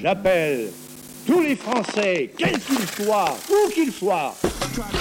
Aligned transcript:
J'appelle 0.00 0.68
tous 1.26 1.40
les 1.40 1.56
Français, 1.56 2.30
quels 2.36 2.58
qu'ils 2.60 3.04
soient, 3.04 3.36
où 3.50 3.70
qu'ils 3.70 3.92
soient. 3.92 4.34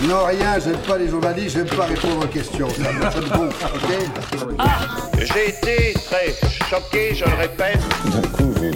Non, 0.04 0.25
rien, 0.25 0.58
j'aime 0.64 0.78
pas 0.88 0.98
les 0.98 1.10
journalistes, 1.10 1.58
j'aime 1.58 1.68
pas 1.68 1.86
répondre 1.86 2.25
aux 2.25 2.28
questions. 2.28 2.70
Ça 2.70 2.91
me, 2.91 3.21
me 3.21 3.38
gonfle, 3.38 3.66
ok 3.76 5.20
J'ai 5.20 5.50
été 5.50 5.94
très 5.94 6.34
choqué, 6.70 7.13
je 7.13 7.26
le 7.26 7.36
répète. 7.36 7.79
D'un 8.05 8.28
coup, 8.29 8.52
vous 8.55 8.71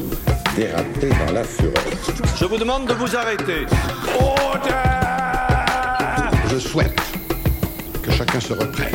dérapez 0.55 1.09
dans 1.25 1.33
la 1.33 1.43
fureur. 1.43 1.83
Je 2.37 2.45
vous 2.45 2.57
demande 2.57 2.87
de 2.87 2.93
vous 2.93 3.15
arrêter. 3.15 3.65
Je 6.51 6.57
souhaite 6.59 6.99
que 8.03 8.11
chacun 8.11 8.39
se 8.39 8.53
reprenne. 8.53 8.89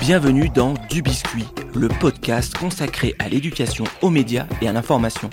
Bienvenue 0.00 0.48
dans 0.50 0.74
Du 0.90 1.00
Biscuit, 1.00 1.46
le 1.74 1.88
podcast 1.88 2.56
consacré 2.56 3.16
à 3.18 3.28
l'éducation, 3.28 3.84
aux 4.00 4.10
médias 4.10 4.46
et 4.62 4.68
à 4.68 4.72
l'information. 4.72 5.28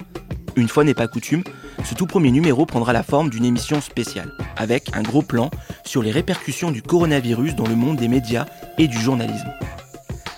Une 0.56 0.68
fois 0.68 0.84
n'est 0.84 0.96
pas 0.96 1.08
coutume, 1.08 1.44
ce 1.84 1.94
tout 1.94 2.08
premier 2.08 2.32
numéro 2.32 2.66
prendra 2.66 2.94
la 2.94 3.04
forme 3.04 3.30
d'une 3.30 3.46
émission 3.46 3.80
spéciale, 3.80 4.32
avec 4.58 4.90
un 4.94 5.04
gros 5.04 5.22
plan 5.22 5.52
sur 5.86 6.02
les 6.02 6.12
répercussions 6.12 6.72
du 6.72 6.82
coronavirus 6.82 7.56
dans 7.56 7.68
le 7.68 7.76
monde 7.76 7.98
des 7.98 8.08
médias 8.08 8.46
et 8.80 8.88
du 8.88 9.00
journalisme. 9.00 9.52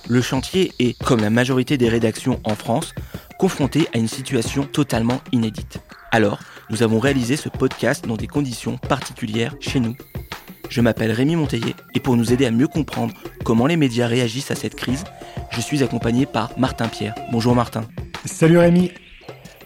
Le 0.10 0.22
chantier 0.22 0.74
est, 0.80 1.02
comme 1.02 1.22
la 1.22 1.30
majorité 1.30 1.78
des 1.78 1.90
rédactions 1.90 2.42
en 2.44 2.56
France, 2.56 2.94
confronté 3.40 3.88
à 3.94 3.98
une 3.98 4.10
situation 4.10 4.66
totalement 4.66 5.22
inédite. 5.32 5.80
Alors, 6.12 6.40
nous 6.70 6.84
avons 6.84 7.00
réalisé 7.00 7.38
ce 7.38 7.50
podcast 7.50 8.06
dans 8.06 8.18
des 8.18 8.28
conditions 8.28 8.78
particulières 8.78 9.56
chez 9.62 9.80
nous. 9.80 9.96
Je 10.74 10.82
m'appelle 10.82 11.12
Rémi 11.12 11.36
Monteillé 11.36 11.76
et 11.94 12.00
pour 12.00 12.18
nous 12.18 12.34
aider 12.34 12.48
à 12.48 12.52
mieux 12.52 12.68
comprendre 12.68 13.14
comment 13.46 13.68
les 13.68 13.78
médias 13.78 14.08
réagissent 14.08 14.50
à 14.50 14.56
cette 14.56 14.74
crise, 14.74 15.04
je 15.52 15.62
suis 15.62 15.84
accompagné 15.84 16.26
par 16.26 16.50
Martin 16.58 16.88
Pierre. 16.88 17.14
Bonjour 17.32 17.54
Martin. 17.54 17.84
Salut 18.26 18.58
Rémi. 18.58 18.90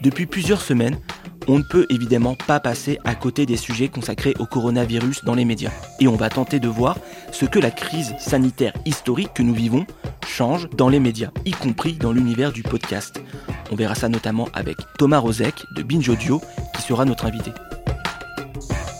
Depuis 0.01 0.25
plusieurs 0.25 0.59
semaines, 0.59 0.99
on 1.47 1.59
ne 1.59 1.63
peut 1.63 1.85
évidemment 1.89 2.35
pas 2.35 2.59
passer 2.59 2.99
à 3.05 3.15
côté 3.15 3.45
des 3.45 3.55
sujets 3.55 3.87
consacrés 3.87 4.33
au 4.37 4.45
coronavirus 4.45 5.23
dans 5.23 5.33
les 5.33 5.45
médias. 5.45 5.71
Et 6.01 6.09
on 6.09 6.17
va 6.17 6.27
tenter 6.27 6.59
de 6.59 6.67
voir 6.67 6.97
ce 7.31 7.45
que 7.45 7.59
la 7.59 7.71
crise 7.71 8.13
sanitaire 8.19 8.73
historique 8.83 9.33
que 9.33 9.43
nous 9.43 9.55
vivons 9.55 9.85
change 10.27 10.69
dans 10.71 10.89
les 10.89 10.99
médias, 10.99 11.31
y 11.45 11.51
compris 11.51 11.93
dans 11.93 12.11
l'univers 12.11 12.51
du 12.51 12.63
podcast. 12.63 13.23
On 13.71 13.77
verra 13.77 13.95
ça 13.95 14.09
notamment 14.09 14.49
avec 14.53 14.75
Thomas 14.97 15.19
Rozek 15.19 15.63
de 15.73 15.83
Binge 15.83 16.09
Audio, 16.09 16.41
qui 16.75 16.81
sera 16.81 17.05
notre 17.05 17.25
invité. 17.25 17.51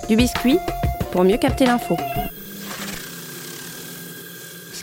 Du 0.08 0.16
biscuit 0.16 0.58
pour 1.12 1.24
mieux 1.24 1.38
capter 1.38 1.66
l'info. 1.66 1.96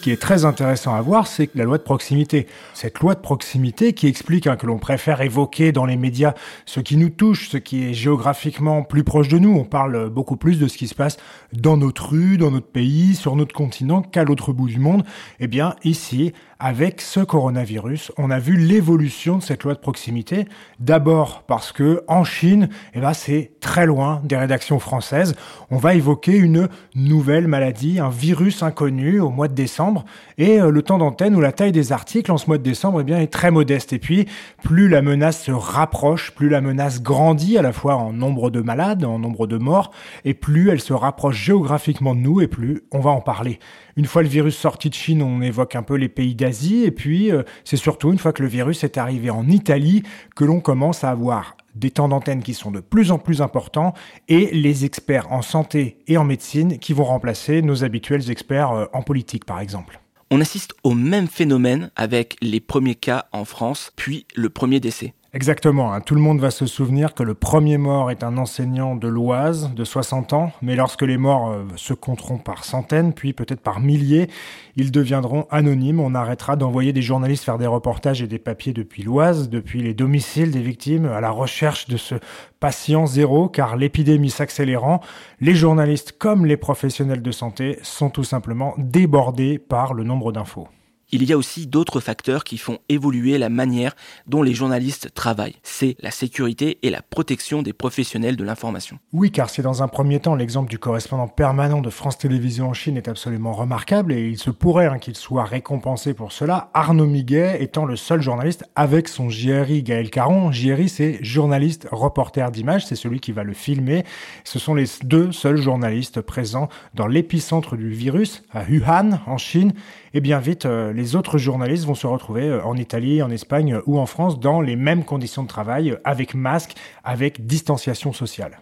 Qui 0.05 0.11
est 0.11 0.21
très 0.21 0.45
intéressant 0.45 0.95
à 0.95 1.01
voir, 1.01 1.27
c'est 1.27 1.49
la 1.55 1.65
loi 1.65 1.79
de 1.79 1.83
proximité. 1.83 2.47
Cette 2.75 3.01
loi 3.01 3.15
de 3.15 3.21
proximité 3.21 3.95
qui 3.95 4.07
explique 4.07 4.47
hein, 4.47 4.57
que 4.57 4.67
l'on 4.67 4.77
préfère 4.77 5.23
évoquer 5.23 5.73
dans 5.73 5.87
les 5.87 5.97
médias 5.97 6.35
ce 6.67 6.81
qui 6.81 6.99
nous 6.99 7.09
touche, 7.09 7.49
ce 7.49 7.57
qui 7.57 7.85
est 7.85 7.95
géographiquement 7.95 8.83
plus 8.83 9.03
proche 9.03 9.29
de 9.29 9.39
nous. 9.39 9.57
On 9.57 9.65
parle 9.65 10.11
beaucoup 10.11 10.37
plus 10.37 10.59
de 10.59 10.69
ce 10.69 10.77
qui 10.77 10.89
se 10.89 10.95
passe 10.95 11.17
dans 11.55 11.79
notre 11.79 12.11
rue, 12.11 12.37
dans 12.37 12.51
notre 12.51 12.67
pays, 12.67 13.15
sur 13.15 13.35
notre 13.35 13.55
continent 13.55 14.03
qu'à 14.03 14.25
l'autre 14.25 14.53
bout 14.53 14.69
du 14.69 14.79
monde. 14.79 15.05
Eh 15.41 15.47
bien, 15.47 15.75
ici, 15.85 16.35
avec 16.59 17.01
ce 17.03 17.21
coronavirus, 17.21 18.11
on 18.17 18.31
a 18.31 18.39
vu 18.39 18.57
l'évolution 18.57 19.37
de 19.37 19.43
cette 19.43 19.65
loi 19.65 19.75
de 19.75 19.79
proximité. 19.79 20.47
D'abord 20.81 21.43
parce 21.47 21.73
que 21.73 22.03
en 22.09 22.25
Chine, 22.25 22.69
eh 22.95 23.01
ben 23.01 23.13
c'est 23.13 23.53
très 23.61 23.87
loin 23.87 24.21
des 24.25 24.37
rédactions 24.37 24.79
françaises. 24.79 25.35
On 25.71 25.77
va 25.77 25.95
évoquer 25.95 26.37
une 26.37 26.69
nouvelle 26.95 27.49
maladie, 27.49 28.01
un 28.01 28.09
virus 28.09 28.63
inconnu 28.63 29.21
au 29.21 29.31
mois 29.31 29.49
de 29.49 29.55
décembre, 29.55 29.94
et 30.39 30.61
euh, 30.61 30.71
le 30.71 30.83
temps 30.83 30.99
d'antenne 30.99 31.35
ou 31.35 31.41
la 31.41 31.53
taille 31.53 31.73
des 31.73 31.93
articles 31.93 32.31
en 32.33 32.39
ce 32.39 32.47
mois 32.47 32.59
de 32.59 32.63
décembre 32.63 33.01
eh 33.01 33.05
bien 33.05 33.21
est 33.21 33.33
très 33.33 33.51
modeste. 33.51 33.93
Et 33.93 33.99
puis, 33.99 34.27
plus 34.63 34.89
la 34.89 35.03
menace 35.03 35.43
se 35.43 35.51
rapproche, 35.51 36.33
plus 36.33 36.49
la 36.49 36.61
menace 36.61 37.03
grandit 37.03 37.59
à 37.59 37.63
la 37.63 37.73
fois 37.73 37.97
en 37.97 38.13
nombre 38.13 38.51
de 38.51 38.61
malades, 38.61 39.05
en 39.05 39.19
nombre 39.19 39.47
de 39.47 39.59
morts, 39.59 39.91
et 40.25 40.35
plus 40.35 40.71
elle 40.71 40.81
se 40.81 40.93
rapproche 40.93 41.37
géographiquement 41.37 42.15
de 42.15 42.21
nous, 42.21 42.41
et 42.41 42.49
plus 42.49 42.83
on 42.93 43.01
va 43.01 43.11
en 43.11 43.21
parler. 43.21 43.59
Une 43.97 44.07
fois 44.07 44.23
le 44.23 44.29
virus 44.29 44.57
sorti 44.57 44.89
de 44.89 44.95
Chine, 44.95 45.23
on 45.23 45.41
évoque 45.43 45.77
un 45.77 45.83
peu 45.83 45.95
les 45.95 46.09
pays 46.09 46.35
d'Asie, 46.35 46.85
et 46.85 46.91
puis 46.91 47.31
euh, 47.31 47.43
c'est 47.65 47.77
surtout 47.77 48.11
une 48.13 48.19
fois 48.19 48.33
que 48.33 48.43
le 48.43 48.49
virus 48.49 48.85
est 48.85 48.99
arrivé 48.99 49.31
en 49.31 49.49
Italie 49.49 50.03
que 50.35 50.45
l'on 50.45 50.61
commence 50.61 51.05
à 51.05 51.11
avoir 51.11 51.57
des 51.75 51.91
temps 51.91 52.09
d'antenne 52.09 52.43
qui 52.43 52.55
sont 52.55 52.71
de 52.71 52.81
plus 52.81 53.11
en 53.11 53.19
plus 53.19 53.43
importants 53.43 53.95
et 54.29 54.51
les 54.53 54.85
experts 54.85 55.33
en 55.33 55.43
santé 55.43 55.99
et 56.07 56.17
en 56.17 56.25
médecine 56.25 56.79
qui 56.79 56.93
vont 56.93 57.05
remplacer 57.05 57.63
nos 57.63 57.85
habituels 57.85 58.31
experts 58.31 58.73
euh, 58.73 58.87
en 58.93 59.03
politique 59.03 59.45
par 59.45 59.61
exemple. 59.61 60.01
On 60.31 60.41
assiste 60.41 60.75
au 60.83 60.95
même 60.95 61.29
phénomène 61.29 61.91
avec 61.97 62.37
les 62.41 62.61
premiers 62.61 62.95
cas 62.95 63.27
en 63.33 63.45
France, 63.45 63.93
puis 63.95 64.27
le 64.35 64.51
premier 64.51 64.81
décès. 64.81 65.15
Exactement, 65.35 65.93
hein. 65.93 66.01
tout 66.01 66.15
le 66.15 66.21
monde 66.21 66.39
va 66.39 66.53
se 66.53 66.65
souvenir 66.65 67.13
que 67.13 67.25
le 67.25 67.35
premier 67.35 67.77
mort 67.77 68.13
est 68.13 68.23
un 68.23 68.39
enseignant 68.39 68.95
de 68.95 69.09
l'Oise 69.09 69.73
de 69.75 69.83
60 69.83 70.33
ans, 70.33 70.53
mais 70.63 70.77
lorsque 70.77 71.03
les 71.03 71.17
morts 71.17 71.51
euh, 71.51 71.65
se 71.75 71.93
compteront 71.93 72.39
par 72.39 72.65
centaines, 72.65 73.13
puis 73.13 73.33
peut-être 73.33 73.61
par 73.61 73.81
milliers, 73.81 74.29
ils 74.77 74.93
deviendront 74.93 75.49
anonymes. 75.51 75.99
On 75.99 76.15
arrêtera 76.15 76.55
d'envoyer 76.55 76.93
des 76.93 77.03
journalistes 77.03 77.43
faire 77.43 77.59
des 77.59 77.67
reportages 77.67 78.23
et 78.23 78.29
des 78.29 78.39
papiers 78.39 78.73
depuis 78.73 79.03
l'Oise, 79.03 79.49
depuis 79.49 79.83
les 79.83 79.93
domiciles 79.93 80.53
des 80.53 80.63
victimes, 80.63 81.07
à 81.07 81.21
la 81.21 81.31
recherche 81.31 81.89
de 81.89 81.97
ce 81.97 82.15
patient 82.61 83.07
zéro, 83.07 83.49
car 83.49 83.77
l'épidémie 83.77 84.31
s'accélérant, 84.31 85.01
les 85.41 85.57
journalistes 85.57 86.13
comme 86.17 86.47
les 86.47 86.57
professionnels 86.57 87.23
de 87.23 87.33
santé 87.33 87.81
sont 87.83 88.09
tout 88.09 88.23
simplement 88.23 88.75
débordés 88.79 89.59
par 89.59 89.95
le 89.95 90.05
nombre 90.05 90.31
d'infos. 90.31 90.69
Il 91.17 91.23
y 91.23 91.33
a 91.33 91.39
aussi 91.39 91.69
d'autres 91.69 92.01
facteurs 92.01 92.43
qui 92.43 92.59
font 92.59 92.79
évoluer 92.89 93.39
la 93.39 93.49
manière 93.49 93.95
dont 94.27 94.43
les 94.43 94.53
journalistes 94.53 95.15
travaillent. 95.15 95.55
C'est 95.63 95.97
la 96.01 96.11
sécurité 96.11 96.79
et 96.83 96.91
la 96.91 97.03
protection 97.03 97.63
des 97.63 97.73
professionnels 97.73 98.35
de 98.35 98.43
l'information. 98.43 98.99
Oui, 99.13 99.31
car 99.31 99.49
si 99.49 99.63
dans 99.63 99.85
un 99.85 99.87
premier 99.87 100.19
temps 100.19 100.35
l'exemple 100.35 100.69
du 100.69 100.81
correspondant 100.81 101.29
permanent 101.29 101.81
de 101.81 101.89
France 101.89 102.19
Télévisions 102.19 102.71
en 102.71 102.75
Chine 102.75 102.97
est 102.97 103.07
absolument 103.07 103.53
remarquable 103.53 104.13
et 104.13 104.29
il 104.29 104.39
se 104.39 104.51
pourrait 104.51 104.87
hein, 104.87 104.99
qu'il 104.99 105.15
soit 105.15 105.45
récompensé 105.45 106.15
pour 106.15 106.33
cela, 106.33 106.73
Arnaud 106.75 107.07
Miguet 107.07 107.63
étant 107.63 107.85
le 107.85 107.95
seul 107.95 108.21
journaliste 108.21 108.65
avec 108.75 109.07
son 109.07 109.31
JRI 109.31 109.85
Gaël 109.85 110.11
Caron. 110.11 110.51
JRI 110.51 110.89
c'est 110.89 111.23
journaliste 111.23 111.87
reporter 111.93 112.51
d'image, 112.51 112.87
c'est 112.87 112.97
celui 112.97 113.21
qui 113.21 113.31
va 113.31 113.45
le 113.45 113.55
filmer. 113.55 114.03
Ce 114.43 114.59
sont 114.59 114.75
les 114.75 114.87
deux 115.05 115.31
seuls 115.31 115.59
journalistes 115.59 116.23
présents 116.23 116.69
dans 116.95 117.07
l'épicentre 117.07 117.77
du 117.77 117.91
virus, 117.91 118.43
à 118.53 118.65
Wuhan, 118.65 119.21
en 119.29 119.39
Chine. 119.39 119.75
Et 120.17 120.21
bien 120.21 120.39
vite, 120.39 120.65
euh, 120.65 120.93
les 120.93 121.17
autres 121.17 121.39
journalistes 121.39 121.87
vont 121.87 121.97
se 121.97 122.07
retrouver 122.07 122.45
euh, 122.45 122.63
en 122.63 122.77
Italie, 122.77 123.21
en 123.21 123.33
Espagne 123.33 123.81
ou 123.85 123.99
en 123.99 124.07
France 124.07 124.39
dans 124.39 124.61
les 124.61 124.77
mêmes 124.77 125.05
conditions 125.05 125.43
de 125.43 125.49
travail, 125.49 125.91
euh, 125.91 126.01
avec 126.05 126.35
masque, 126.35 126.77
avec 127.03 127.47
distanciation 127.47 128.13
sociale. 128.13 128.61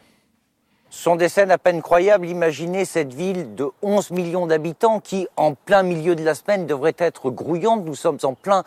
Ce 0.89 1.03
sont 1.03 1.17
des 1.17 1.29
scènes 1.29 1.51
à 1.51 1.59
peine 1.59 1.83
croyables. 1.83 2.27
Imaginez 2.27 2.87
cette 2.87 3.13
ville 3.13 3.55
de 3.55 3.69
11 3.83 4.13
millions 4.13 4.47
d'habitants 4.47 5.01
qui, 5.01 5.29
en 5.37 5.53
plein 5.53 5.83
milieu 5.83 6.17
de 6.17 6.25
la 6.25 6.35
semaine, 6.35 6.67
devrait 6.67 6.97
être 6.97 7.31
grouillante. 7.31 7.85
Nous 7.85 7.97
sommes 7.97 8.19
en 8.23 8.33
plein 8.33 8.65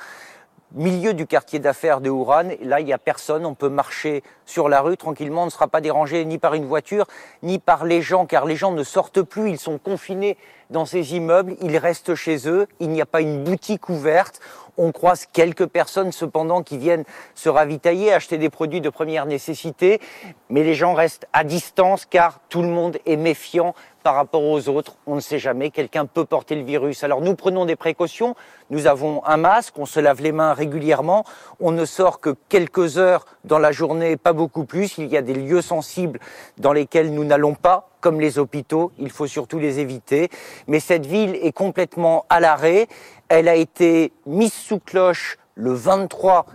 milieu 0.74 1.14
du 1.14 1.26
quartier 1.26 1.60
d'affaires 1.60 2.02
de 2.02 2.10
Ouran. 2.10 2.50
Là, 2.62 2.80
il 2.80 2.86
n'y 2.86 2.94
a 2.94 2.98
personne. 2.98 3.46
On 3.46 3.54
peut 3.54 3.70
marcher 3.70 4.24
sur 4.46 4.70
la 4.70 4.82
rue 4.82 4.98
tranquillement. 4.98 5.44
On 5.44 5.46
ne 5.46 5.52
sera 5.52 5.68
pas 5.68 5.82
dérangé 5.82 6.24
ni 6.26 6.38
par 6.38 6.54
une 6.54 6.66
voiture, 6.66 7.06
ni 7.44 7.60
par 7.60 7.86
les 7.86 8.02
gens, 8.02 8.26
car 8.26 8.46
les 8.46 8.56
gens 8.56 8.72
ne 8.72 8.84
sortent 8.84 9.22
plus. 9.22 9.50
Ils 9.50 9.60
sont 9.60 9.78
confinés 9.78 10.38
dans 10.70 10.86
ces 10.86 11.16
immeubles. 11.16 11.56
Ils 11.62 11.78
restent 11.78 12.16
chez 12.16 12.48
eux. 12.48 12.68
Il 12.80 12.90
n'y 12.90 13.02
a 13.02 13.06
pas 13.06 13.22
une 13.22 13.44
boutique 13.44 13.90
ouverte. 13.90 14.40
On 14.78 14.92
croise 14.92 15.26
quelques 15.26 15.68
personnes 15.68 16.12
cependant 16.12 16.62
qui 16.62 16.78
viennent 16.78 17.06
se 17.34 17.48
ravitailler, 17.48 18.12
acheter 18.12 18.38
des 18.38 18.50
produits 18.50 18.82
de 18.82 18.90
première 18.90 19.26
nécessité, 19.26 20.02
mais 20.50 20.64
les 20.64 20.76
gens 20.76 20.94
restent 20.94 21.28
à 21.32 21.46
distance 21.46 22.06
car 22.06 22.40
tout 22.50 22.62
le 22.62 22.68
monde 22.68 22.98
est 23.06 23.16
méfiant 23.16 23.74
par 24.06 24.14
rapport 24.14 24.44
aux 24.44 24.70
autres. 24.70 24.98
On 25.08 25.16
ne 25.16 25.20
sait 25.20 25.40
jamais, 25.40 25.72
quelqu'un 25.72 26.06
peut 26.06 26.26
porter 26.26 26.54
le 26.54 26.62
virus. 26.62 27.04
Alors 27.04 27.22
nous 27.22 27.34
prenons 27.34 27.66
des 27.66 27.76
précautions, 27.76 28.36
nous 28.70 28.86
avons 28.86 29.26
un 29.26 29.38
masque, 29.38 29.80
on 29.80 29.88
se 29.88 30.00
lave 30.00 30.22
les 30.22 30.32
mains 30.32 30.54
régulièrement, 30.54 31.26
on 31.60 31.72
ne 31.72 31.86
sort 31.86 32.20
que 32.20 32.36
quelques 32.48 33.00
heures 33.00 33.26
dans 33.46 33.58
la 33.58 33.72
journée, 33.72 34.16
pas 34.16 34.32
beaucoup 34.32 34.66
plus. 34.66 35.00
Il 35.00 35.08
y 35.08 35.18
a 35.18 35.24
des 35.24 35.34
lieux 35.34 35.64
sensibles 35.64 36.20
dans 36.60 36.72
lesquels 36.72 37.16
nous 37.16 37.24
n'allons 37.24 37.56
pas, 37.56 37.90
comme 38.00 38.22
les 38.22 38.38
hôpitaux, 38.38 38.92
il 39.00 39.10
faut 39.10 39.26
surtout 39.26 39.58
les 39.58 39.80
éviter. 39.80 40.30
Mais 40.68 40.80
cette 40.80 41.08
ville 41.08 41.36
est 41.42 41.52
complètement 41.52 42.28
à 42.30 42.40
l'arrêt. 42.40 42.88
Elle 43.28 43.48
a 43.48 43.56
été 43.56 44.14
mise 44.28 44.54
sous 44.54 44.78
cloche 44.78 45.40
le 45.56 45.74
23 45.74 46.46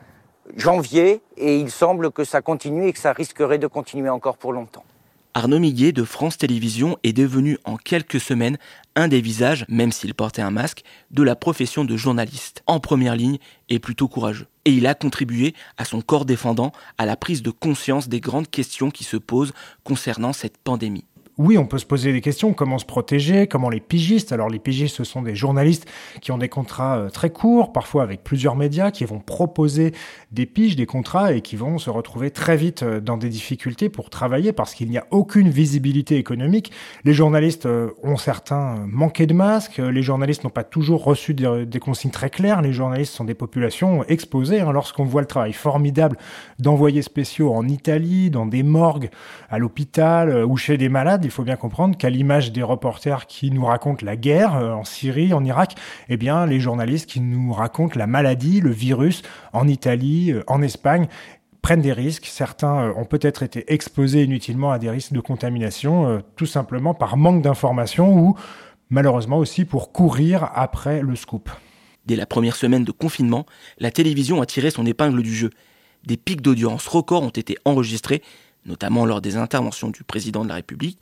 janvier 0.55 1.21
et 1.37 1.57
il 1.57 1.73
semble 1.73 2.13
que 2.13 2.23
ça 2.23 2.43
continue 2.43 2.87
et 2.87 2.93
que 2.93 3.01
ça 3.01 3.13
risquerait 3.13 3.59
de 3.59 3.67
continuer 3.67 4.09
encore 4.09 4.37
pour 4.37 4.53
longtemps. 4.53 4.85
Arnaud 5.33 5.61
Miguet 5.61 5.93
de 5.93 6.03
France 6.03 6.39
Télévisions 6.39 6.99
est 7.05 7.13
devenu 7.13 7.57
en 7.65 7.77
quelques 7.77 8.21
semaines 8.21 8.59
un 8.97 9.07
des 9.07 9.21
visages, 9.21 9.65
même 9.69 9.93
s'il 9.93 10.13
portait 10.13 10.43
un 10.43 10.51
masque, 10.51 10.83
de 11.13 11.23
la 11.23 11.37
profession 11.37 11.85
de 11.85 11.97
journaliste, 11.97 12.65
en 12.67 12.81
première 12.81 13.15
ligne 13.15 13.39
et 13.69 13.79
plutôt 13.79 14.09
courageux. 14.09 14.49
Et 14.65 14.73
il 14.73 14.89
a 14.89 14.95
contribué 14.95 15.55
à 15.77 15.85
son 15.85 16.01
corps 16.01 16.25
défendant 16.25 16.73
à 16.99 17.07
la 17.07 17.17
prise 17.17 17.43
de 17.43 17.51
conscience 17.51 18.09
des 18.09 18.21
grandes 18.21 18.51
questions 18.51 18.91
qui 18.91 19.05
se 19.05 19.17
posent 19.17 19.53
concernant 19.85 20.33
cette 20.33 20.59
pandémie. 20.59 21.05
Oui, 21.41 21.57
on 21.57 21.65
peut 21.65 21.79
se 21.79 21.87
poser 21.87 22.13
des 22.13 22.21
questions, 22.21 22.53
comment 22.53 22.77
se 22.77 22.85
protéger, 22.85 23.47
comment 23.47 23.71
les 23.71 23.81
pigistes, 23.81 24.31
alors 24.31 24.51
les 24.51 24.59
pigistes 24.59 24.97
ce 24.97 25.05
sont 25.05 25.23
des 25.23 25.35
journalistes 25.35 25.89
qui 26.21 26.33
ont 26.33 26.37
des 26.37 26.51
contrats 26.51 26.99
euh, 26.99 27.09
très 27.09 27.31
courts, 27.31 27.73
parfois 27.73 28.03
avec 28.03 28.23
plusieurs 28.23 28.57
médias, 28.57 28.91
qui 28.91 29.07
vont 29.07 29.21
proposer 29.21 29.95
des 30.33 30.45
piges, 30.45 30.77
des 30.77 30.85
contrats 30.85 31.33
et 31.33 31.41
qui 31.41 31.57
vont 31.57 31.79
se 31.79 31.89
retrouver 31.89 32.31
très 32.31 32.59
vite 32.59 32.83
euh, 32.83 33.01
dans 33.01 33.17
des 33.17 33.31
difficultés 33.31 33.89
pour 33.89 34.11
travailler 34.11 34.53
parce 34.53 34.75
qu'il 34.75 34.91
n'y 34.91 34.99
a 34.99 35.07
aucune 35.13 35.49
visibilité 35.49 36.19
économique. 36.19 36.73
Les 37.05 37.15
journalistes 37.15 37.65
euh, 37.65 37.89
ont 38.03 38.19
certains 38.19 38.75
manqué 38.87 39.27
de 39.27 39.33
masques, 39.33 39.79
les 39.79 40.03
journalistes 40.03 40.45
n'ont 40.45 40.51
pas 40.51 40.63
toujours 40.63 41.03
reçu 41.05 41.33
des, 41.33 41.81
consignes 41.81 42.11
très 42.11 42.29
claires, 42.29 42.61
les 42.61 42.75
journalistes 42.75 43.15
sont 43.15 43.25
des 43.25 43.33
populations 43.33 44.05
exposées. 44.05 44.61
Hein. 44.61 44.73
Lorsqu'on 44.73 45.07
voit 45.07 45.23
le 45.23 45.27
travail 45.27 45.55
formidable 45.55 46.19
d'envoyés 46.59 47.01
spéciaux 47.01 47.55
en 47.55 47.67
Italie, 47.67 48.29
dans 48.29 48.45
des 48.45 48.63
morgues, 48.63 49.09
à 49.49 49.59
l'hôpital 49.59 50.45
ou 50.45 50.59
chez 50.59 50.77
des 50.77 50.91
malades, 50.91 51.30
il 51.31 51.33
faut 51.33 51.45
bien 51.45 51.55
comprendre 51.55 51.97
qu'à 51.97 52.11
l'image 52.11 52.51
des 52.51 52.65
reporters 52.65 53.29
qui 53.29 53.53
nous 53.53 53.65
racontent 53.65 54.05
la 54.05 54.17
guerre 54.17 54.57
euh, 54.57 54.73
en 54.73 54.83
Syrie, 54.83 55.33
en 55.33 55.45
Irak, 55.45 55.77
eh 56.09 56.17
bien, 56.17 56.45
les 56.45 56.59
journalistes 56.59 57.09
qui 57.09 57.21
nous 57.21 57.53
racontent 57.53 57.97
la 57.97 58.09
maladie, 58.09 58.61
le 58.61 58.73
virus 58.73 59.23
en 59.53 59.69
Italie, 59.69 60.33
euh, 60.33 60.43
en 60.49 60.61
Espagne, 60.61 61.07
prennent 61.63 61.83
des 61.83 61.93
risques. 61.93 62.27
Certains 62.27 62.89
euh, 62.89 62.93
ont 62.97 63.05
peut-être 63.05 63.45
été 63.45 63.73
exposés 63.73 64.25
inutilement 64.25 64.73
à 64.73 64.81
des 64.81 64.91
risques 64.91 65.13
de 65.13 65.21
contamination, 65.21 66.21
tout 66.35 66.47
simplement 66.47 66.95
par 66.95 67.17
manque 67.17 67.43
d'informations 67.43 68.13
ou 68.13 68.35
malheureusement 68.89 69.39
aussi 69.39 69.65
pour 69.65 69.93
courir 69.93 70.51
après 70.57 71.03
le 71.03 71.15
scoop. 71.15 71.49
Dès 72.07 72.17
la 72.17 72.27
première 72.27 72.57
semaine 72.57 72.83
de 72.83 72.91
confinement, 72.91 73.47
la 73.79 73.93
télévision 73.93 74.43
a 74.43 74.47
tiré 74.47 74.71
son 74.71 74.85
épingle 74.85 75.23
du 75.23 75.33
jeu. 75.33 75.51
Des 76.05 76.17
pics 76.17 76.43
d'audience 76.43 76.89
records 76.89 77.23
ont 77.23 77.29
été 77.29 77.57
enregistrés 77.65 78.21
notamment 78.67 79.05
lors 79.05 79.21
des 79.21 79.37
interventions 79.37 79.91
du 79.91 80.05
président 80.05 80.45
de 80.45 80.49
la 80.49 80.57
République 80.57 80.99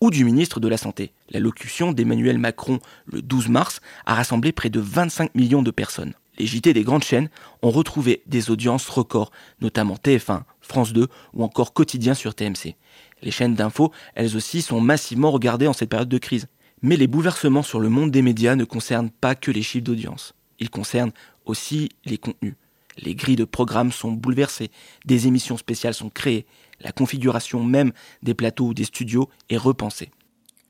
ou 0.00 0.10
du 0.10 0.24
ministre 0.24 0.60
de 0.60 0.68
la 0.68 0.76
Santé. 0.76 1.12
L'allocution 1.30 1.92
d'Emmanuel 1.92 2.38
Macron 2.38 2.80
le 3.06 3.22
12 3.22 3.48
mars 3.48 3.80
a 4.04 4.14
rassemblé 4.14 4.52
près 4.52 4.70
de 4.70 4.80
25 4.80 5.34
millions 5.34 5.62
de 5.62 5.70
personnes. 5.70 6.14
Les 6.38 6.46
JT 6.46 6.74
des 6.74 6.84
grandes 6.84 7.04
chaînes 7.04 7.30
ont 7.62 7.70
retrouvé 7.70 8.22
des 8.26 8.50
audiences 8.50 8.88
records, 8.88 9.30
notamment 9.62 9.94
TF1, 9.94 10.42
France 10.60 10.92
2 10.92 11.08
ou 11.32 11.42
encore 11.42 11.72
Quotidien 11.72 12.12
sur 12.12 12.34
TMC. 12.34 12.76
Les 13.22 13.30
chaînes 13.30 13.54
d'infos, 13.54 13.90
elles 14.14 14.36
aussi, 14.36 14.60
sont 14.60 14.80
massivement 14.80 15.30
regardées 15.30 15.66
en 15.66 15.72
cette 15.72 15.88
période 15.88 16.10
de 16.10 16.18
crise. 16.18 16.46
Mais 16.82 16.96
les 16.96 17.06
bouleversements 17.06 17.62
sur 17.62 17.80
le 17.80 17.88
monde 17.88 18.10
des 18.10 18.20
médias 18.20 18.54
ne 18.54 18.64
concernent 18.64 19.10
pas 19.10 19.34
que 19.34 19.50
les 19.50 19.62
chiffres 19.62 19.84
d'audience. 19.84 20.34
Ils 20.58 20.68
concernent 20.68 21.12
aussi 21.46 21.88
les 22.04 22.18
contenus. 22.18 22.54
Les 22.98 23.14
grilles 23.14 23.36
de 23.36 23.44
programmes 23.44 23.92
sont 23.92 24.12
bouleversées, 24.12 24.70
des 25.04 25.26
émissions 25.26 25.56
spéciales 25.56 25.94
sont 25.94 26.10
créées, 26.10 26.46
la 26.80 26.92
configuration 26.92 27.62
même 27.62 27.92
des 28.22 28.34
plateaux 28.34 28.66
ou 28.66 28.74
des 28.74 28.84
studios 28.84 29.28
est 29.48 29.56
repensée. 29.56 30.10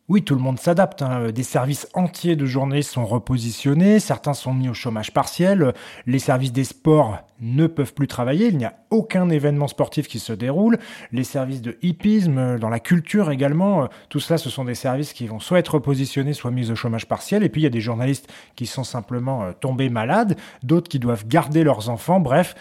Oui, 0.08 0.22
tout 0.22 0.36
le 0.36 0.40
monde 0.40 0.60
s'adapte. 0.60 1.02
Hein. 1.02 1.32
Des 1.32 1.42
services 1.42 1.88
entiers 1.92 2.36
de 2.36 2.46
journalistes 2.46 2.92
sont 2.92 3.04
repositionnés, 3.04 3.98
certains 3.98 4.34
sont 4.34 4.54
mis 4.54 4.68
au 4.68 4.74
chômage 4.74 5.12
partiel, 5.12 5.74
les 6.06 6.20
services 6.20 6.52
des 6.52 6.62
sports 6.62 7.18
ne 7.40 7.66
peuvent 7.66 7.92
plus 7.92 8.06
travailler, 8.06 8.46
il 8.46 8.56
n'y 8.56 8.64
a 8.64 8.74
aucun 8.90 9.28
événement 9.30 9.66
sportif 9.66 10.06
qui 10.06 10.20
se 10.20 10.32
déroule, 10.32 10.78
les 11.10 11.24
services 11.24 11.60
de 11.60 11.76
hippisme, 11.82 12.56
dans 12.60 12.68
la 12.68 12.78
culture 12.78 13.32
également, 13.32 13.88
tout 14.08 14.20
cela 14.20 14.38
ce 14.38 14.48
sont 14.48 14.64
des 14.64 14.76
services 14.76 15.12
qui 15.12 15.26
vont 15.26 15.40
soit 15.40 15.58
être 15.58 15.74
repositionnés, 15.74 16.34
soit 16.34 16.52
mis 16.52 16.70
au 16.70 16.76
chômage 16.76 17.06
partiel, 17.06 17.42
et 17.42 17.48
puis 17.48 17.62
il 17.62 17.64
y 17.64 17.68
a 17.68 17.70
des 17.70 17.80
journalistes 17.80 18.32
qui 18.54 18.66
sont 18.66 18.84
simplement 18.84 19.42
euh, 19.42 19.52
tombés 19.58 19.90
malades, 19.90 20.38
d'autres 20.62 20.88
qui 20.88 21.00
doivent 21.00 21.26
garder 21.26 21.64
leurs 21.64 21.88
enfants, 21.88 22.20
bref, 22.20 22.54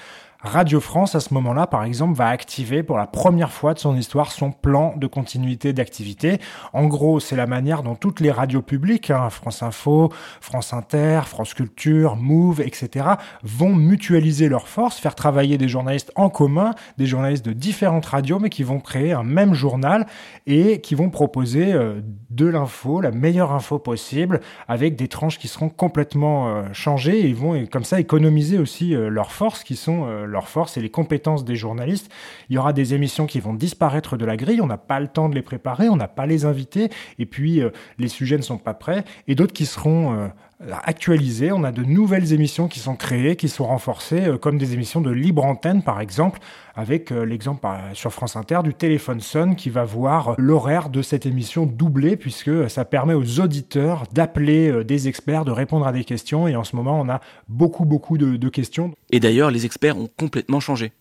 Radio 0.45 0.79
France, 0.79 1.15
à 1.15 1.19
ce 1.19 1.33
moment-là, 1.33 1.65
par 1.65 1.83
exemple, 1.83 2.13
va 2.13 2.27
activer 2.27 2.83
pour 2.83 2.99
la 2.99 3.07
première 3.07 3.51
fois 3.51 3.73
de 3.73 3.79
son 3.79 3.97
histoire 3.97 4.31
son 4.31 4.51
plan 4.51 4.93
de 4.95 5.07
continuité 5.07 5.73
d'activité. 5.73 6.39
En 6.71 6.85
gros, 6.85 7.19
c'est 7.19 7.35
la 7.35 7.47
manière 7.47 7.81
dont 7.81 7.95
toutes 7.95 8.19
les 8.19 8.29
radios 8.29 8.61
publiques, 8.61 9.09
hein, 9.09 9.31
France 9.31 9.63
Info, 9.63 10.13
France 10.41 10.71
Inter, 10.71 11.21
France 11.25 11.55
Culture, 11.55 12.15
Move, 12.15 12.61
etc., 12.61 13.07
vont 13.41 13.73
mutualiser 13.73 14.47
leurs 14.47 14.67
forces, 14.67 14.99
faire 14.99 15.15
travailler 15.15 15.57
des 15.57 15.67
journalistes 15.67 16.11
en 16.15 16.29
commun, 16.29 16.75
des 16.99 17.07
journalistes 17.07 17.45
de 17.45 17.53
différentes 17.53 18.05
radios, 18.05 18.37
mais 18.37 18.49
qui 18.49 18.61
vont 18.61 18.79
créer 18.79 19.13
un 19.13 19.23
même 19.23 19.55
journal 19.55 20.05
et 20.45 20.79
qui 20.79 20.93
vont 20.93 21.09
proposer 21.09 21.73
euh, 21.73 22.01
de 22.29 22.45
l'info, 22.45 23.01
la 23.01 23.11
meilleure 23.11 23.51
info 23.51 23.79
possible, 23.79 24.41
avec 24.67 24.95
des 24.95 25.07
tranches 25.07 25.39
qui 25.39 25.47
seront 25.47 25.69
complètement 25.69 26.49
euh, 26.49 26.63
changées 26.71 27.21
et 27.21 27.27
ils 27.27 27.35
vont 27.35 27.65
comme 27.65 27.83
ça 27.83 27.99
économiser 27.99 28.59
aussi 28.59 28.93
euh, 28.93 29.09
leurs 29.09 29.31
forces 29.31 29.63
qui 29.63 29.75
sont 29.75 30.05
forces 30.41 30.77
et 30.77 30.81
les 30.81 30.89
compétences 30.89 31.45
des 31.45 31.55
journalistes. 31.55 32.11
Il 32.49 32.55
y 32.55 32.57
aura 32.57 32.73
des 32.73 32.93
émissions 32.93 33.25
qui 33.25 33.39
vont 33.39 33.53
disparaître 33.53 34.17
de 34.17 34.25
la 34.25 34.37
grille, 34.37 34.61
on 34.61 34.67
n'a 34.67 34.77
pas 34.77 34.99
le 34.99 35.07
temps 35.07 35.29
de 35.29 35.35
les 35.35 35.41
préparer, 35.41 35.89
on 35.89 35.95
n'a 35.95 36.07
pas 36.07 36.25
les 36.25 36.45
invités, 36.45 36.89
et 37.19 37.25
puis 37.25 37.61
euh, 37.61 37.69
les 37.97 38.07
sujets 38.07 38.37
ne 38.37 38.43
sont 38.43 38.57
pas 38.57 38.73
prêts, 38.73 39.05
et 39.27 39.35
d'autres 39.35 39.53
qui 39.53 39.65
seront 39.65 40.31
euh, 40.61 40.71
actualisées. 40.83 41.51
On 41.51 41.63
a 41.63 41.71
de 41.71 41.83
nouvelles 41.83 42.33
émissions 42.33 42.67
qui 42.67 42.79
sont 42.79 42.95
créées, 42.95 43.35
qui 43.35 43.49
sont 43.49 43.65
renforcées, 43.65 44.25
euh, 44.25 44.37
comme 44.37 44.57
des 44.57 44.73
émissions 44.73 45.01
de 45.01 45.11
libre 45.11 45.43
antenne 45.43 45.83
par 45.83 46.01
exemple, 46.01 46.39
avec 46.75 47.09
l'exemple 47.09 47.67
sur 47.93 48.11
France 48.11 48.35
Inter 48.35 48.59
du 48.63 48.73
téléphone 48.73 49.21
sonne 49.21 49.55
qui 49.55 49.69
va 49.69 49.85
voir 49.85 50.35
l'horaire 50.37 50.89
de 50.89 51.01
cette 51.01 51.25
émission 51.25 51.65
doublé 51.65 52.17
puisque 52.17 52.69
ça 52.69 52.83
permet 52.83 53.13
aux 53.13 53.39
auditeurs 53.39 54.03
d'appeler 54.11 54.83
des 54.83 55.07
experts, 55.07 55.45
de 55.45 55.51
répondre 55.51 55.87
à 55.87 55.93
des 55.93 56.03
questions 56.03 56.49
et 56.49 56.55
en 56.57 56.65
ce 56.65 56.75
moment 56.75 56.99
on 56.99 57.07
a 57.07 57.21
beaucoup 57.47 57.85
beaucoup 57.85 58.17
de 58.17 58.49
questions. 58.49 58.93
Et 59.11 59.21
d'ailleurs 59.21 59.51
les 59.51 59.65
experts 59.65 59.97
ont 59.97 60.09
complètement 60.17 60.59
changé. 60.59 60.91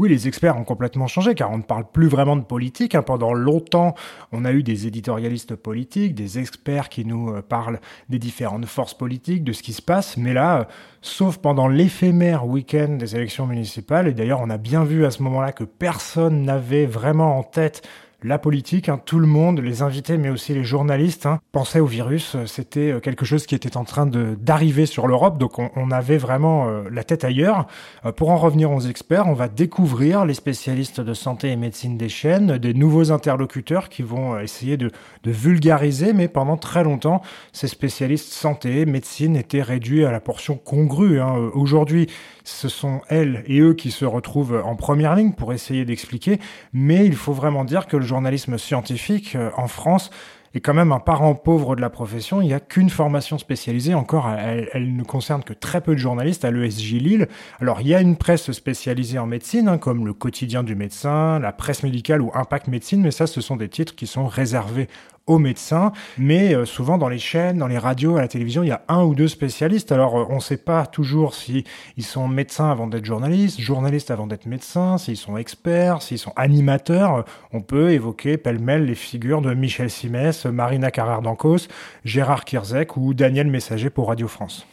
Oui, 0.00 0.08
les 0.08 0.26
experts 0.26 0.56
ont 0.56 0.64
complètement 0.64 1.08
changé 1.08 1.34
car 1.34 1.50
on 1.50 1.58
ne 1.58 1.62
parle 1.62 1.84
plus 1.84 2.08
vraiment 2.08 2.34
de 2.34 2.40
politique. 2.40 2.94
Hein. 2.94 3.02
Pendant 3.02 3.34
longtemps, 3.34 3.94
on 4.32 4.46
a 4.46 4.52
eu 4.52 4.62
des 4.62 4.86
éditorialistes 4.86 5.56
politiques, 5.56 6.14
des 6.14 6.38
experts 6.38 6.88
qui 6.88 7.04
nous 7.04 7.28
euh, 7.28 7.42
parlent 7.42 7.80
des 8.08 8.18
différentes 8.18 8.64
forces 8.64 8.94
politiques, 8.94 9.44
de 9.44 9.52
ce 9.52 9.62
qui 9.62 9.74
se 9.74 9.82
passe. 9.82 10.16
Mais 10.16 10.32
là, 10.32 10.60
euh, 10.60 10.64
sauf 11.02 11.36
pendant 11.36 11.68
l'éphémère 11.68 12.46
week-end 12.46 12.96
des 12.98 13.14
élections 13.14 13.46
municipales, 13.46 14.08
et 14.08 14.14
d'ailleurs 14.14 14.40
on 14.40 14.48
a 14.48 14.56
bien 14.56 14.84
vu 14.84 15.04
à 15.04 15.10
ce 15.10 15.22
moment-là 15.22 15.52
que 15.52 15.64
personne 15.64 16.44
n'avait 16.44 16.86
vraiment 16.86 17.36
en 17.36 17.42
tête 17.42 17.86
la 18.22 18.38
politique, 18.38 18.88
hein, 18.88 19.00
tout 19.04 19.18
le 19.18 19.26
monde, 19.26 19.60
les 19.60 19.82
invités, 19.82 20.18
mais 20.18 20.28
aussi 20.28 20.52
les 20.54 20.64
journalistes, 20.64 21.26
hein, 21.26 21.40
pensaient 21.52 21.80
au 21.80 21.86
virus. 21.86 22.36
C'était 22.46 22.92
euh, 22.92 23.00
quelque 23.00 23.24
chose 23.24 23.46
qui 23.46 23.54
était 23.54 23.76
en 23.76 23.84
train 23.84 24.06
d'arriver 24.06 24.86
sur 24.86 25.06
l'Europe, 25.06 25.38
donc 25.38 25.58
on, 25.58 25.90
avait 25.90 26.18
vraiment 26.18 26.68
euh, 26.68 26.84
la 26.90 27.04
tête 27.04 27.24
ailleurs. 27.24 27.66
Euh, 28.04 28.12
pour 28.12 28.30
en 28.30 28.36
revenir 28.36 28.70
aux 28.70 28.80
experts, 28.80 29.26
on 29.26 29.34
va 29.34 29.48
découvrir 29.48 30.24
les 30.24 30.34
spécialistes 30.34 31.00
de 31.00 31.14
santé 31.14 31.50
et 31.50 31.56
médecine 31.56 31.96
des 31.96 32.08
chaînes, 32.08 32.58
des 32.58 32.74
nouveaux 32.74 33.10
interlocuteurs 33.10 33.88
qui 33.88 34.02
vont 34.02 34.38
essayer 34.38 34.76
de, 34.76 34.90
de 35.24 35.30
vulgariser, 35.30 36.12
mais 36.12 36.28
pendant 36.28 36.56
très 36.56 36.84
longtemps, 36.84 37.22
ces 37.52 37.68
spécialistes 37.68 38.32
santé, 38.32 38.86
médecine 38.86 39.36
étaient 39.36 39.62
réduits 39.62 40.04
à 40.04 40.10
la 40.10 40.20
portion 40.20 40.56
congrue. 40.56 41.20
Hein. 41.20 41.34
Aujourd'hui, 41.54 42.08
ce 42.50 42.68
sont 42.68 43.00
elles 43.08 43.42
et 43.46 43.60
eux 43.60 43.74
qui 43.74 43.90
se 43.90 44.04
retrouvent 44.04 44.62
en 44.64 44.76
première 44.76 45.14
ligne 45.14 45.32
pour 45.32 45.52
essayer 45.52 45.84
d'expliquer, 45.84 46.38
mais 46.72 47.06
il 47.06 47.14
faut 47.14 47.32
vraiment 47.32 47.64
dire 47.64 47.86
que 47.86 47.96
le 47.96 48.04
journalisme 48.04 48.58
scientifique 48.58 49.36
euh, 49.36 49.50
en 49.56 49.68
France 49.68 50.10
est 50.54 50.60
quand 50.60 50.74
même 50.74 50.90
un 50.90 50.98
parent 50.98 51.34
pauvre 51.34 51.76
de 51.76 51.80
la 51.80 51.90
profession. 51.90 52.42
Il 52.42 52.46
n'y 52.46 52.54
a 52.54 52.60
qu'une 52.60 52.90
formation 52.90 53.38
spécialisée. 53.38 53.94
Encore, 53.94 54.28
elle, 54.28 54.96
ne 54.96 55.04
concerne 55.04 55.44
que 55.44 55.52
très 55.52 55.80
peu 55.80 55.92
de 55.94 56.00
journalistes 56.00 56.44
à 56.44 56.50
l'ESJ 56.50 56.94
Lille. 56.94 57.28
Alors, 57.60 57.80
il 57.80 57.86
y 57.86 57.94
a 57.94 58.00
une 58.00 58.16
presse 58.16 58.50
spécialisée 58.50 59.18
en 59.18 59.26
médecine, 59.26 59.68
hein, 59.68 59.78
comme 59.78 60.06
le 60.06 60.12
quotidien 60.12 60.64
du 60.64 60.74
médecin, 60.74 61.38
la 61.38 61.52
presse 61.52 61.84
médicale 61.84 62.20
ou 62.20 62.32
Impact 62.34 62.66
Médecine, 62.66 63.00
mais 63.00 63.12
ça, 63.12 63.28
ce 63.28 63.40
sont 63.40 63.56
des 63.56 63.68
titres 63.68 63.94
qui 63.94 64.08
sont 64.08 64.26
réservés 64.26 64.88
aux 65.30 65.38
médecins, 65.38 65.92
mais 66.18 66.54
euh, 66.54 66.64
souvent 66.64 66.98
dans 66.98 67.08
les 67.08 67.20
chaînes, 67.20 67.58
dans 67.58 67.68
les 67.68 67.78
radios, 67.78 68.16
à 68.16 68.20
la 68.20 68.28
télévision, 68.28 68.64
il 68.64 68.68
y 68.68 68.72
a 68.72 68.82
un 68.88 69.04
ou 69.04 69.14
deux 69.14 69.28
spécialistes. 69.28 69.92
Alors 69.92 70.18
euh, 70.18 70.26
on 70.28 70.36
ne 70.36 70.40
sait 70.40 70.56
pas 70.56 70.86
toujours 70.86 71.34
si 71.34 71.64
ils 71.96 72.04
sont 72.04 72.26
médecins 72.26 72.68
avant 72.68 72.88
d'être 72.88 73.04
journalistes, 73.04 73.60
journalistes 73.60 74.10
avant 74.10 74.26
d'être 74.26 74.46
médecins, 74.46 74.98
s'ils 74.98 75.16
sont 75.16 75.36
experts, 75.36 76.02
s'ils 76.02 76.18
sont 76.18 76.32
animateurs. 76.34 77.24
On 77.52 77.60
peut 77.60 77.92
évoquer 77.92 78.38
pêle-mêle 78.38 78.86
les 78.86 78.96
figures 78.96 79.40
de 79.40 79.54
Michel 79.54 79.88
Simès, 79.88 80.46
Marina 80.46 80.90
Carrère 80.90 81.22
d'Ancos, 81.22 81.68
Gérard 82.04 82.44
Kirzek 82.44 82.96
ou 82.96 83.14
Daniel 83.14 83.46
Messager 83.46 83.88
pour 83.88 84.08
Radio 84.08 84.26
France. 84.26 84.66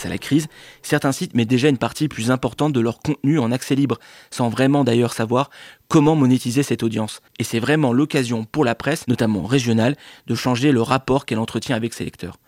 Face 0.00 0.06
à 0.06 0.08
la 0.14 0.16
crise, 0.16 0.46
certains 0.80 1.12
sites 1.12 1.34
mettent 1.34 1.50
déjà 1.50 1.68
une 1.68 1.76
partie 1.76 2.08
plus 2.08 2.30
importante 2.30 2.72
de 2.72 2.80
leur 2.80 3.00
contenu 3.00 3.38
en 3.38 3.52
accès 3.52 3.74
libre, 3.74 3.98
sans 4.30 4.48
vraiment 4.48 4.82
d'ailleurs 4.82 5.12
savoir 5.12 5.50
comment 5.88 6.16
monétiser 6.16 6.62
cette 6.62 6.82
audience. 6.82 7.20
Et 7.38 7.44
c'est 7.44 7.58
vraiment 7.58 7.92
l'occasion 7.92 8.46
pour 8.46 8.64
la 8.64 8.74
presse, 8.74 9.08
notamment 9.08 9.44
régionale, 9.44 9.98
de 10.26 10.34
changer 10.34 10.72
le 10.72 10.80
rapport 10.80 11.26
qu'elle 11.26 11.38
entretient 11.38 11.76
avec 11.76 11.92
ses 11.92 12.04
lecteurs. 12.04 12.38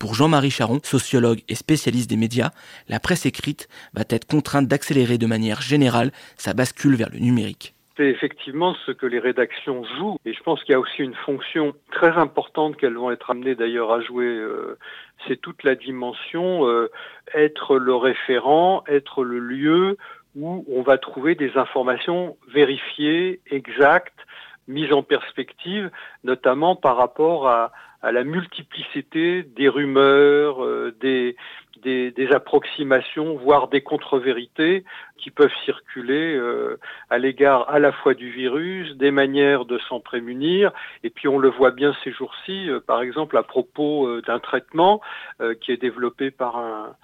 Pour 0.00 0.16
Jean-Marie 0.16 0.50
Charon, 0.50 0.80
sociologue 0.82 1.44
et 1.48 1.54
spécialiste 1.54 2.10
des 2.10 2.16
médias, 2.16 2.50
la 2.88 2.98
presse 2.98 3.24
écrite 3.24 3.68
va 3.94 4.02
être 4.08 4.26
contrainte 4.26 4.66
d'accélérer 4.66 5.16
de 5.16 5.26
manière 5.26 5.62
générale 5.62 6.10
sa 6.36 6.54
bascule 6.54 6.96
vers 6.96 7.10
le 7.10 7.20
numérique. 7.20 7.75
C'est 7.96 8.08
effectivement 8.08 8.74
ce 8.84 8.92
que 8.92 9.06
les 9.06 9.18
rédactions 9.18 9.84
jouent. 9.96 10.18
Et 10.24 10.34
je 10.34 10.42
pense 10.42 10.62
qu'il 10.62 10.72
y 10.72 10.74
a 10.74 10.80
aussi 10.80 11.02
une 11.02 11.14
fonction 11.14 11.72
très 11.90 12.10
importante 12.10 12.76
qu'elles 12.76 12.96
vont 12.96 13.10
être 13.10 13.30
amenées 13.30 13.54
d'ailleurs 13.54 13.92
à 13.92 14.00
jouer. 14.00 14.26
Euh, 14.26 14.78
c'est 15.26 15.40
toute 15.40 15.62
la 15.64 15.74
dimension 15.74 16.66
euh, 16.66 16.90
être 17.34 17.78
le 17.78 17.94
référent, 17.94 18.84
être 18.86 19.24
le 19.24 19.38
lieu 19.38 19.96
où 20.36 20.64
on 20.70 20.82
va 20.82 20.98
trouver 20.98 21.34
des 21.34 21.56
informations 21.56 22.36
vérifiées, 22.48 23.40
exactes, 23.50 24.18
mises 24.68 24.92
en 24.92 25.02
perspective, 25.02 25.90
notamment 26.24 26.76
par 26.76 26.96
rapport 26.96 27.48
à, 27.48 27.72
à 28.02 28.12
la 28.12 28.24
multiplicité 28.24 29.42
des 29.42 29.68
rumeurs, 29.68 30.64
euh, 30.64 30.94
des, 31.00 31.36
des, 31.82 32.10
des, 32.10 32.32
approximations, 32.32 33.36
voire 33.36 33.68
des 33.68 33.82
contre-vérités 33.82 34.84
qui 35.16 35.30
peuvent 35.30 35.52
circuler 35.64 36.34
euh, 36.34 36.78
à 37.10 37.18
l'égard 37.18 37.68
à 37.68 37.78
la 37.78 37.92
fois 37.92 38.14
du 38.14 38.30
virus, 38.30 38.96
des 38.96 39.10
manières 39.10 39.64
de 39.64 39.78
s'en 39.88 40.00
prémunir, 40.00 40.72
et 41.04 41.10
puis 41.10 41.28
on 41.28 41.38
le 41.38 41.48
voit 41.48 41.70
bien 41.70 41.94
ces 42.04 42.12
jours-ci, 42.12 42.68
euh, 42.70 42.80
par 42.80 43.02
exemple 43.02 43.36
à 43.36 43.42
propos 43.42 44.20
d'un 44.22 44.38
traitement 44.38 45.00
qui 45.60 45.72
est 45.72 45.76
développé 45.76 46.30
par 46.30 46.56
un 46.56 46.96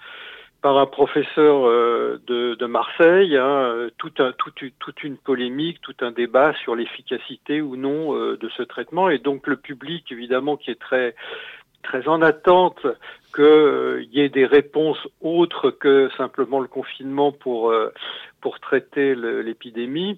par 0.63 0.77
un 0.77 0.85
professeur 0.85 1.67
euh, 1.67 2.21
de, 2.25 2.65
Marseille, 2.65 3.35
hein, 3.35 3.89
tout 3.97 4.13
un, 4.19 4.31
toute 4.31 5.03
une 5.03 5.17
polémique, 5.17 5.81
tout 5.81 5.95
un 5.99 6.11
débat 6.11 6.53
sur 6.63 6.73
l'efficacité 6.73 7.61
ou 7.61 7.75
non 7.75 8.15
euh, 8.15 8.37
de 8.37 8.49
ce 8.57 8.63
traitement. 8.63 9.09
Et 9.09 9.19
donc 9.19 9.45
le 9.45 9.57
public, 9.57 10.09
évidemment, 10.09 10.55
qui 10.55 10.71
est 10.71 10.79
très 10.79 11.13
en 12.07 12.21
attente 12.21 12.87
qu'il 13.35 13.43
euh, 13.43 14.05
y 14.13 14.21
ait 14.21 14.29
des 14.29 14.45
réponses 14.45 15.05
autres 15.19 15.69
que 15.69 16.09
simplement 16.17 16.61
le 16.61 16.69
confinement 16.69 17.33
pour 17.33 17.73
traiter 18.61 19.15
l'épidémie, 19.15 20.17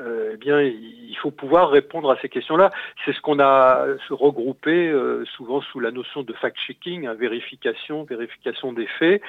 eh 0.00 0.36
bien, 0.36 0.60
il 0.60 1.16
faut 1.20 1.30
pouvoir 1.30 1.70
répondre 1.70 2.10
à 2.10 2.16
ces 2.20 2.28
questions-là. 2.28 2.70
C'est 3.04 3.12
ce 3.12 3.20
qu'on 3.20 3.40
a 3.40 3.86
regroupé 4.10 4.88
euh, 4.88 5.24
souvent 5.36 5.60
sous 5.60 5.80
la 5.80 5.90
notion 5.90 6.22
de 6.22 6.32
fact-checking, 6.32 7.06
hein, 7.06 7.14
vérification, 7.14 8.04
vérification 8.04 8.72
des 8.72 8.86
faits. 8.98 9.22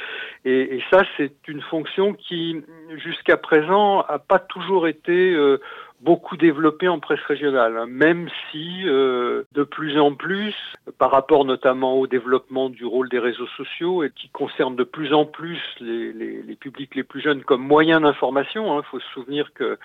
Et, 0.45 0.81
ça, 0.91 1.03
c'est 1.17 1.47
une 1.47 1.61
fonction 1.61 2.13
qui, 2.13 2.61
jusqu'à 2.97 3.37
présent, 3.37 4.01
a 4.01 4.19
pas 4.19 4.39
toujours 4.39 4.87
été 4.87 5.33
euh, 5.33 5.59
beaucoup 6.01 6.37
développé 6.37 6.87
en 6.87 6.99
presse 6.99 7.21
régionale, 7.27 7.77
hein, 7.77 7.85
même 7.87 8.29
si 8.51 8.83
euh, 8.85 9.43
de 9.53 9.63
plus 9.63 9.99
en 9.99 10.15
plus, 10.15 10.55
par 10.97 11.11
rapport 11.11 11.43
notamment 11.45 11.95
au 11.95 12.07
développement 12.07 12.69
du 12.69 12.85
rôle 12.85 13.09
des 13.09 13.19
réseaux 13.19 13.47
sociaux 13.57 14.03
et 14.03 14.11
qui 14.11 14.29
concerne 14.29 14.75
de 14.75 14.83
plus 14.83 15.13
en 15.13 15.25
plus 15.25 15.59
les, 15.81 16.13
les, 16.13 16.41
les 16.41 16.55
publics 16.55 16.95
les 16.95 17.03
plus 17.03 17.21
jeunes 17.21 17.43
comme 17.43 17.61
moyen 17.61 18.01
d'information. 18.01 18.73
Il 18.73 18.79
hein, 18.79 18.83
faut 18.89 18.99
se 18.99 19.09
souvenir 19.09 19.53
que 19.53 19.77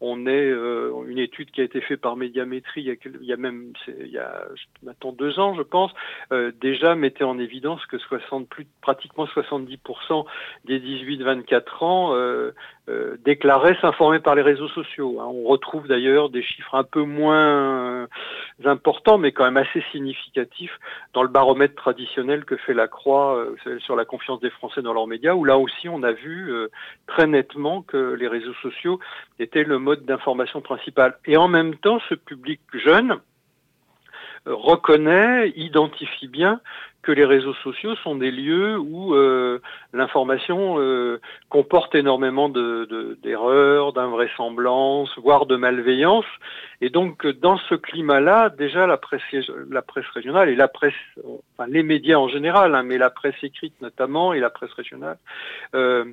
on 0.00 0.26
est 0.26 0.50
euh, 0.50 0.92
une 1.06 1.18
étude 1.18 1.50
qui 1.50 1.60
a 1.60 1.64
été 1.64 1.80
faite 1.80 2.00
par 2.00 2.16
Médiamétrie 2.16 2.82
il 2.82 2.86
y 2.86 2.90
a, 2.90 2.94
il 3.04 3.26
y 3.26 3.32
a 3.32 3.36
même 3.36 3.72
il 3.98 4.10
y 4.10 4.18
a 4.18 4.44
maintenant 4.82 5.12
deux 5.12 5.38
ans, 5.38 5.54
je 5.54 5.62
pense, 5.62 5.92
euh, 6.32 6.52
déjà 6.60 6.94
mettait 6.94 7.24
en 7.24 7.38
évidence 7.38 7.84
que 7.86 7.98
60 7.98 8.48
plus 8.48 8.66
pratiquement 8.82 9.24
70% 9.24 10.26
des 10.64 10.80
18-24 10.80 11.84
ans 11.84 12.14
euh, 12.88 13.02
euh, 13.02 13.16
déclaraient 13.24 13.76
s'informer 13.80 14.18
par 14.18 14.34
les 14.34 14.42
réseaux 14.42 14.68
sociaux. 14.68 15.20
Hein. 15.20 15.26
On 15.26 15.44
retrouve 15.44 15.86
d'ailleurs 15.88 16.30
des 16.30 16.42
chiffres 16.42 16.74
un 16.74 16.84
peu 16.84 17.02
moins 17.02 18.06
importants, 18.64 19.18
mais 19.18 19.32
quand 19.32 19.44
même 19.44 19.56
assez 19.56 19.82
significatifs 19.92 20.78
dans 21.14 21.22
le 21.22 21.28
baromètre 21.28 21.74
traditionnel 21.74 22.44
que 22.44 22.56
fait 22.56 22.74
la 22.74 22.88
Croix 22.88 23.36
euh, 23.36 23.78
sur 23.80 23.96
la 23.96 24.04
confiance 24.04 24.40
des 24.40 24.50
Français 24.50 24.82
dans 24.82 24.92
leurs 24.92 25.06
médias, 25.06 25.34
où 25.34 25.44
là 25.44 25.58
aussi 25.58 25.88
on 25.88 26.02
a 26.02 26.12
vu 26.12 26.52
euh, 26.52 26.68
très 27.06 27.26
nettement 27.26 27.82
que 27.82 28.14
les 28.14 28.28
réseaux 28.28 28.54
sociaux 28.62 28.98
étaient 29.38 29.64
le 29.64 29.78
mode 29.78 30.04
d'information 30.04 30.60
principal. 30.60 31.16
Et 31.26 31.36
en 31.36 31.48
même 31.48 31.76
temps, 31.76 32.00
ce 32.08 32.14
public 32.14 32.60
jeune, 32.74 33.18
reconnaît, 34.46 35.52
identifie 35.56 36.28
bien 36.28 36.60
que 37.02 37.12
les 37.12 37.24
réseaux 37.24 37.54
sociaux 37.64 37.96
sont 37.96 38.14
des 38.14 38.30
lieux 38.30 38.78
où 38.78 39.14
euh, 39.14 39.60
l'information 39.92 40.78
euh, 40.78 41.20
comporte 41.48 41.94
énormément 41.96 42.48
d'erreurs, 42.48 43.92
de, 43.92 44.00
d'invraisemblances, 44.00 45.10
voire 45.18 45.46
de 45.46 45.56
malveillance. 45.56 46.24
Et 46.80 46.90
donc, 46.90 47.26
dans 47.26 47.58
ce 47.68 47.74
climat-là, 47.74 48.50
déjà 48.50 48.86
la 48.86 48.96
presse, 48.96 49.22
régionale 50.14 50.48
et 50.48 50.54
la 50.54 50.68
presse, 50.68 50.94
enfin 51.24 51.68
les 51.68 51.82
médias 51.82 52.18
en 52.18 52.28
général, 52.28 52.74
hein, 52.74 52.84
mais 52.84 52.98
la 52.98 53.10
presse 53.10 53.34
écrite 53.42 53.74
notamment 53.80 54.32
et 54.32 54.40
la 54.40 54.50
presse 54.50 54.72
régionale, 54.72 55.18
euh, 55.74 56.04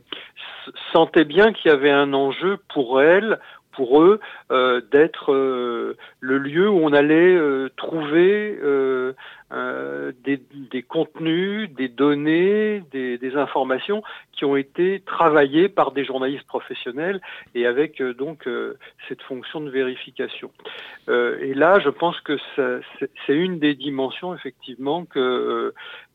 sentaient 0.91 1.25
bien 1.25 1.53
qu'il 1.53 1.69
y 1.69 1.74
avait 1.74 1.91
un 1.91 2.13
enjeu 2.13 2.57
pour 2.74 3.01
elles 3.01 3.39
pour 3.71 4.01
eux 4.01 4.19
euh, 4.51 4.81
d'être 4.91 5.31
euh, 5.33 5.95
le 6.19 6.38
lieu 6.38 6.69
où 6.69 6.79
on 6.79 6.93
allait 6.93 7.35
euh, 7.35 7.69
trouver 7.77 8.59
des, 10.23 10.41
des, 10.53 10.83
contenus, 10.83 11.69
des 11.71 11.88
données, 11.88 12.83
des, 12.91 13.17
des, 13.17 13.35
informations 13.35 14.03
qui 14.31 14.45
ont 14.45 14.55
été 14.55 15.01
travaillées 15.05 15.69
par 15.69 15.91
des 15.91 16.05
journalistes 16.05 16.45
professionnels 16.45 17.21
et 17.55 17.65
avec 17.65 18.01
donc 18.01 18.47
cette 19.07 19.21
fonction 19.23 19.61
de 19.61 19.69
vérification. 19.69 20.51
et 21.07 21.53
là, 21.53 21.79
je 21.79 21.89
pense 21.89 22.19
que 22.21 22.38
c'est 23.25 23.35
une 23.35 23.59
des 23.59 23.75
dimensions 23.75 24.35
effectivement 24.35 25.05
que 25.05 25.73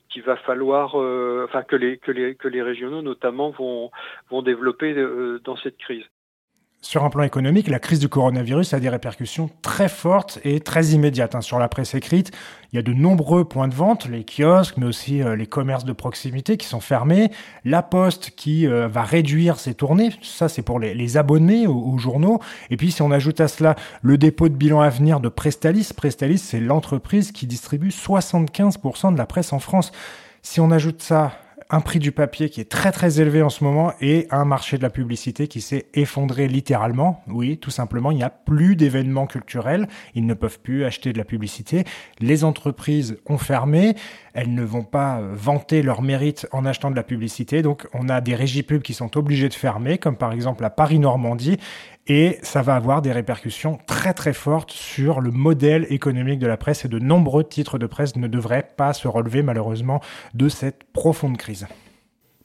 qu'il 0.09 0.23
va 0.23 0.37
falloir, 0.37 0.95
enfin 0.95 1.63
que 1.63 1.77
les 1.77 1.99
que 1.99 2.13
les 2.13 2.35
que 2.37 2.49
les 2.49 2.63
régionaux 2.63 3.03
notamment 3.03 3.51
vont 3.51 3.91
vont 4.31 4.43
développer 4.43 4.95
dans 5.45 5.57
cette 5.57 5.79
crise. 5.79 6.05
Sur 6.85 7.03
un 7.03 7.09
plan 7.09 7.23
économique, 7.23 7.69
la 7.69 7.79
crise 7.79 7.99
du 7.99 8.11
coronavirus 8.11 8.75
a 8.75 8.79
des 8.79 8.91
répercussions 8.91 9.49
très 9.63 9.89
fortes 9.89 10.39
et 10.45 10.61
très 10.61 10.89
immédiates. 10.89 11.35
Hein. 11.35 11.41
Sur 11.41 11.59
la 11.59 11.67
presse 11.67 11.95
écrite, 11.95 12.31
il 12.71 12.77
y 12.77 12.79
a 12.79 12.83
de 12.83 12.93
nombreux 12.93 13.47
points 13.47 13.69
de 13.69 13.75
vente, 13.75 14.07
les 14.07 14.23
kiosques, 14.23 14.77
mais 14.77 14.85
aussi 14.85 15.23
euh, 15.23 15.35
les 15.35 15.47
commerces 15.47 15.87
de 15.87 15.95
proximité 15.95 16.59
qui 16.59 16.67
sont 16.67 16.81
fermés. 16.81 17.31
La 17.65 17.83
Poste 17.83 18.33
qui 18.37 18.67
euh, 18.67 18.87
va 18.87 19.03
réduire 19.03 19.59
ses 19.59 19.73
tournées, 19.73 20.11
ça 20.21 20.51
c'est 20.51 20.61
pour 20.61 20.79
les, 20.79 21.17
abonnés 21.17 21.67
aux, 21.67 21.97
journaux. 21.97 22.39
Et 22.69 22.77
puis 22.77 22.93
si 22.93 23.01
on 23.01 23.11
ajoute 23.11 23.41
à 23.41 23.49
cela 23.49 23.77
le 24.03 24.19
dépôt 24.19 24.51
de 24.51 24.55
bilan 24.55 24.83
à 24.83 24.91
venir 24.91 25.21
de 25.21 25.31
Prestalis, 25.31 25.89
Prestalis 25.97 26.37
c'est 26.37 26.61
l'entreprise 26.61 27.33
qui 27.33 27.47
distribue 27.47 27.89
75% 27.89 29.11
de 29.11 29.17
la 29.17 29.25
presse 29.25 29.55
en 29.55 29.59
France. 29.59 29.91
Si 30.43 30.61
on 30.61 30.71
ajoute 30.71 31.01
ça 31.01 31.33
un 31.75 31.81
prix 31.81 31.99
du 31.99 32.13
papier 32.13 32.51
qui 32.51 32.61
est 32.61 32.71
très 32.71 32.93
très 32.93 33.21
élevé 33.21 33.43
en 33.43 33.49
ce 33.49 33.65
moment 33.65 33.93
et 34.01 34.29
un 34.31 34.45
marché 34.45 34.79
de 34.79 34.83
la 34.85 34.91
publicité 34.91 35.49
qui 35.49 35.61
s'est 35.61 35.87
effondré 35.93 36.47
littéralement. 36.47 37.25
Oui, 37.27 37.59
tout 37.59 37.73
simplement, 37.73 38.13
il 38.13 38.17
n'y 38.17 38.23
a 38.23 38.31
plus 38.31 38.77
d'événements 38.77 39.27
culturels, 39.27 39.89
ils 40.15 40.25
ne 40.25 40.35
peuvent 40.35 40.61
plus 40.61 40.85
acheter 40.85 41.13
de 41.13 41.19
la 41.19 41.25
publicité. 41.25 41.83
Les 42.21 42.45
entreprises 42.45 43.17
ont 43.27 43.39
fermé, 43.39 43.97
elles 44.35 44.55
ne 44.55 44.63
vont 44.63 44.85
pas 44.85 45.19
euh, 45.19 45.33
vanter 45.35 45.83
leur 45.83 46.01
mérite 46.01 46.47
en 46.53 46.65
achetant 46.65 46.93
de 46.93 46.97
la 46.97 47.03
publicité. 47.03 47.61
Donc 47.61 47.89
on 47.93 48.09
a 48.09 48.21
des 48.21 48.37
régies 48.37 48.63
pubs 48.63 48.83
qui 48.83 48.95
sont 48.95 49.17
obligées 49.17 49.49
de 49.49 49.55
fermer, 49.55 49.99
comme 49.99 50.17
par 50.17 50.33
exemple 50.33 50.65
à 50.65 50.71
Paris-Normandie, 50.71 51.59
et 52.07 52.39
ça 52.43 52.63
va 52.63 52.77
avoir 52.77 53.03
des 53.03 53.13
répercussions 53.13 53.79
très 53.87 54.13
très 54.13 54.35
fortes 54.35 54.73
sur 54.73 55.21
le 55.21 55.31
modèle 55.31 55.87
économique 55.89 56.39
de 56.39 56.47
la 56.47 56.57
presse 56.57 56.85
et 56.85 56.89
de 56.89 56.99
nombreux 56.99 57.45
titres 57.45 57.79
de 57.79 57.87
presse 57.87 58.17
ne 58.17 58.29
devraient 58.29 58.71
pas 58.77 58.93
se 58.93 59.09
relever 59.09 59.43
malheureusement 59.43 60.01
de 60.35 60.49
cette 60.49 60.85
profonde 60.93 61.39
crise. 61.39 61.67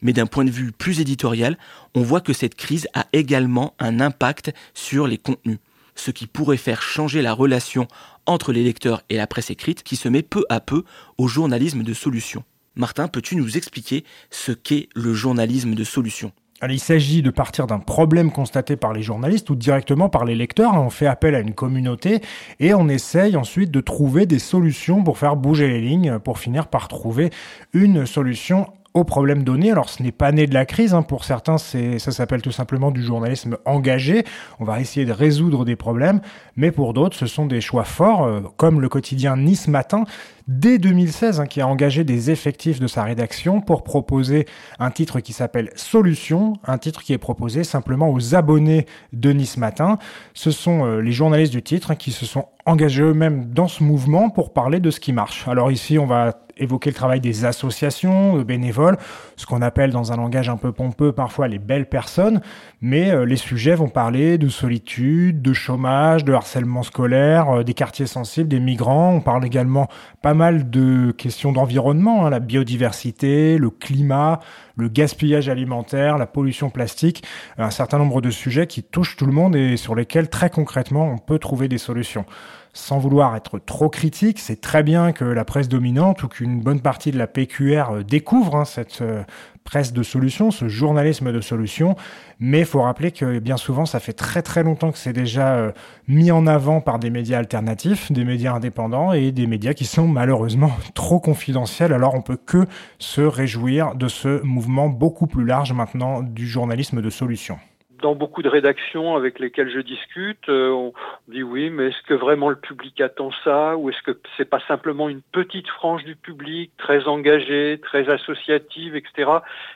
Mais 0.02 0.14
d'un 0.14 0.28
point 0.28 0.46
de 0.46 0.52
vue 0.52 0.72
plus 0.72 1.02
éditorial, 1.02 1.58
on 1.94 2.02
voit 2.02 2.22
que 2.22 2.32
cette 2.32 2.56
crise 2.56 2.88
a 2.94 3.08
également 3.12 3.74
un 3.80 4.00
impact 4.00 4.54
sur 4.74 5.08
les 5.08 5.18
contenus, 5.18 5.60
ce 5.96 6.12
qui 6.12 6.26
pourrait 6.26 6.56
faire 6.56 6.82
changer 6.82 7.22
la 7.22 7.34
relation 7.34 7.86
entre 8.26 8.54
les 8.54 8.64
lecteurs 8.64 9.02
et 9.10 9.18
la 9.18 9.28
presse 9.28 9.50
écrite 9.50 9.84
qui 9.84 9.98
se 9.98 10.08
met 10.08 10.22
peu 10.22 10.46
à 10.48 10.62
peu 10.62 10.84
au 11.18 11.28
journalisme 11.28 11.84
de 11.84 11.94
solution. 11.94 12.46
Martin, 12.76 13.10
peux-tu 13.10 13.36
nous 13.36 13.58
expliquer 13.58 14.06
ce 14.30 14.54
qu'est 14.54 14.88
le 14.96 15.14
journalisme 15.14 15.76
de 15.76 15.84
solution? 15.84 16.32
Il 16.68 16.80
s'agit 16.80 17.22
de 17.22 17.30
partir 17.30 17.68
d'un 17.68 17.80
problème 17.80 18.32
constaté 18.32 18.76
par 18.76 18.94
les 18.94 19.02
journalistes 19.02 19.50
ou 19.50 19.56
directement 19.56 20.10
par 20.10 20.26
les 20.26 20.36
lecteurs. 20.36 20.74
On 20.74 20.90
fait 20.90 21.08
appel 21.08 21.36
à 21.36 21.40
une 21.40 21.54
communauté 21.54 22.22
et 22.60 22.74
on 22.74 22.90
essaye 22.90 23.38
ensuite 23.38 23.72
de 23.72 23.82
trouver 23.82 24.26
des 24.26 24.40
solutions 24.40 25.04
pour 25.04 25.18
faire 25.18 25.36
bouger 25.36 25.68
les 25.68 25.82
lignes, 25.82 26.20
pour 26.20 26.40
finir 26.40 26.68
par 26.68 26.88
trouver 26.88 27.30
une 27.74 28.06
solution 28.06 28.68
au 28.94 29.04
problème 29.04 29.44
donné. 29.44 29.72
Alors 29.72 29.90
ce 29.90 30.02
n'est 30.02 30.12
pas 30.12 30.32
né 30.32 30.48
de 30.48 30.54
la 30.54 30.66
crise, 30.66 30.94
hein. 30.94 31.02
pour 31.02 31.24
certains 31.24 31.58
c'est, 31.58 32.00
ça 32.00 32.12
s'appelle 32.12 32.42
tout 32.42 32.52
simplement 32.52 32.92
du 32.92 33.04
journalisme 33.04 33.58
engagé. 33.66 34.24
On 34.60 34.66
va 34.66 34.80
essayer 34.80 35.06
de 35.06 35.12
résoudre 35.12 35.66
des 35.66 35.76
problèmes, 35.76 36.22
mais 36.56 36.72
pour 36.72 36.94
d'autres 36.94 37.16
ce 37.16 37.28
sont 37.28 37.46
des 37.46 37.62
choix 37.62 37.84
forts, 37.84 38.24
euh, 38.24 38.42
comme 38.58 38.82
le 38.82 38.90
quotidien 38.90 39.38
Nice 39.38 39.68
Matin 39.68 40.06
dès 40.50 40.80
2016 40.80 41.40
hein, 41.40 41.46
qui 41.46 41.62
a 41.62 41.68
engagé 41.68 42.04
des 42.04 42.32
effectifs 42.32 42.80
de 42.80 42.88
sa 42.88 43.04
rédaction 43.04 43.62
pour 43.62 43.84
proposer 43.84 44.48
un 44.80 44.90
titre 44.90 45.20
qui 45.20 45.32
s'appelle 45.32 45.70
Solution, 45.76 46.54
un 46.66 46.80
titre 46.80 47.04
qui 47.04 47.14
est 47.14 47.20
proposé 47.20 47.64
simplement 47.64 48.10
aux 48.12 48.36
abonnés 48.36 48.88
de 49.14 49.32
Nice 49.32 49.58
Matin. 49.58 49.98
Ce 50.34 50.50
sont 50.50 50.86
euh, 50.86 51.02
les 51.02 51.12
journalistes 51.12 51.54
du 51.54 51.62
titre 51.62 51.92
hein, 51.92 51.96
qui 51.96 52.12
se 52.12 52.26
sont 52.26 52.46
engagés 52.66 53.04
eux-mêmes 53.04 53.46
dans 53.54 53.68
ce 53.68 53.84
mouvement 53.84 54.30
pour 54.30 54.52
parler 54.52 54.80
de 54.80 54.90
ce 54.90 55.00
qui 55.00 55.14
marche. 55.14 55.48
Alors 55.48 55.72
ici, 55.72 56.00
on 56.00 56.08
va 56.08 56.34
évoquer 56.60 56.90
le 56.90 56.96
travail 56.96 57.20
des 57.20 57.46
associations, 57.46 58.38
de 58.38 58.44
bénévoles, 58.44 58.98
ce 59.36 59.46
qu'on 59.46 59.62
appelle 59.62 59.92
dans 59.92 60.12
un 60.12 60.18
langage 60.18 60.50
un 60.50 60.58
peu 60.58 60.72
pompeux 60.72 61.12
parfois 61.12 61.48
les 61.48 61.60
belles 61.60 61.88
personnes, 61.88 62.42
mais 62.82 63.12
euh, 63.12 63.26
les 63.26 63.36
sujets 63.36 63.76
vont 63.76 63.88
parler 63.88 64.38
de 64.38 64.50
solitude, 64.50 65.42
de 65.42 65.54
chômage, 65.54 66.24
de 66.24 66.34
harcèlement 66.34 66.84
scolaire, 66.84 67.50
euh, 67.50 67.64
des 67.64 67.74
quartiers 67.74 68.08
sensibles, 68.08 68.50
des 68.50 68.60
migrants. 68.60 69.14
On 69.14 69.22
parle 69.22 69.46
également 69.46 69.88
pas 70.22 70.34
mal 70.34 70.70
de 70.70 71.12
questions 71.12 71.52
d'environnement, 71.52 72.26
hein, 72.26 72.30
la 72.30 72.40
biodiversité, 72.40 73.58
le 73.58 73.70
climat, 73.70 74.40
le 74.76 74.88
gaspillage 74.88 75.50
alimentaire, 75.50 76.18
la 76.18 76.28
pollution 76.28 76.70
plastique, 76.70 77.24
un 77.58 77.70
certain 77.70 77.98
nombre 77.98 78.22
de 78.22 78.30
sujets 78.30 78.68
qui 78.68 78.84
touchent 78.84 79.18
tout 79.18 79.26
le 79.26 79.34
monde 79.34 79.56
et 79.56 79.78
sur 79.78 79.96
lesquels 79.96 80.30
très 80.30 80.50
concrètement 80.50 81.12
on 81.12 81.18
peut 81.18 81.40
trouver 81.40 81.68
des 81.68 81.78
solutions 81.78 82.26
sans 82.74 83.00
vouloir 83.00 83.36
être 83.36 83.60
trop 83.60 83.90
critique, 83.90 84.40
c'est 84.40 84.62
très 84.62 84.84
bien 84.84 85.12
que 85.12 85.26
la 85.26 85.46
presse 85.46 85.70
dominante 85.70 86.24
ou 86.24 86.28
qu'une 86.28 86.62
bonne 86.62 86.82
partie 86.82 87.12
de 87.12 87.18
la 87.18 87.28
PQR 87.28 87.92
euh, 87.92 88.04
découvre 88.04 88.56
hein, 88.56 88.66
cette 88.66 89.02
euh, 89.02 89.24
presse 89.64 89.94
de 89.94 90.04
solutions, 90.04 90.52
ce 90.52 90.68
journalisme 90.68 91.32
de 91.32 91.42
solutions, 91.42 91.96
mais 92.40 92.60
il 92.60 92.66
faut 92.66 92.82
rappeler 92.82 93.12
que 93.12 93.40
bien 93.40 93.58
souvent 93.58 93.86
ça 93.86 94.00
fait 94.00 94.14
très 94.14 94.42
très 94.42 94.64
longtemps 94.64 94.92
que 94.92 94.98
c'est 94.98 95.14
déjà 95.14 95.56
euh, 95.56 95.72
mis 96.08 96.32
en 96.32 96.48
avant 96.48 96.82
par 96.82 97.00
des 97.00 97.10
médias 97.10 97.38
alternatifs, 97.38 98.12
des 98.12 98.26
médias 98.26 98.54
indépendants 98.54 99.14
et 99.14 99.32
des 99.32 99.48
médias 99.48 99.74
qui 99.74 99.86
sont 99.86 100.08
malheureusement 100.08 100.72
trop 100.94 101.20
confidentiels, 101.20 101.94
alors 101.94 102.16
on 102.16 102.22
peut 102.22 102.38
que 102.38 102.66
se 102.98 103.22
réjouir 103.22 103.96
de 103.96 104.08
ce 104.08 104.42
mouvement 104.44 104.90
beaucoup 104.90 105.28
plus 105.28 105.46
large 105.46 105.74
maintenant 105.74 106.22
du 106.22 106.48
journalisme 106.48 107.02
de 107.02 107.10
solutions 107.10 107.60
dans 108.02 108.16
beaucoup 108.16 108.42
de 108.42 108.50
rédactions 108.50 109.16
avec 109.16 109.40
lesquelles 109.40 109.70
je 109.70 109.80
discute, 109.80 110.50
euh, 110.50 110.70
on 110.70 110.94
dit 111.28 111.44
oui, 111.44 111.70
mais 111.70 111.88
est-ce 111.88 112.02
que 112.04 112.14
vraiment 112.14 112.50
le 112.50 112.56
public 112.56 113.00
attend 113.02 113.32
ça 113.44 113.78
ou 113.78 113.90
est-ce 113.90 114.02
que 114.02 114.20
c'est 114.38 114.50
pas 114.50 114.62
simplement 114.68 115.10
une 115.10 115.22
petite 115.22 115.68
frange 115.68 116.04
du 116.04 116.16
public 116.16 116.72
très 116.78 117.08
engagée, 117.08 117.80
très 117.82 118.10
associative, 118.10 118.96
etc., 118.96 119.30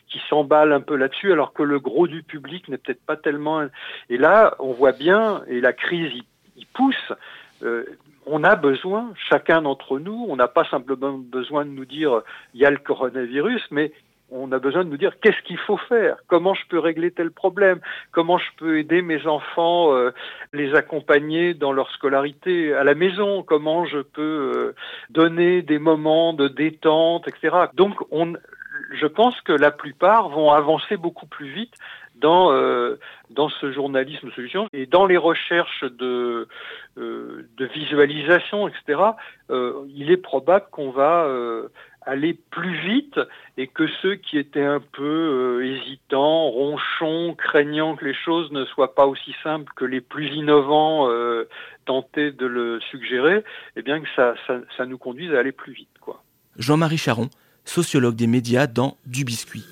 qui 0.07 0.21
s'emballe 0.29 0.73
un 0.73 0.81
peu 0.81 0.95
là-dessus, 0.95 1.31
alors 1.31 1.53
que 1.53 1.63
le 1.63 1.79
gros 1.79 2.07
du 2.07 2.23
public 2.23 2.67
n'est 2.69 2.77
peut-être 2.77 3.05
pas 3.05 3.17
tellement. 3.17 3.67
Et 4.09 4.17
là, 4.17 4.55
on 4.59 4.73
voit 4.73 4.93
bien, 4.93 5.43
et 5.47 5.61
la 5.61 5.73
crise 5.73 6.11
y, 6.55 6.65
pousse. 6.73 7.13
Euh, 7.63 7.85
on 8.25 8.43
a 8.43 8.55
besoin, 8.55 9.13
chacun 9.29 9.61
d'entre 9.61 9.99
nous, 9.99 10.25
on 10.29 10.35
n'a 10.35 10.47
pas 10.47 10.63
simplement 10.65 11.13
besoin 11.17 11.65
de 11.65 11.71
nous 11.71 11.85
dire 11.85 12.21
il 12.53 12.61
y 12.61 12.65
a 12.65 12.71
le 12.71 12.77
coronavirus, 12.77 13.61
mais 13.71 13.91
on 14.33 14.51
a 14.51 14.59
besoin 14.59 14.83
de 14.83 14.89
nous 14.89 14.97
dire 14.97 15.13
qu'est-ce 15.21 15.41
qu'il 15.43 15.57
faut 15.57 15.77
faire, 15.77 16.17
comment 16.27 16.53
je 16.53 16.63
peux 16.67 16.79
régler 16.79 17.11
tel 17.11 17.31
problème, 17.31 17.79
comment 18.11 18.37
je 18.37 18.49
peux 18.57 18.79
aider 18.79 19.01
mes 19.01 19.25
enfants, 19.27 19.95
euh, 19.95 20.11
les 20.53 20.73
accompagner 20.75 21.53
dans 21.53 21.71
leur 21.71 21.89
scolarité 21.91 22.73
à 22.73 22.83
la 22.83 22.95
maison, 22.95 23.43
comment 23.43 23.85
je 23.85 23.99
peux 23.99 24.21
euh, 24.55 24.75
donner 25.09 25.61
des 25.61 25.79
moments 25.79 26.33
de 26.33 26.47
détente, 26.47 27.27
etc. 27.27 27.67
Donc 27.75 27.95
on, 28.11 28.33
je 28.93 29.07
pense 29.07 29.39
que 29.41 29.53
la 29.53 29.71
plupart 29.71 30.29
vont 30.29 30.51
avancer 30.51 30.97
beaucoup 30.97 31.27
plus 31.27 31.49
vite 31.49 31.73
dans, 32.15 32.51
euh, 32.53 32.97
ce 33.59 33.71
journalisme 33.71 34.31
solution 34.31 34.67
et 34.73 34.85
dans 34.85 35.05
les 35.05 35.17
recherches 35.17 35.83
de 35.83 36.47
visualisation, 37.59 38.67
etc. 38.67 39.01
il 39.49 40.11
est 40.11 40.17
probable 40.17 40.67
qu'on 40.71 40.91
va 40.91 41.27
aller 42.05 42.33
plus 42.51 42.79
vite 42.81 43.19
et 43.57 43.67
que 43.67 43.87
ceux 44.01 44.15
qui 44.15 44.37
étaient 44.37 44.63
un 44.63 44.79
peu 44.79 45.03
euh, 45.03 45.65
hésitants, 45.65 46.49
ronchons, 46.49 47.35
craignant 47.35 47.95
que 47.95 48.05
les 48.05 48.13
choses 48.13 48.51
ne 48.51 48.65
soient 48.65 48.95
pas 48.95 49.05
aussi 49.05 49.35
simples 49.43 49.71
que 49.75 49.85
les 49.85 50.01
plus 50.01 50.27
innovants 50.33 51.09
euh, 51.09 51.47
tentaient 51.85 52.31
de 52.31 52.45
le 52.45 52.79
suggérer, 52.91 53.43
eh 53.75 53.81
bien 53.81 54.01
que 54.01 54.07
ça, 54.15 54.35
ça, 54.47 54.59
ça 54.77 54.85
nous 54.85 54.97
conduise 54.97 55.33
à 55.33 55.39
aller 55.39 55.51
plus 55.51 55.73
vite. 55.73 55.89
Jean-Marie 56.57 56.97
Charon, 56.97 57.29
sociologue 57.65 58.15
des 58.15 58.27
médias 58.27 58.67
dans 58.67 58.97
Du 59.05 59.23
Biscuit. 59.25 59.65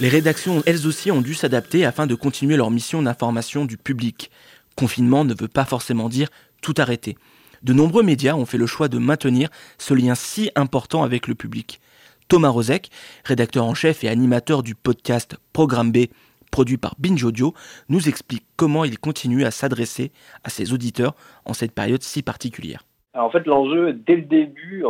Les 0.00 0.08
rédactions, 0.08 0.62
elles 0.64 0.86
aussi, 0.86 1.10
ont 1.10 1.20
dû 1.20 1.34
s'adapter 1.34 1.84
afin 1.84 2.06
de 2.06 2.14
continuer 2.14 2.56
leur 2.56 2.70
mission 2.70 3.02
d'information 3.02 3.66
du 3.66 3.76
public. 3.76 4.30
Confinement 4.74 5.26
ne 5.26 5.34
veut 5.34 5.46
pas 5.46 5.66
forcément 5.66 6.08
dire 6.08 6.28
tout 6.62 6.72
arrêter. 6.78 7.18
De 7.62 7.74
nombreux 7.74 8.02
médias 8.02 8.34
ont 8.34 8.46
fait 8.46 8.56
le 8.56 8.64
choix 8.64 8.88
de 8.88 8.96
maintenir 8.96 9.50
ce 9.76 9.92
lien 9.92 10.14
si 10.14 10.50
important 10.54 11.02
avec 11.02 11.28
le 11.28 11.34
public. 11.34 11.82
Thomas 12.28 12.48
Rozek, 12.48 12.88
rédacteur 13.24 13.66
en 13.66 13.74
chef 13.74 14.02
et 14.02 14.08
animateur 14.08 14.62
du 14.62 14.74
podcast 14.74 15.36
Programme 15.52 15.92
B, 15.92 16.06
produit 16.50 16.78
par 16.78 16.94
Binge 16.98 17.22
Audio, 17.22 17.52
nous 17.90 18.08
explique 18.08 18.46
comment 18.56 18.86
il 18.86 18.98
continue 18.98 19.44
à 19.44 19.50
s'adresser 19.50 20.12
à 20.44 20.48
ses 20.48 20.72
auditeurs 20.72 21.14
en 21.44 21.52
cette 21.52 21.72
période 21.72 22.02
si 22.02 22.22
particulière. 22.22 22.86
en 23.12 23.28
fait, 23.28 23.46
l'enjeu, 23.46 23.92
dès 23.92 24.16
le 24.16 24.22
début, 24.22 24.82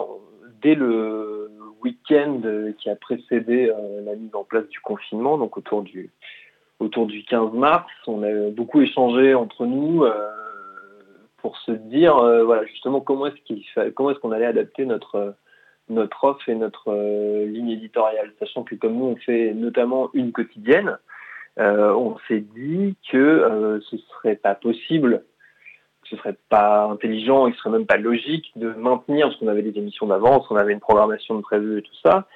dès 0.62 0.74
le 0.74 1.50
week-end 1.82 2.40
qui 2.78 2.90
a 2.90 2.96
précédé 2.96 3.70
euh, 3.70 4.02
la 4.04 4.14
mise 4.14 4.34
en 4.34 4.44
place 4.44 4.66
du 4.68 4.80
confinement, 4.80 5.38
donc 5.38 5.56
autour 5.56 5.82
du, 5.82 6.10
autour 6.78 7.06
du 7.06 7.24
15 7.24 7.52
mars. 7.54 7.86
On 8.06 8.22
a 8.22 8.50
beaucoup 8.50 8.80
échangé 8.80 9.34
entre 9.34 9.66
nous 9.66 10.04
euh, 10.04 10.28
pour 11.38 11.56
se 11.58 11.72
dire 11.72 12.16
euh, 12.16 12.44
voilà, 12.44 12.64
justement 12.66 13.00
comment 13.00 13.26
est-ce 13.26 13.40
qu'il 13.44 13.64
comment 13.94 14.10
est-ce 14.10 14.20
qu'on 14.20 14.32
allait 14.32 14.46
adapter 14.46 14.84
notre 14.84 15.34
notre 15.88 16.22
offre 16.22 16.48
et 16.48 16.54
notre 16.54 16.94
ligne 17.46 17.70
éditoriale, 17.70 18.32
sachant 18.38 18.62
que 18.62 18.76
comme 18.76 18.94
nous 18.96 19.06
on 19.06 19.16
fait 19.16 19.52
notamment 19.54 20.10
une 20.14 20.30
quotidienne, 20.30 20.96
on 21.56 22.16
s'est 22.28 22.44
dit 22.54 22.94
que 23.10 23.80
ce 23.90 23.96
serait 23.96 24.36
pas 24.36 24.54
possible 24.54 25.24
ce 26.10 26.16
serait 26.16 26.36
pas 26.48 26.84
intelligent 26.84 27.46
et 27.46 27.52
ce 27.52 27.58
serait 27.58 27.70
même 27.70 27.86
pas 27.86 27.96
logique 27.96 28.50
de 28.56 28.72
maintenir, 28.72 29.28
parce 29.28 29.38
qu'on 29.38 29.48
avait 29.48 29.62
des 29.62 29.78
émissions 29.78 30.06
d'avance, 30.06 30.46
on 30.50 30.56
avait 30.56 30.72
une 30.72 30.80
programmation 30.80 31.36
de 31.36 31.40
prévue 31.40 31.78
et 31.78 31.82
tout 31.82 31.94
ça. 32.04 32.26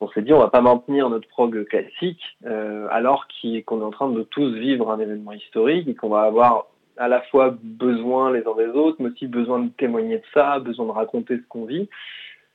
On 0.00 0.08
s'est 0.10 0.22
dit, 0.22 0.32
on 0.32 0.40
va 0.40 0.48
pas 0.48 0.60
maintenir 0.60 1.08
notre 1.08 1.28
prog 1.28 1.64
classique, 1.66 2.20
euh, 2.44 2.88
alors 2.90 3.28
qu'on 3.40 3.80
est 3.80 3.84
en 3.84 3.90
train 3.90 4.08
de 4.08 4.22
tous 4.22 4.52
vivre 4.54 4.90
un 4.90 4.98
événement 4.98 5.32
historique 5.32 5.86
et 5.86 5.94
qu'on 5.94 6.08
va 6.08 6.22
avoir 6.22 6.66
à 6.96 7.08
la 7.08 7.22
fois 7.22 7.54
besoin 7.62 8.32
les 8.32 8.40
uns 8.46 8.56
des 8.56 8.76
autres, 8.76 8.96
mais 8.98 9.10
aussi 9.10 9.28
besoin 9.28 9.60
de 9.60 9.68
témoigner 9.68 10.18
de 10.18 10.24
ça, 10.34 10.58
besoin 10.58 10.86
de 10.86 10.90
raconter 10.90 11.36
ce 11.36 11.42
qu'on 11.48 11.64
vit. 11.64 11.88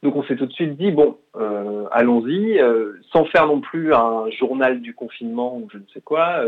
Donc 0.03 0.15
on 0.15 0.23
s'est 0.23 0.35
tout 0.35 0.45
de 0.45 0.53
suite 0.53 0.77
dit, 0.77 0.91
bon, 0.91 1.17
euh, 1.35 1.85
allons-y, 1.91 2.59
euh, 2.59 2.93
sans 3.11 3.25
faire 3.25 3.47
non 3.47 3.61
plus 3.61 3.95
un 3.95 4.29
journal 4.29 4.79
du 4.79 4.93
confinement 4.93 5.57
ou 5.57 5.67
je 5.71 5.77
ne 5.77 5.83
sais 5.91 6.01
quoi, 6.01 6.43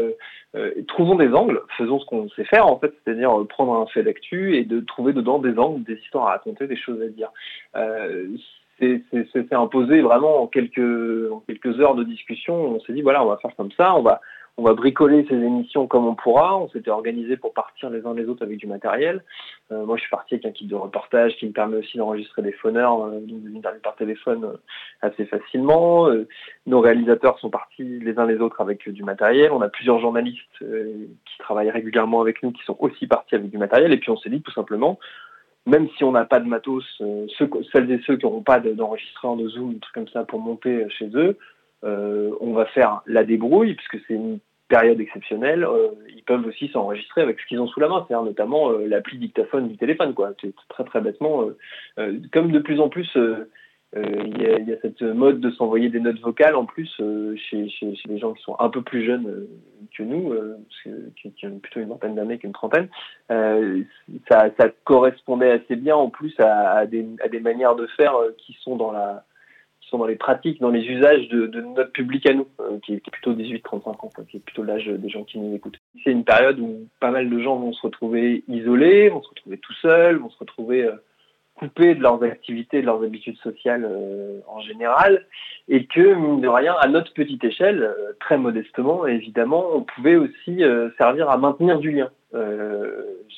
euh, 0.56 0.72
trouvons 0.88 1.16
des 1.16 1.34
angles, 1.34 1.62
faisons 1.76 2.00
ce 2.00 2.06
qu'on 2.06 2.30
sait 2.30 2.44
faire 2.44 2.68
en 2.68 2.78
fait, 2.78 2.94
c'est-à-dire 3.04 3.32
prendre 3.50 3.74
un 3.74 3.88
fait 3.88 4.04
d'actu 4.04 4.56
et 4.56 4.66
de 4.66 4.82
trouver 4.82 5.14
dedans 5.14 5.40
des 5.40 5.58
angles, 5.58 5.84
des 5.84 5.96
histoires 5.96 6.28
à 6.28 6.32
raconter, 6.32 6.68
des 6.68 6.78
choses 6.78 7.02
à 7.02 7.08
dire. 7.08 7.32
c'est 8.80 9.54
imposé 9.54 10.02
vraiment 10.02 10.44
en 10.44 10.48
quelques, 10.48 11.32
en 11.32 11.40
quelques 11.40 11.80
heures 11.80 11.96
de 11.96 12.04
discussion, 12.04 12.76
on 12.76 12.80
s'est 12.82 12.94
dit, 12.94 13.02
voilà, 13.02 13.24
on 13.24 13.30
va 13.30 13.38
faire 13.38 13.56
comme 13.56 13.72
ça, 13.72 13.96
on 13.96 14.04
va 14.04 14.22
on 14.60 14.64
va 14.64 14.74
bricoler 14.74 15.26
ces 15.30 15.36
émissions 15.36 15.88
comme 15.88 16.06
on 16.06 16.16
pourra. 16.16 16.58
On 16.58 16.68
s'était 16.70 16.92
organisé 16.92 17.38
pour 17.38 17.54
partir 17.54 17.90
les 17.90 18.06
uns 18.06 18.14
les 18.14 18.26
autres 18.26 18.44
avec 18.44 18.58
du 18.58 18.68
matériel. 18.68 19.24
Euh, 19.72 19.86
moi, 19.86 19.96
je 19.96 20.02
suis 20.02 20.10
parti 20.10 20.34
avec 20.34 20.46
un 20.46 20.52
kit 20.52 20.68
de 20.68 20.76
reportage 20.76 21.38
qui 21.38 21.46
me 21.46 21.54
permet 21.54 21.78
aussi 21.78 21.98
d'enregistrer 21.98 22.42
des 22.42 22.52
phoneurs, 22.52 23.06
euh, 23.06 23.22
d'interviewer 23.22 23.80
par 23.82 23.96
téléphone 23.96 24.44
euh, 24.44 24.58
assez 25.02 25.26
facilement. 25.26 26.10
nos 26.68 26.82
réalisateurs 26.82 27.40
sont 27.40 27.50
partis 27.50 27.84
les 27.84 28.20
uns 28.20 28.26
les 28.26 28.40
autres 28.40 28.60
avec 28.60 28.90
du 28.90 29.02
matériel. 29.02 29.54
On 29.54 29.62
a 29.62 29.70
plusieurs 29.70 30.00
journalistes 30.00 30.60
qui 30.60 31.38
travaillent 31.40 31.72
régulièrement 31.72 32.20
avec 32.20 32.44
nous 32.44 32.52
qui 32.52 32.64
sont 32.66 32.76
aussi 32.80 33.08
partis 33.08 33.36
avec 33.36 33.50
du 33.50 33.58
matériel. 33.58 33.94
Et 33.94 33.98
puis, 33.98 34.10
on 34.10 34.18
s'est 34.18 34.30
dit 34.30 34.42
tout 34.42 34.52
simplement, 34.52 35.00
même 35.68 35.88
si 35.98 36.04
on 36.04 36.12
n'a 36.12 36.26
pas 36.26 36.42
de 36.42 36.48
matos, 36.48 36.84
celles 37.38 37.92
et 37.92 38.02
ceux 38.06 38.18
qui 38.18 38.26
n'auront 38.26 38.44
pas 38.44 38.60
d'enregistreur 38.60 39.38
de 39.38 39.48
Zoom, 39.48 39.76
un 39.76 39.80
truc 39.80 39.94
comme 39.94 40.10
ça 40.10 40.26
pour 40.26 40.42
monter 40.42 40.86
chez 40.90 41.10
eux, 41.14 41.38
on 41.84 42.52
va 42.52 42.66
faire 42.66 43.02
la 43.06 43.24
débrouille, 43.24 43.76
puisque 43.76 44.06
c'est 44.06 44.16
une 44.16 44.40
période 44.70 45.02
exceptionnelle, 45.02 45.66
euh, 45.66 45.90
ils 46.16 46.24
peuvent 46.24 46.46
aussi 46.46 46.70
s'enregistrer 46.70 47.22
avec 47.22 47.40
ce 47.40 47.46
qu'ils 47.48 47.60
ont 47.60 47.68
sous 47.68 47.82
la 47.82 47.90
main, 47.90 48.06
c'est-à-dire 48.08 48.24
notamment 48.24 48.72
euh, 48.72 48.88
l'appli 48.88 49.18
dictaphone 49.18 49.68
du 49.68 49.76
téléphone. 49.76 50.14
Quoi. 50.14 50.32
C'est 50.40 50.54
très 50.70 50.86
très 50.86 51.02
bêtement. 51.02 51.50
Euh, 51.98 52.20
comme 52.32 52.52
de 52.52 52.60
plus 52.60 52.80
en 52.80 52.88
plus, 52.88 53.10
il 53.96 54.42
y, 54.42 54.72
a 54.72 54.80
cette 54.84 55.02
mode 55.02 55.40
de 55.40 55.50
s'envoyer 55.50 55.90
des 55.90 56.00
notes 56.00 56.20
vocales 56.20 56.56
en 56.56 56.66
plus 56.66 56.88
chez, 57.36 57.68
chez, 57.68 57.96
chez, 57.96 58.08
les 58.08 58.20
gens 58.20 58.34
qui 58.34 58.44
sont 58.44 58.56
un 58.60 58.70
peu 58.70 58.84
plus 58.84 59.04
jeunes 59.04 59.48
que 59.98 60.04
nous, 60.04 60.32
qui, 61.16 61.32
qui, 61.32 61.48
ont 61.48 61.58
plutôt 61.58 61.80
une 61.80 61.90
vingtaine 61.90 62.14
d'années 62.14 62.38
qu'une 62.38 62.54
trentaine. 62.54 62.88
Ça, 63.28 64.50
ça, 64.60 64.70
correspondait 64.84 65.50
assez 65.50 65.76
bien 65.76 65.96
en 65.96 66.12
plus 66.12 66.40
à, 66.40 66.70
à, 66.70 66.86
des, 66.86 67.04
à 67.24 67.30
des 67.30 67.40
manières 67.40 67.76
de 67.76 67.88
faire 67.98 68.14
qui 68.38 68.56
sont 68.62 68.76
dans 68.76 68.92
la 68.92 69.26
sont 69.90 69.98
dans 69.98 70.06
les 70.06 70.16
pratiques, 70.16 70.62
dans 70.62 70.70
les 70.70 70.86
usages 70.86 71.28
de, 71.30 71.48
notre 71.62 71.92
public 71.92 72.26
à 72.28 72.34
nous, 72.34 72.48
euh, 72.62 72.80
qui, 72.86 72.94
est, 72.94 73.12
plutôt 73.12 73.34
18-35 73.34 73.88
ans, 73.88 74.10
qui 74.30 74.38
est 74.38 74.40
plutôt 74.40 74.64
l'âge 74.64 74.88
des 74.88 75.10
gens 75.10 75.24
qui 75.24 75.40
nous 75.40 75.56
écoutent. 75.56 75.80
C'est 76.04 76.12
une 76.12 76.24
période 76.24 76.60
où 76.60 76.88
pas 77.00 77.12
mal 77.12 77.30
de 77.30 77.40
gens 77.40 77.58
vont 77.58 77.74
se 77.74 77.82
retrouver 77.82 78.44
isolés, 78.48 79.10
vont 79.10 79.22
se 79.22 79.30
retrouver 79.30 79.58
tout 79.58 79.74
seuls, 79.82 80.18
vont 80.18 80.30
se 80.30 80.40
retrouver 80.40 80.84
euh, 80.84 80.94
coupés 81.56 81.96
de 81.96 82.02
leurs 82.02 82.24
activités, 82.24 82.82
de 82.82 82.86
leurs 82.86 83.04
habitudes 83.04 83.38
sociales 83.38 83.86
euh, 83.90 84.40
en 84.48 84.62
général, 84.62 85.26
et 85.68 85.86
que, 85.86 86.14
mine 86.14 86.42
de 86.42 86.48
rien, 86.48 86.76
à 86.80 86.88
notre 86.88 87.14
petite 87.14 87.44
échelle, 87.44 87.94
très 88.20 88.38
modestement, 88.38 89.06
évidemment, 89.08 89.66
on 89.76 89.82
pouvait 89.82 90.16
aussi 90.16 90.64
servir 90.98 91.30
à 91.30 91.38
maintenir 91.38 91.80
du 91.80 91.92
lien. 91.92 92.10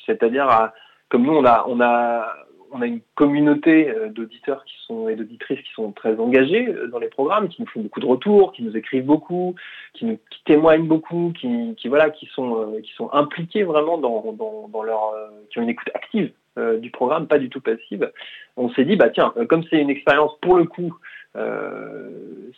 C'est-à-dire, 0.06 0.48
à, 0.48 0.72
comme 1.08 1.24
nous, 1.24 1.34
on 1.34 1.44
a, 1.44 1.66
on 1.68 1.78
a, 1.80 2.26
on 2.72 2.82
a 2.82 2.86
une 2.86 3.00
communauté 3.14 3.92
d'auditeurs 4.10 4.64
qui 4.64 4.74
sont 4.86 5.08
et 5.08 5.16
d'auditrices 5.16 5.60
qui 5.60 5.72
sont 5.74 5.92
très 5.92 6.18
engagés 6.18 6.74
dans 6.90 6.98
les 6.98 7.08
programmes, 7.08 7.48
qui 7.48 7.62
nous 7.62 7.68
font 7.68 7.80
beaucoup 7.80 8.00
de 8.00 8.06
retours, 8.06 8.52
qui 8.52 8.62
nous 8.62 8.76
écrivent 8.76 9.04
beaucoup, 9.04 9.54
qui 9.94 10.18
témoignent 10.44 10.86
beaucoup, 10.86 11.32
qui, 11.38 11.76
voilà, 11.86 12.12
sont 12.34 12.80
qui 12.82 12.92
sont 12.94 13.12
impliqués 13.12 13.62
vraiment 13.62 13.98
dans, 13.98 14.82
leur, 14.82 15.14
qui 15.50 15.58
ont 15.58 15.62
une 15.62 15.68
écoute 15.68 15.90
active 15.94 16.32
euh, 16.58 16.78
du 16.78 16.90
programme, 16.90 17.28
pas 17.28 17.38
du 17.38 17.48
tout 17.48 17.62
passive. 17.62 18.12
On 18.58 18.68
s'est 18.74 18.84
dit, 18.84 18.96
bah 18.96 19.08
tiens, 19.08 19.32
euh, 19.38 19.46
comme 19.46 19.64
c'est 19.70 19.78
une 19.78 19.88
expérience 19.88 20.32
pour 20.42 20.56
le 20.56 20.64
coup, 20.64 20.94
euh, 21.36 22.10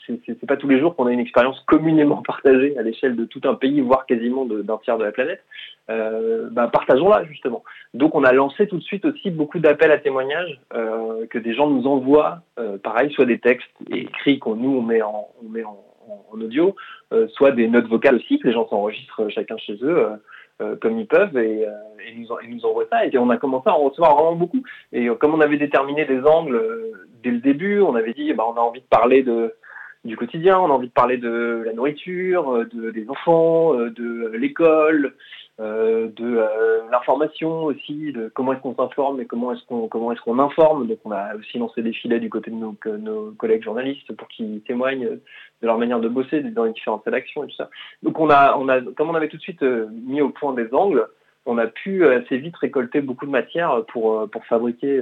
c'est 0.07 0.47
pas 0.47 0.57
tous 0.57 0.69
les 0.69 0.81
jours 0.81 0.97
qu'on 0.97 1.07
a 1.07 1.13
une 1.13 1.21
expérience 1.21 1.61
communément 1.67 2.23
partagée 2.27 2.77
à 2.79 2.83
l'échelle 2.83 3.17
de 3.17 3.25
tout 3.25 3.41
un 3.45 3.55
pays, 3.55 3.81
voire 3.81 4.07
quasiment 4.07 4.45
d'un 4.45 4.79
tiers 4.79 4.99
de 4.99 5.05
la 5.05 5.13
planète. 5.13 5.43
Euh, 5.91 6.49
bah, 6.51 6.69
partageons-la 6.73 7.25
justement. 7.25 7.63
Donc 7.93 8.15
on 8.15 8.25
a 8.25 8.33
lancé 8.33 8.67
tout 8.67 8.79
de 8.79 8.83
suite 8.83 9.05
aussi 9.05 9.31
beaucoup 9.31 9.59
d'appels 9.59 9.93
à 9.93 9.99
témoignages 9.99 10.59
euh, 10.75 11.27
que 11.27 11.39
des 11.39 11.55
gens 11.55 11.69
nous 11.69 11.87
envoient, 11.87 12.41
pareil, 12.83 13.13
soit 13.13 13.27
des 13.27 13.39
textes 13.39 13.71
écrits 13.91 14.39
qu'on 14.39 14.57
nous 14.57 14.79
on 14.79 14.83
met 14.83 15.03
en, 15.03 15.29
on 15.45 15.49
met 15.49 15.65
en, 15.65 15.79
en 16.33 16.41
audio, 16.41 16.75
soit 17.29 17.53
des 17.53 17.69
notes 17.69 17.87
vocales 17.87 18.17
aussi 18.17 18.39
que 18.39 18.49
les 18.49 18.55
gens 18.55 18.69
s'enregistrent 18.69 19.29
chacun 19.31 19.57
chez 19.59 19.79
eux. 19.83 20.09
Euh, 20.62 20.77
comme 20.81 21.01
ils 21.01 21.07
peuvent 21.09 21.37
et, 21.37 21.67
euh, 21.67 21.73
nous, 22.17 22.29
nous, 22.49 22.64
envoient 22.64 22.87
ça. 22.88 23.05
Et 23.05 23.19
on 23.19 23.29
a 23.31 23.37
commencé 23.38 23.69
à 23.69 23.75
en 23.75 23.88
recevoir 23.88 24.14
vraiment 24.14 24.37
beaucoup. 24.37 24.62
Et 24.93 25.09
euh, 25.09 25.17
comme 25.17 25.35
on 25.35 25.40
avait 25.40 25.57
déterminé 25.57 26.05
des 26.05 26.21
angles 26.21 26.62
dès 27.25 27.33
le 27.33 27.40
début, 27.40 27.81
on 27.81 27.97
avait 27.97 28.12
dit 28.12 28.33
bah, 28.35 28.45
on 28.49 28.57
a 28.57 28.61
envie 28.61 28.81
de 28.81 28.87
parler 28.87 29.25
de, 29.25 29.53
du 30.05 30.17
quotidien, 30.17 30.59
on 30.59 30.67
a 30.67 30.75
envie 30.75 30.88
de 30.88 30.93
parler 30.93 31.17
de 31.17 31.62
la 31.64 31.73
nourriture, 31.73 32.67
de, 32.73 32.90
des 32.90 33.09
enfants, 33.09 33.75
de 33.75 34.33
l'école, 34.35 35.14
euh, 35.61 36.09
de 36.17 36.38
euh, 36.38 36.81
l'information 36.90 37.62
aussi, 37.62 38.11
de 38.11 38.29
comment 38.35 38.55
est-ce 38.55 38.61
qu'on 38.61 38.75
s'informe 38.75 39.21
et 39.21 39.25
comment 39.25 39.53
est-ce 39.53 39.64
qu'on 39.67 39.87
comment 39.87 40.11
est-ce 40.11 40.21
qu'on 40.21 40.40
informe. 40.40 40.88
Donc 40.88 40.99
on 41.05 41.12
a 41.12 41.37
aussi 41.37 41.59
lancé 41.59 41.81
des 41.81 41.93
filets 41.93 42.19
du 42.19 42.29
côté 42.29 42.51
de 42.51 42.57
nos, 42.57 42.77
nos 42.99 43.31
collègues 43.38 43.62
journalistes 43.62 44.12
pour 44.17 44.27
qu'ils 44.27 44.62
témoignent 44.62 45.07
de 45.07 45.21
leur 45.62 45.79
manière 45.79 46.01
de 46.01 46.09
bosser 46.09 46.40
dans 46.40 46.64
les 46.64 46.73
différentes 46.73 47.05
rédactions 47.05 47.45
et 47.45 47.47
tout 47.47 47.55
ça. 47.55 47.71
Donc 48.03 48.19
on 48.19 48.31
a 48.31 48.57
on 48.59 48.69
a 48.69 48.81
comme 48.81 49.11
on 49.11 49.14
avait 49.14 49.29
tout 49.29 49.37
de 49.37 49.43
suite 49.43 49.62
euh, 49.62 49.87
mis 49.93 50.21
au 50.21 50.31
point 50.31 50.55
des 50.55 50.75
angles, 50.75 51.07
on 51.47 51.57
a 51.57 51.69
pu 51.69 52.05
assez 52.05 52.38
vite 52.38 52.57
récolter 52.57 53.01
beaucoup 53.01 53.27
de 53.27 53.31
matière 53.31 53.85
pour 53.93 54.29
pour 54.29 54.45
fabriquer 54.47 55.01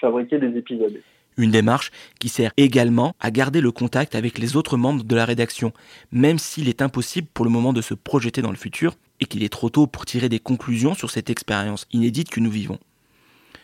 fabriquer 0.00 0.38
des 0.38 0.58
épisodes. 0.58 1.00
Une 1.36 1.50
démarche 1.50 1.90
qui 2.20 2.28
sert 2.28 2.52
également 2.56 3.14
à 3.18 3.30
garder 3.30 3.60
le 3.60 3.72
contact 3.72 4.14
avec 4.14 4.38
les 4.38 4.56
autres 4.56 4.76
membres 4.76 5.02
de 5.02 5.16
la 5.16 5.24
rédaction, 5.24 5.72
même 6.12 6.38
s'il 6.38 6.68
est 6.68 6.82
impossible 6.82 7.28
pour 7.34 7.44
le 7.44 7.50
moment 7.50 7.72
de 7.72 7.82
se 7.82 7.94
projeter 7.94 8.40
dans 8.40 8.50
le 8.50 8.56
futur 8.56 8.94
et 9.20 9.24
qu'il 9.24 9.42
est 9.42 9.52
trop 9.52 9.70
tôt 9.70 9.86
pour 9.86 10.06
tirer 10.06 10.28
des 10.28 10.38
conclusions 10.38 10.94
sur 10.94 11.10
cette 11.10 11.30
expérience 11.30 11.86
inédite 11.92 12.30
que 12.30 12.40
nous 12.40 12.50
vivons. 12.50 12.78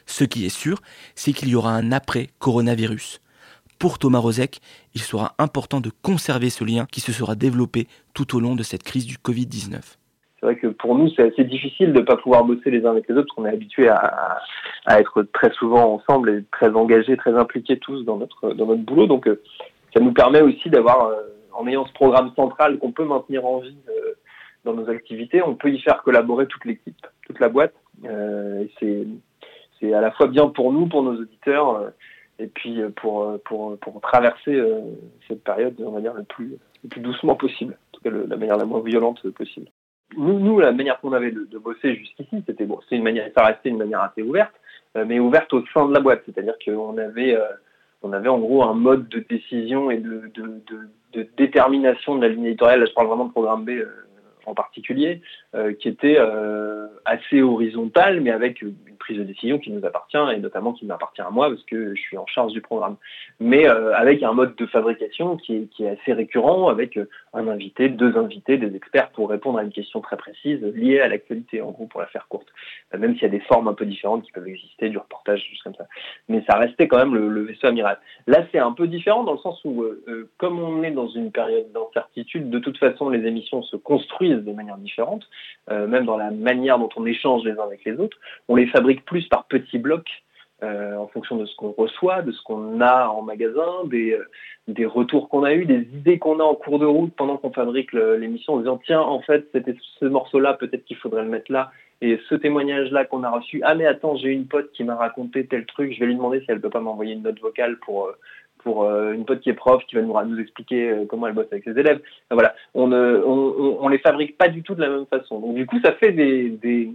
Ce 0.06 0.24
qui 0.24 0.44
est 0.44 0.48
sûr, 0.48 0.83
c'est 1.14 1.33
qu'il 1.33 1.48
y 1.48 1.54
aura 1.54 1.74
un 1.74 1.92
après-coronavirus. 1.92 3.20
Pour 3.78 3.98
Thomas 3.98 4.18
Rozek, 4.18 4.61
il 4.94 5.00
sera 5.00 5.35
important 5.38 5.80
de 5.80 5.90
conserver 6.02 6.50
ce 6.50 6.64
lien 6.64 6.87
qui 6.90 7.00
se 7.00 7.12
sera 7.12 7.35
développé 7.35 7.87
tout 8.14 8.37
au 8.37 8.40
long 8.40 8.56
de 8.56 8.62
cette 8.62 8.83
crise 8.83 9.06
du 9.06 9.16
Covid-19 9.16 9.80
c'est 10.40 10.46
vrai 10.46 10.56
que 10.56 10.69
pour 10.81 10.95
nous, 10.97 11.09
c'est 11.11 11.31
assez 11.33 11.45
difficile 11.45 11.93
de 11.93 12.01
ne 12.01 12.05
pas 12.05 12.16
pouvoir 12.16 12.45
bosser 12.45 12.71
les 12.71 12.85
uns 12.85 12.90
avec 12.90 13.09
les 13.09 13.14
autres, 13.14 13.27
parce 13.27 13.37
qu'on 13.37 13.47
est 13.47 13.55
habitué 13.55 13.88
à, 13.88 14.38
être 14.88 15.23
très 15.35 15.51
souvent 15.53 15.95
ensemble 15.95 16.31
et 16.31 16.45
très 16.51 16.71
engagés, 16.71 17.16
très 17.16 17.35
impliqués 17.35 17.79
tous 17.79 18.03
dans 18.05 18.16
notre, 18.16 18.53
dans 18.55 18.66
notre 18.66 18.83
boulot. 18.83 19.07
Donc, 19.07 19.27
euh, 19.29 19.40
ça 19.95 20.01
nous 20.01 20.12
permet 20.12 20.40
aussi 20.40 20.71
d'avoir, 20.71 21.07
euh, 21.07 21.16
en 21.53 21.66
ayant 21.66 21.87
ce 21.87 21.93
programme 21.93 22.33
central 22.35 22.79
qu'on 22.79 22.93
peut 22.93 23.05
maintenir 23.05 23.45
en 23.45 23.59
vie 23.59 23.77
euh, 23.88 24.14
dans 24.64 24.73
nos 24.73 24.88
activités, 24.88 25.43
on 25.43 25.55
peut 25.55 25.71
y 25.71 25.81
faire 25.81 26.03
collaborer 26.03 26.47
toute 26.47 26.64
l'équipe, 26.64 27.07
toute 27.27 27.40
la 27.40 27.49
boîte. 27.49 27.75
c'est, 28.79 29.07
c'est 29.79 29.93
à 29.93 30.01
la 30.01 30.11
fois 30.12 30.27
bien 30.27 30.49
pour 30.49 30.73
nous, 30.73 30.87
pour 30.87 31.03
nos 31.03 31.14
auditeurs, 31.14 31.93
et 32.38 32.47
puis 32.47 32.81
pour, 32.97 33.38
pour, 33.45 33.79
pour 33.79 34.01
traverser 34.01 34.62
cette 35.29 35.45
période, 35.45 35.75
va 35.79 36.01
dire, 36.01 36.14
le 36.14 36.25
plus, 36.25 36.57
le 36.83 36.88
plus 36.88 37.01
doucement 37.01 37.37
possible, 37.37 37.75
en 37.75 37.97
tout 37.97 38.03
cas 38.03 38.11
la 38.11 38.37
manière 38.37 38.57
la 38.57 38.64
moins 38.66 38.83
violente 38.83 39.27
possible 39.31 39.71
nous, 40.16 40.38
nous, 40.38 40.59
la 40.59 40.73
manière 40.73 41.01
qu'on 41.01 41.12
avait 41.12 41.31
de, 41.31 41.44
de 41.44 41.59
bosser 41.59 41.94
jusqu'ici, 41.94 42.42
c'était 42.46 42.64
bon, 42.64 42.81
c'est 42.88 42.96
une 42.96 43.03
manière, 43.03 43.31
ça 43.37 43.44
restait 43.44 43.68
une 43.68 43.79
manière 43.79 44.03
assez 44.03 44.23
ouverte, 44.23 44.53
euh, 44.96 45.05
mais 45.07 45.20
ouverte 45.20 45.53
au 45.53 45.64
sein 45.73 45.87
de 45.87 45.94
la 45.94 46.01
boîte. 46.01 46.23
C'est-à-dire 46.27 46.55
qu'on 46.64 46.99
avait, 46.99 47.35
euh, 47.35 47.46
on 48.03 48.12
avait 48.12 48.29
en 48.29 48.38
gros 48.38 48.64
un 48.64 48.75
mode 48.75 49.09
de 49.09 49.25
décision 49.29 49.90
et 49.90 49.99
de, 49.99 50.31
de, 50.35 50.62
de, 51.12 51.29
détermination 51.37 52.16
de 52.16 52.23
la 52.23 52.29
ligne 52.29 52.46
éditoriale. 52.46 52.81
Là, 52.81 52.87
je 52.87 52.92
parle 52.92 53.09
vraiment 53.09 53.27
de 53.27 53.33
programme 53.33 53.64
B 53.64 53.70
euh, 53.70 53.87
en 54.46 54.55
particulier, 54.55 55.20
qui 55.79 55.88
était 55.88 56.18
assez 57.05 57.42
horizontal, 57.42 58.20
mais 58.20 58.31
avec 58.31 58.62
prise 59.00 59.18
de 59.18 59.24
décision 59.24 59.59
qui 59.59 59.72
nous 59.72 59.85
appartient 59.85 60.16
et 60.33 60.38
notamment 60.38 60.72
qui 60.72 60.87
m'appartient 60.87 61.22
à 61.22 61.31
moi 61.31 61.48
parce 61.48 61.64
que 61.64 61.94
je 61.96 62.00
suis 62.00 62.16
en 62.16 62.26
charge 62.26 62.53
du 62.53 62.61
programme. 62.61 62.96
Mais 63.40 63.68
euh, 63.68 63.92
avec 63.96 64.22
un 64.22 64.33
mode 64.33 64.55
de 64.55 64.66
fabrication 64.66 65.37
qui 65.37 65.68
est, 65.79 65.88
assez 65.88 66.12
récurrent, 66.12 66.68
avec 66.68 66.96
euh, 66.96 67.09
un 67.33 67.48
invité, 67.48 67.88
deux 67.88 68.16
invités, 68.16 68.59
des 68.59 68.76
experts 68.76 69.11
pour 69.11 69.31
répondre 69.31 69.59
à 69.59 69.64
une 69.64 69.72
question 69.72 70.00
très 70.00 70.16
précise 70.16 70.62
liée 70.62 71.00
à 71.00 71.09
l'actualité, 71.09 71.61
en 71.62 71.70
gros, 71.70 71.87
pour 71.87 72.00
la 72.00 72.07
faire 72.07 72.29
courte. 72.29 72.46
Euh, 72.94 72.98
même 72.98 73.14
s'il 73.14 73.22
y 73.22 73.26
a 73.26 73.31
des 73.31 73.40
formes 73.40 73.66
un 73.66 73.74
peu 73.74 73.87
différentes 73.87 74.22
qui 74.22 74.33
peuvent 74.33 74.46
exister, 74.46 74.90
du 74.90 74.98
reportage, 74.98 75.44
juste 75.50 75.62
comme 75.62 75.74
ça. 75.74 75.87
Mais 76.29 76.44
ça 76.48 76.59
restait 76.59 76.87
quand 76.87 76.98
même 76.98 77.14
le, 77.14 77.42
vaisseau 77.42 77.68
amiral. 77.68 77.98
Là, 78.26 78.44
c'est 78.53 78.59
un 78.59 78.72
peu 78.72 78.87
différent 78.87 79.24
dans 79.24 79.33
le 79.33 79.38
sens 79.38 79.61
où, 79.64 79.83
euh, 79.83 80.31
comme 80.37 80.61
on 80.61 80.83
est 80.83 80.90
dans 80.90 81.09
une 81.09 81.33
période 81.33 81.72
d'incertitude, 81.72 82.50
de 82.50 82.59
toute 82.59 82.79
façon, 82.79 83.09
les 83.09 83.26
émissions 83.26 83.62
se 83.62 83.76
construisent 83.76 84.39
de 84.40 84.53
manière 84.53 84.76
différente, 84.79 85.29
euh, 85.70 85.87
même 85.87 86.05
dans 86.05 86.16
la 86.16 86.31
manière 86.31 86.79
dont 86.79 86.88
on 86.96 87.07
échange 87.07 87.44
les 87.44 87.53
uns 87.53 87.64
avec 87.64 87.85
les 87.85 87.98
autres. 87.98 88.18
On 88.48 88.57
les 88.57 88.66
fabrique 88.66 89.05
plus 89.05 89.26
par 89.29 89.44
petits 89.44 89.79
blocs 89.79 90.11
euh, 90.62 90.96
en 90.96 91.07
fonction 91.07 91.37
de 91.37 91.46
ce 91.46 91.57
qu'on 91.57 91.72
reçoit, 91.72 92.22
de 92.22 92.33
ce 92.33 92.42
qu'on 92.42 92.81
a 92.81 93.09
en 93.09 93.22
magasin, 93.22 93.85
des, 93.87 94.12
euh, 94.12 94.29
des 94.68 94.85
retours 94.85 95.29
qu'on 95.29 95.42
a 95.44 95.55
eu, 95.55 95.64
des 95.64 95.88
idées 95.94 96.18
qu'on 96.18 96.38
a 96.38 96.42
en 96.42 96.55
cours 96.55 96.79
de 96.79 96.85
route 96.87 97.14
pendant 97.16 97.38
qu'on 97.38 97.50
fabrique 97.50 97.92
l'émission 97.92 98.55
en 98.55 98.59
disant 98.59 98.81
tiens 98.85 99.00
en 99.00 99.20
fait 99.22 99.48
c'était 99.53 99.76
ce 99.98 100.05
morceau-là, 100.05 100.55
peut-être 100.55 100.85
qu'il 100.85 100.98
faudrait 100.98 101.22
le 101.22 101.31
mettre 101.31 101.50
là. 101.50 101.70
Et 102.03 102.18
ce 102.29 102.35
témoignage-là 102.35 103.05
qu'on 103.05 103.24
a 103.24 103.31
reçu, 103.31 103.61
ah 103.64 103.74
mais 103.74 103.87
attends, 103.87 104.16
j'ai 104.16 104.29
une 104.29 104.46
pote 104.46 104.70
qui 104.72 104.85
m'a 104.85 104.96
raconté 104.96 105.46
tel 105.46 105.66
truc, 105.66 105.92
je 105.92 106.00
vais 106.00 106.07
lui 106.07 106.14
demander 106.14 106.40
si 106.40 106.46
elle 106.48 106.61
peut 106.61 106.70
pas 106.70 106.81
m'envoyer 106.81 107.14
une 107.14 107.22
note 107.22 107.40
vocale 107.40 107.79
pour 107.79 108.11
pour 108.62 108.85
une 108.85 109.25
pote 109.25 109.40
qui 109.40 109.51
est 109.51 109.55
prof 109.55 109.83
qui 109.87 109.96
va 109.96 110.03
nous, 110.03 110.38
expliquer 110.38 111.07
comment 111.09 111.27
elle 111.27 111.35
bosse 111.35 111.49
avec 111.51 111.64
ses 111.64 111.79
élèves. 111.79 112.01
voilà, 112.31 112.55
on, 112.75 112.92
on, 112.92 113.88
les 113.88 113.99
fabrique 113.99 114.37
pas 114.37 114.49
du 114.49 114.62
tout 114.62 114.75
de 114.75 114.81
la 114.81 114.88
même 114.88 115.07
façon. 115.07 115.40
Donc 115.40 115.55
du 115.55 115.66
coup, 115.66 115.81
ça 115.83 115.92
fait 115.92 116.12
des, 116.12 116.92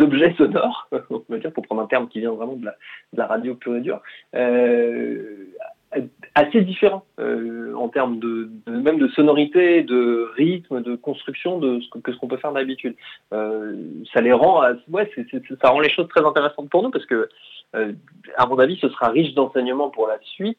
objets 0.00 0.34
sonores, 0.34 0.88
on 1.10 1.22
va 1.28 1.38
dire, 1.38 1.52
pour 1.52 1.64
prendre 1.64 1.82
un 1.82 1.86
terme 1.86 2.08
qui 2.08 2.20
vient 2.20 2.32
vraiment 2.32 2.56
de 2.56 2.64
la, 2.64 2.76
de 3.12 3.18
la 3.18 3.26
radio 3.26 3.54
pure 3.54 3.76
et 3.76 3.80
dure, 3.80 4.00
euh, 4.34 5.46
assez 6.34 6.62
différents 6.62 7.04
euh, 7.18 7.74
en 7.74 7.88
termes 7.88 8.18
de, 8.18 8.50
même 8.66 8.98
de 8.98 9.08
sonorité, 9.08 9.82
de 9.82 10.30
rythme, 10.36 10.82
de 10.82 10.96
construction 10.96 11.58
de 11.58 11.80
ce 11.80 12.00
que, 12.00 12.12
ce 12.12 12.18
qu'on 12.18 12.28
peut 12.28 12.36
faire 12.36 12.52
d'habitude. 12.52 12.94
Euh, 13.32 13.74
ça 14.12 14.20
les 14.20 14.32
rend, 14.32 14.62
ouais, 14.90 15.10
c 15.14 15.26
est, 15.32 15.60
ça 15.62 15.70
rend 15.70 15.80
les 15.80 15.90
choses 15.90 16.08
très 16.08 16.24
intéressantes 16.24 16.70
pour 16.70 16.82
nous 16.82 16.90
parce 16.90 17.06
que, 17.06 17.28
euh, 17.74 17.92
à 18.36 18.46
mon 18.46 18.58
avis, 18.58 18.78
ce 18.80 18.88
sera 18.88 19.08
riche 19.08 19.34
d'enseignements 19.34 19.90
pour 19.90 20.08
la 20.08 20.18
suite 20.22 20.58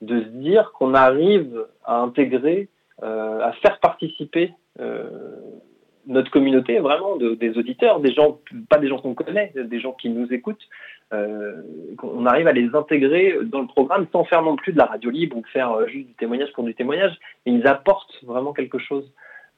de 0.00 0.22
se 0.22 0.28
dire 0.28 0.72
qu'on 0.72 0.94
arrive 0.94 1.66
à 1.84 1.98
intégrer, 2.00 2.68
euh, 3.02 3.40
à 3.40 3.52
faire 3.52 3.78
participer 3.80 4.52
euh, 4.80 5.08
notre 6.06 6.30
communauté 6.30 6.78
vraiment 6.78 7.16
de, 7.16 7.34
des 7.34 7.56
auditeurs, 7.58 8.00
des 8.00 8.12
gens, 8.12 8.38
pas 8.68 8.78
des 8.78 8.88
gens 8.88 8.98
qu'on 8.98 9.14
connaît, 9.14 9.52
des 9.54 9.80
gens 9.80 9.92
qui 9.92 10.08
nous 10.08 10.32
écoutent, 10.32 10.66
euh, 11.12 11.62
on 12.02 12.24
arrive 12.26 12.46
à 12.46 12.52
les 12.52 12.74
intégrer 12.74 13.38
dans 13.44 13.60
le 13.60 13.66
programme 13.66 14.06
sans 14.12 14.24
faire 14.24 14.42
non 14.42 14.56
plus 14.56 14.72
de 14.72 14.78
la 14.78 14.86
radio 14.86 15.10
libre 15.10 15.36
ou 15.36 15.42
faire 15.52 15.72
euh, 15.72 15.86
juste 15.88 16.06
du 16.06 16.14
témoignage 16.14 16.52
pour 16.52 16.64
du 16.64 16.74
témoignage, 16.74 17.18
et 17.46 17.50
ils 17.50 17.66
apportent 17.66 18.22
vraiment 18.24 18.52
quelque 18.52 18.78
chose 18.78 19.10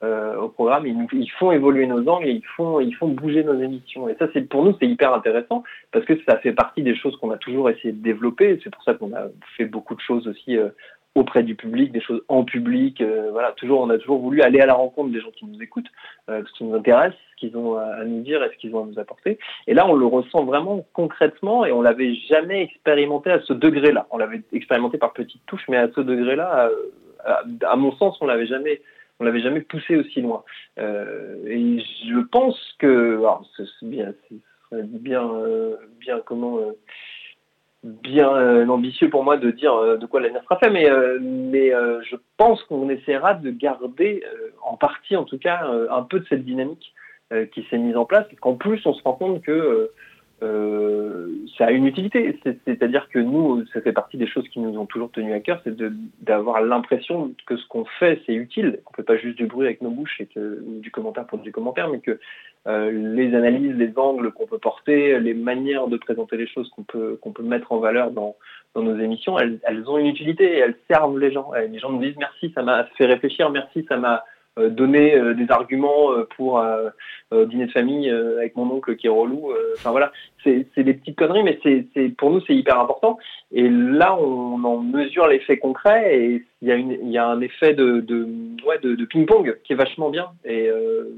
euh, 0.03 0.37
au 0.37 0.49
programme, 0.49 0.85
ils, 0.87 1.07
ils 1.13 1.31
font 1.31 1.53
évoluer 1.53 1.87
nos 1.87 2.09
angles 2.09 2.27
et 2.27 2.33
ils 2.33 2.47
font, 2.57 2.81
ils 2.81 2.95
font 2.95 3.09
bouger 3.09 3.45
nos 3.45 3.61
émissions. 3.61 4.09
Et 4.09 4.17
ça, 4.17 4.27
c'est 4.33 4.49
pour 4.49 4.65
nous, 4.65 4.75
c'est 4.81 4.89
hyper 4.89 5.15
intéressant 5.15 5.63
parce 5.93 6.05
que 6.05 6.21
ça 6.25 6.39
fait 6.39 6.53
partie 6.53 6.83
des 6.83 6.97
choses 6.97 7.17
qu'on 7.19 7.31
a 7.31 7.37
toujours 7.37 7.71
essayé 7.71 7.93
de 7.93 8.03
développer. 8.03 8.59
C'est 8.65 8.71
pour 8.71 8.83
ça 8.83 8.95
qu'on 8.95 9.15
a 9.15 9.29
fait 9.57 9.65
beaucoup 9.65 9.95
de 9.95 10.01
choses 10.01 10.27
aussi 10.27 10.57
euh, 10.57 10.71
auprès 11.15 11.43
du 11.43 11.55
public, 11.55 11.93
des 11.93 12.01
choses 12.01 12.23
en 12.29 12.45
public. 12.45 13.01
Euh, 13.01 13.31
voilà, 13.33 13.53
toujours, 13.53 13.81
on 13.81 13.91
a 13.91 13.99
toujours 13.99 14.19
voulu 14.19 14.43
aller 14.43 14.61
à 14.61 14.67
la 14.67 14.75
rencontre 14.75 15.11
des 15.11 15.21
gens 15.21 15.31
qui 15.31 15.45
nous 15.45 15.61
écoutent, 15.63 15.91
euh, 16.31 16.43
ce 16.47 16.53
qui 16.53 16.65
nous 16.65 16.75
intéresse, 16.75 17.13
ce 17.33 17.37
qu'ils 17.37 17.57
ont 17.57 17.77
à, 17.77 18.05
nous 18.05 18.23
dire 18.23 18.43
et 18.43 18.51
ce 18.51 18.57
qu'ils 18.57 18.75
ont 18.75 18.85
à 18.85 18.87
nous 18.87 18.99
apporter. 18.99 19.39
Et 19.67 19.75
là, 19.75 19.87
on 19.87 19.95
le 19.95 20.07
ressent 20.07 20.45
vraiment 20.45 20.85
concrètement 20.93 21.65
et 21.65 21.73
on 21.73 21.83
l'avait 21.83 22.15
jamais 22.15 22.63
expérimenté 22.63 23.31
à 23.31 23.41
ce 23.41 23.53
degré-là. 23.53 24.07
On 24.11 24.19
l'avait 24.19 24.43
expérimenté 24.53 24.99
par 24.99 25.13
petites 25.13 25.45
touches, 25.47 25.69
mais 25.69 25.77
à 25.77 25.89
ce 25.95 26.01
degré-là, 26.01 26.69
euh, 26.69 26.77
à, 27.25 27.43
à, 27.71 27.77
mon 27.77 27.93
sens, 27.97 28.17
on 28.21 28.27
l'avait 28.27 28.47
jamais, 28.47 28.81
on 29.21 29.25
l'avait 29.25 29.43
jamais 29.43 29.61
poussé 29.61 29.97
aussi 29.97 30.23
loin. 30.23 30.45
Euh, 30.79 31.37
et 31.47 31.81
je 32.09 32.21
pense 32.21 32.59
que, 32.79 33.19
alors, 33.19 33.47
c'est 33.57 33.67
bien, 33.83 34.15
bien, 34.73 35.31
bien 36.01 36.21
comment 36.25 36.59
bien 37.85 38.69
ambitieux 38.69 39.11
pour 39.11 39.25
moi 39.25 39.37
de 39.37 39.51
dire 39.51 39.99
de 39.99 40.07
quoi 40.07 40.21
l'avenir 40.21 40.43
sera 40.45 40.57
fait, 40.59 40.71
mais, 40.71 40.89
mais 41.21 41.71
je 41.71 42.17
pense 42.37 42.63
qu'on 42.65 42.89
essaiera 42.89 43.35
de 43.35 43.51
garder, 43.51 44.23
en 44.63 44.77
partie 44.77 45.17
en 45.17 45.25
tout 45.25 45.39
cas, 45.39 45.69
un 45.91 46.03
peu 46.03 46.21
de 46.21 46.27
cette 46.29 46.45
dynamique 46.45 46.95
qui 47.53 47.67
s'est 47.71 47.79
mise 47.79 47.97
en 47.97 48.05
place, 48.05 48.25
parce 48.29 48.41
qu'en 48.41 48.55
plus 48.55 48.85
on 48.87 48.95
se 48.95 49.03
rend 49.03 49.15
compte 49.15 49.43
que 49.43 49.51
euh, 49.51 49.93
ça 51.57 51.67
a 51.67 51.71
une 51.71 51.87
utilité. 51.87 52.39
C'est-à-dire 52.65 53.09
que 53.09 53.19
nous, 53.19 53.65
ça 53.73 53.81
fait 53.81 53.93
partie 53.93 54.17
des 54.17 54.27
choses 54.27 54.49
qui 54.49 54.61
nous 54.61 54.79
ont 54.79 54.87
toujours 54.87 55.11
tenu 55.11 55.33
à 55.33 55.41
cœur, 55.41 55.61
c'est 55.65 55.77
d'avoir 56.21 56.61
l'impression 56.63 57.33
que 57.47 57.57
ce 57.57 57.67
qu'on 57.69 57.85
fait, 57.85 58.21
c'est 58.27 58.35
utile, 58.35 58.81
qu'on 58.85 58.93
ne 58.93 58.97
fait 58.97 59.03
pas 59.03 59.17
juste 59.17 59.37
du 59.37 59.47
bruit 59.47 59.67
avec 59.67 59.83
nos 59.83 59.91
bouches 59.91 60.21
et 60.21 60.27
que, 60.27 60.63
du 60.81 60.91
commentaire 60.91 61.27
pour 61.27 61.39
du 61.39 61.53
commentaire, 61.53 61.89
mais 61.89 62.01
que 62.01 62.19
euh, 62.67 62.91
les 62.91 63.35
analyses, 63.35 63.77
les 63.77 63.93
angles 63.97 64.33
qu'on 64.33 64.47
peut 64.47 64.59
porter, 64.59 65.19
les 65.21 65.35
manières 65.35 65.89
de 65.89 65.97
présenter 65.97 66.37
les 66.37 66.47
choses 66.47 66.69
qu'on 66.71 66.85
peut, 66.85 67.19
qu'on 67.21 67.33
peut 67.33 67.43
mettre 67.43 67.73
en 67.73 67.79
valeur 67.79 68.11
dans, 68.11 68.37
dans 68.75 68.83
nos 68.83 68.99
émissions, 68.99 69.39
elles, 69.39 69.59
elles, 69.65 69.89
ont 69.89 69.99
une 69.99 70.07
utilité 70.07 70.59
elles 70.59 70.77
servent 70.91 71.19
les 71.19 71.33
gens. 71.33 71.51
Les 71.71 71.79
gens 71.79 71.91
nous 71.91 72.01
disent 72.01 72.17
merci, 72.19 72.53
ça 72.55 72.63
m'a 72.63 72.85
fait 72.97 73.07
réfléchir, 73.07 73.51
merci, 73.51 73.85
ça 73.89 73.97
m'a 73.97 74.15
euh, 74.17 74.19
donner 74.59 75.15
euh, 75.15 75.35
des 75.35 75.51
arguments 75.51 76.13
euh, 76.13 76.29
pour 76.37 76.63
dîner 77.33 77.67
de 77.67 77.73
famille 77.73 78.11
avec 78.11 78.57
mon 78.57 78.71
oncle 78.71 78.97
qui 78.97 79.07
est 79.07 79.11
relou. 79.11 79.53
Enfin 79.75 79.91
voilà, 79.91 80.13
c'est 80.45 80.67
des 80.77 80.93
petites 80.93 81.17
conneries, 81.17 81.43
mais 81.43 81.59
c'est 81.65 82.09
pour 82.11 82.31
nous 82.31 82.43
c'est 82.47 82.55
hyper 82.55 82.79
important. 82.79 83.19
Et 83.53 83.69
là, 83.69 84.15
on 84.17 84.63
en 84.65 84.79
mesure 84.79 85.27
l'effet 85.27 85.59
concret 85.59 86.19
et 86.19 86.45
il 86.61 86.69
y 87.11 87.19
a, 87.19 87.27
un 87.27 87.41
effet 87.41 87.73
de 87.73 89.05
ping-pong 89.07 89.59
qui 89.65 89.73
est 89.73 89.77
vachement 89.77 90.11
bien 90.11 90.29
et 90.45 90.71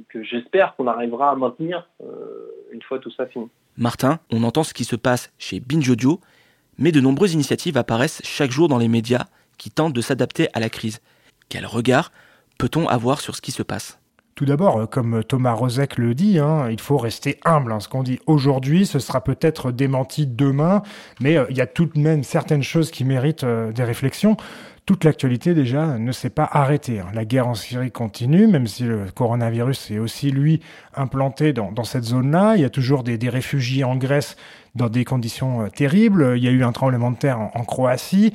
que 0.08 0.22
j'espère 0.22 0.76
qu'on 0.76 0.86
arrivera 0.86 1.30
à 1.30 1.34
maintenir 1.34 1.88
une 2.72 2.82
fois 2.82 3.00
tout 3.00 3.10
ça 3.10 3.26
fini. 3.26 3.48
Martin, 3.76 4.20
on 4.30 4.44
entend 4.44 4.62
ce 4.62 4.72
qui 4.72 4.84
se 4.84 4.94
passe 4.94 5.32
chez 5.38 5.58
Binge 5.58 5.90
Audio, 5.90 6.20
mais 6.78 6.92
de 6.92 7.00
nombreuses 7.00 7.34
initiatives 7.34 7.76
apparaissent 7.76 8.22
chaque 8.24 8.52
jour 8.52 8.68
dans 8.68 8.78
les 8.78 8.88
médias 8.88 9.24
qui 9.58 9.70
tentent 9.70 9.92
de 9.92 10.00
s'adapter 10.00 10.46
à 10.54 10.60
la 10.60 10.68
crise. 10.68 11.00
Quel 11.48 11.66
regard 11.66 12.12
peut-on 12.58 12.88
avoir 12.88 13.20
sur 13.20 13.36
ce 13.36 13.40
qui 13.40 13.52
se 13.52 13.62
passe? 13.62 13.98
Tout 14.34 14.46
d'abord, 14.46 14.78
euh, 14.78 14.86
comme 14.86 15.22
Thomas 15.22 15.52
Rozek 15.52 15.96
le 15.96 16.12
dit, 16.12 16.40
hein, 16.40 16.68
il 16.68 16.80
faut 16.80 16.98
rester 16.98 17.38
humble. 17.44 17.70
Hein. 17.70 17.78
Ce 17.78 17.88
qu'on 17.88 18.02
dit 18.02 18.18
aujourd'hui, 18.26 18.84
ce 18.84 18.98
sera 18.98 19.22
peut-être 19.22 19.70
démenti 19.70 20.26
demain, 20.26 20.82
mais 21.20 21.36
euh, 21.36 21.44
il 21.50 21.56
y 21.56 21.60
a 21.60 21.68
tout 21.68 21.86
de 21.86 21.98
même 22.00 22.24
certaines 22.24 22.64
choses 22.64 22.90
qui 22.90 23.04
méritent 23.04 23.44
euh, 23.44 23.70
des 23.70 23.84
réflexions. 23.84 24.36
Toute 24.86 25.04
l'actualité 25.04 25.54
déjà 25.54 25.98
ne 25.98 26.10
s'est 26.10 26.30
pas 26.30 26.48
arrêtée. 26.50 26.98
Hein. 26.98 27.06
La 27.14 27.24
guerre 27.24 27.46
en 27.46 27.54
Syrie 27.54 27.92
continue, 27.92 28.48
même 28.48 28.66
si 28.66 28.82
le 28.82 29.06
coronavirus 29.14 29.92
est 29.92 29.98
aussi 29.98 30.32
lui 30.32 30.60
implanté 30.96 31.52
dans, 31.52 31.84
cette 31.84 32.04
zone-là. 32.04 32.56
Il 32.56 32.62
y 32.62 32.66
a 32.66 32.70
toujours 32.70 33.04
des, 33.04 33.16
réfugiés 33.28 33.84
en 33.84 33.96
Grèce 33.96 34.36
dans 34.74 34.88
des 34.88 35.04
conditions 35.04 35.68
terribles. 35.68 36.34
Il 36.36 36.44
y 36.44 36.48
a 36.48 36.50
eu 36.50 36.64
un 36.64 36.72
tremblement 36.72 37.12
de 37.12 37.16
terre 37.16 37.38
en 37.38 37.64
Croatie. 37.64 38.34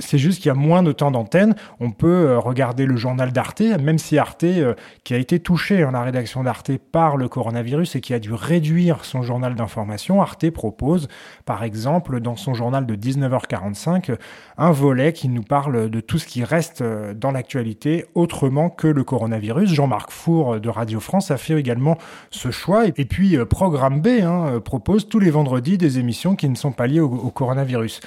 C'est 0.00 0.18
juste 0.18 0.38
qu'il 0.38 0.46
y 0.46 0.50
a 0.50 0.54
moins 0.54 0.82
de 0.82 0.92
temps 0.92 1.10
d'antenne. 1.10 1.54
On 1.78 1.90
peut 1.90 2.28
euh, 2.28 2.38
regarder 2.38 2.86
le 2.86 2.96
journal 2.96 3.32
d'Arte, 3.32 3.60
même 3.60 3.98
si 3.98 4.18
Arte, 4.18 4.44
euh, 4.44 4.74
qui 5.04 5.12
a 5.14 5.18
été 5.18 5.38
touché, 5.38 5.84
en 5.84 5.88
hein, 5.88 5.92
la 5.92 6.02
rédaction 6.02 6.42
d'Arte, 6.42 6.72
par 6.78 7.18
le 7.18 7.28
coronavirus 7.28 7.96
et 7.96 8.00
qui 8.00 8.14
a 8.14 8.18
dû 8.18 8.32
réduire 8.32 9.04
son 9.04 9.22
journal 9.22 9.54
d'information, 9.54 10.22
Arte 10.22 10.48
propose, 10.50 11.08
par 11.44 11.62
exemple, 11.62 12.20
dans 12.20 12.36
son 12.36 12.54
journal 12.54 12.86
de 12.86 12.96
19h45, 12.96 14.16
un 14.56 14.70
volet 14.70 15.12
qui 15.12 15.28
nous 15.28 15.42
parle 15.42 15.90
de 15.90 16.00
tout 16.00 16.18
ce 16.18 16.26
qui 16.26 16.44
reste 16.44 16.80
euh, 16.80 17.12
dans 17.12 17.30
l'actualité 17.30 18.06
autrement 18.14 18.70
que 18.70 18.88
le 18.88 19.04
coronavirus. 19.04 19.70
Jean-Marc 19.70 20.10
Four 20.10 20.60
de 20.60 20.68
Radio 20.70 21.00
France 21.00 21.30
a 21.30 21.36
fait 21.36 21.54
également 21.54 21.98
ce 22.30 22.50
choix. 22.50 22.86
Et 22.86 23.04
puis, 23.04 23.36
Programme 23.44 24.00
B 24.00 24.08
hein, 24.22 24.60
propose 24.64 25.08
tous 25.08 25.18
les 25.18 25.30
vendredis 25.30 25.76
des 25.76 25.98
émissions 25.98 26.36
qui 26.36 26.48
ne 26.48 26.54
sont 26.54 26.72
pas 26.72 26.86
liées 26.86 27.00
au 27.00 27.30
coronavirus. 27.30 28.00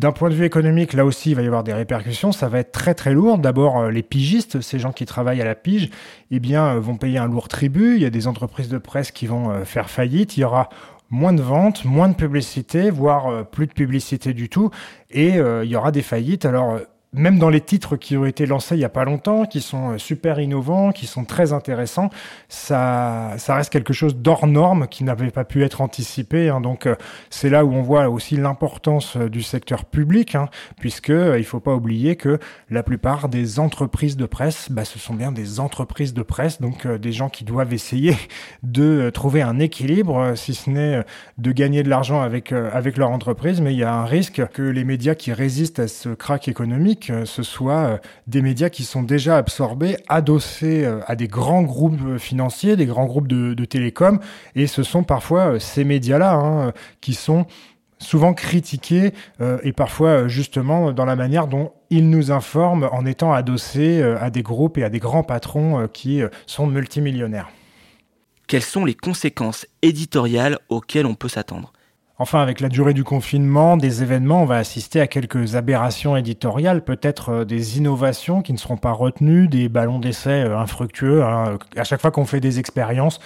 D'un 0.00 0.12
point 0.12 0.30
de 0.30 0.34
vue 0.34 0.46
économique, 0.46 0.94
là 0.94 1.04
aussi, 1.04 1.32
il 1.32 1.36
va 1.36 1.42
y 1.42 1.46
avoir 1.46 1.62
des 1.62 1.74
répercussions. 1.74 2.32
Ça 2.32 2.48
va 2.48 2.60
être 2.60 2.72
très 2.72 2.94
très 2.94 3.12
lourd. 3.12 3.36
D'abord, 3.36 3.76
euh, 3.76 3.90
les 3.90 4.02
pigistes, 4.02 4.62
ces 4.62 4.78
gens 4.78 4.92
qui 4.92 5.04
travaillent 5.04 5.42
à 5.42 5.44
la 5.44 5.54
pige, 5.54 5.90
eh 6.30 6.40
bien, 6.40 6.68
euh, 6.68 6.80
vont 6.80 6.96
payer 6.96 7.18
un 7.18 7.26
lourd 7.26 7.48
tribut. 7.48 7.96
Il 7.96 8.02
y 8.02 8.06
a 8.06 8.10
des 8.10 8.26
entreprises 8.26 8.70
de 8.70 8.78
presse 8.78 9.10
qui 9.10 9.26
vont 9.26 9.50
euh, 9.50 9.64
faire 9.66 9.90
faillite. 9.90 10.38
Il 10.38 10.40
y 10.40 10.44
aura 10.44 10.70
moins 11.10 11.34
de 11.34 11.42
ventes, 11.42 11.84
moins 11.84 12.08
de 12.08 12.14
publicité, 12.14 12.88
voire 12.90 13.44
plus 13.50 13.66
de 13.66 13.74
publicité 13.74 14.32
du 14.32 14.48
tout, 14.48 14.70
et 15.10 15.38
il 15.38 15.68
y 15.68 15.74
aura 15.74 15.90
des 15.90 16.02
faillites. 16.02 16.44
Alors 16.44 16.78
même 17.12 17.38
dans 17.38 17.50
les 17.50 17.60
titres 17.60 17.96
qui 17.96 18.16
ont 18.16 18.24
été 18.24 18.46
lancés 18.46 18.76
il 18.76 18.80
y 18.80 18.84
a 18.84 18.88
pas 18.88 19.04
longtemps, 19.04 19.44
qui 19.44 19.60
sont 19.60 19.90
euh, 19.90 19.98
super 19.98 20.38
innovants, 20.38 20.92
qui 20.92 21.06
sont 21.06 21.24
très 21.24 21.52
intéressants, 21.52 22.08
ça, 22.48 23.34
ça 23.36 23.56
reste 23.56 23.72
quelque 23.72 23.92
chose 23.92 24.16
d'hors 24.16 24.46
norme 24.46 24.86
qui 24.86 25.02
n'avait 25.02 25.30
pas 25.30 25.44
pu 25.44 25.64
être 25.64 25.80
anticipé. 25.80 26.48
Hein. 26.48 26.60
Donc 26.60 26.86
euh, 26.86 26.94
c'est 27.28 27.50
là 27.50 27.64
où 27.64 27.72
on 27.72 27.82
voit 27.82 28.08
aussi 28.08 28.36
l'importance 28.36 29.16
euh, 29.16 29.28
du 29.28 29.42
secteur 29.42 29.86
public, 29.86 30.36
hein, 30.36 30.48
puisque 30.78 31.08
il 31.10 31.44
faut 31.44 31.58
pas 31.58 31.74
oublier 31.74 32.14
que 32.14 32.38
la 32.70 32.82
plupart 32.84 33.28
des 33.28 33.58
entreprises 33.58 34.16
de 34.16 34.26
presse, 34.26 34.70
bah, 34.70 34.84
ce 34.84 34.98
sont 34.98 35.14
bien 35.14 35.32
des 35.32 35.58
entreprises 35.58 36.14
de 36.14 36.22
presse, 36.22 36.60
donc 36.60 36.86
des 36.86 37.12
gens 37.12 37.28
qui 37.28 37.44
doivent 37.44 37.74
essayer 37.74 38.16
de 38.62 39.10
trouver 39.10 39.42
un 39.42 39.58
équilibre, 39.58 40.34
si 40.36 40.54
ce 40.54 40.70
n'est 40.70 41.04
de 41.38 41.52
gagner 41.52 41.82
de 41.82 41.88
l'argent 41.88 42.20
avec 42.20 42.52
avec 42.52 42.96
leur 42.96 43.10
entreprise, 43.10 43.60
mais 43.60 43.72
il 43.72 43.78
y 43.78 43.84
a 43.84 43.92
un 43.92 44.04
risque 44.04 44.46
que 44.52 44.62
les 44.62 44.84
médias 44.84 45.14
qui 45.14 45.32
résistent 45.32 45.80
à 45.80 45.88
ce 45.88 46.10
crack 46.10 46.48
économique 46.48 46.99
ce 47.04 47.42
soit 47.42 47.78
euh, 47.78 47.98
des 48.26 48.42
médias 48.42 48.68
qui 48.68 48.84
sont 48.84 49.02
déjà 49.02 49.36
absorbés, 49.36 49.96
adossés 50.08 50.84
euh, 50.84 51.00
à 51.06 51.16
des 51.16 51.28
grands 51.28 51.62
groupes 51.62 52.18
financiers, 52.18 52.76
des 52.76 52.86
grands 52.86 53.06
groupes 53.06 53.28
de, 53.28 53.54
de 53.54 53.64
télécom, 53.64 54.20
et 54.54 54.66
ce 54.66 54.82
sont 54.82 55.02
parfois 55.02 55.54
euh, 55.54 55.58
ces 55.58 55.84
médias-là 55.84 56.34
hein, 56.34 56.72
qui 57.00 57.14
sont 57.14 57.46
souvent 57.98 58.32
critiqués 58.32 59.12
et 59.62 59.74
parfois 59.74 60.26
justement 60.26 60.90
dans 60.90 61.04
la 61.04 61.16
manière 61.16 61.46
dont 61.46 61.72
ils 61.90 62.08
nous 62.08 62.32
informent 62.32 62.88
en 62.92 63.04
étant 63.04 63.34
adossés 63.34 64.02
à 64.02 64.30
des 64.30 64.42
groupes 64.42 64.78
et 64.78 64.84
à 64.84 64.88
des 64.88 65.00
grands 65.00 65.22
patrons 65.22 65.86
qui 65.86 66.22
sont 66.46 66.66
multimillionnaires. 66.66 67.50
Quelles 68.46 68.62
sont 68.62 68.86
les 68.86 68.94
conséquences 68.94 69.66
éditoriales 69.82 70.58
auxquelles 70.70 71.04
on 71.04 71.14
peut 71.14 71.28
s'attendre? 71.28 71.74
Enfin, 72.22 72.42
avec 72.42 72.60
la 72.60 72.68
durée 72.68 72.92
du 72.92 73.02
confinement, 73.02 73.78
des 73.78 74.02
événements, 74.02 74.42
on 74.42 74.44
va 74.44 74.58
assister 74.58 75.00
à 75.00 75.06
quelques 75.06 75.56
aberrations 75.56 76.18
éditoriales, 76.18 76.84
peut-être 76.84 77.30
euh, 77.30 77.44
des 77.46 77.78
innovations 77.78 78.42
qui 78.42 78.52
ne 78.52 78.58
seront 78.58 78.76
pas 78.76 78.92
retenues, 78.92 79.48
des 79.48 79.70
ballons 79.70 79.98
d'essai 79.98 80.42
euh, 80.42 80.58
infructueux. 80.58 81.24
Hein. 81.24 81.56
À 81.76 81.84
chaque 81.84 82.02
fois 82.02 82.10
qu'on 82.10 82.26
fait 82.26 82.40
des 82.40 82.58
expériences, 82.58 83.20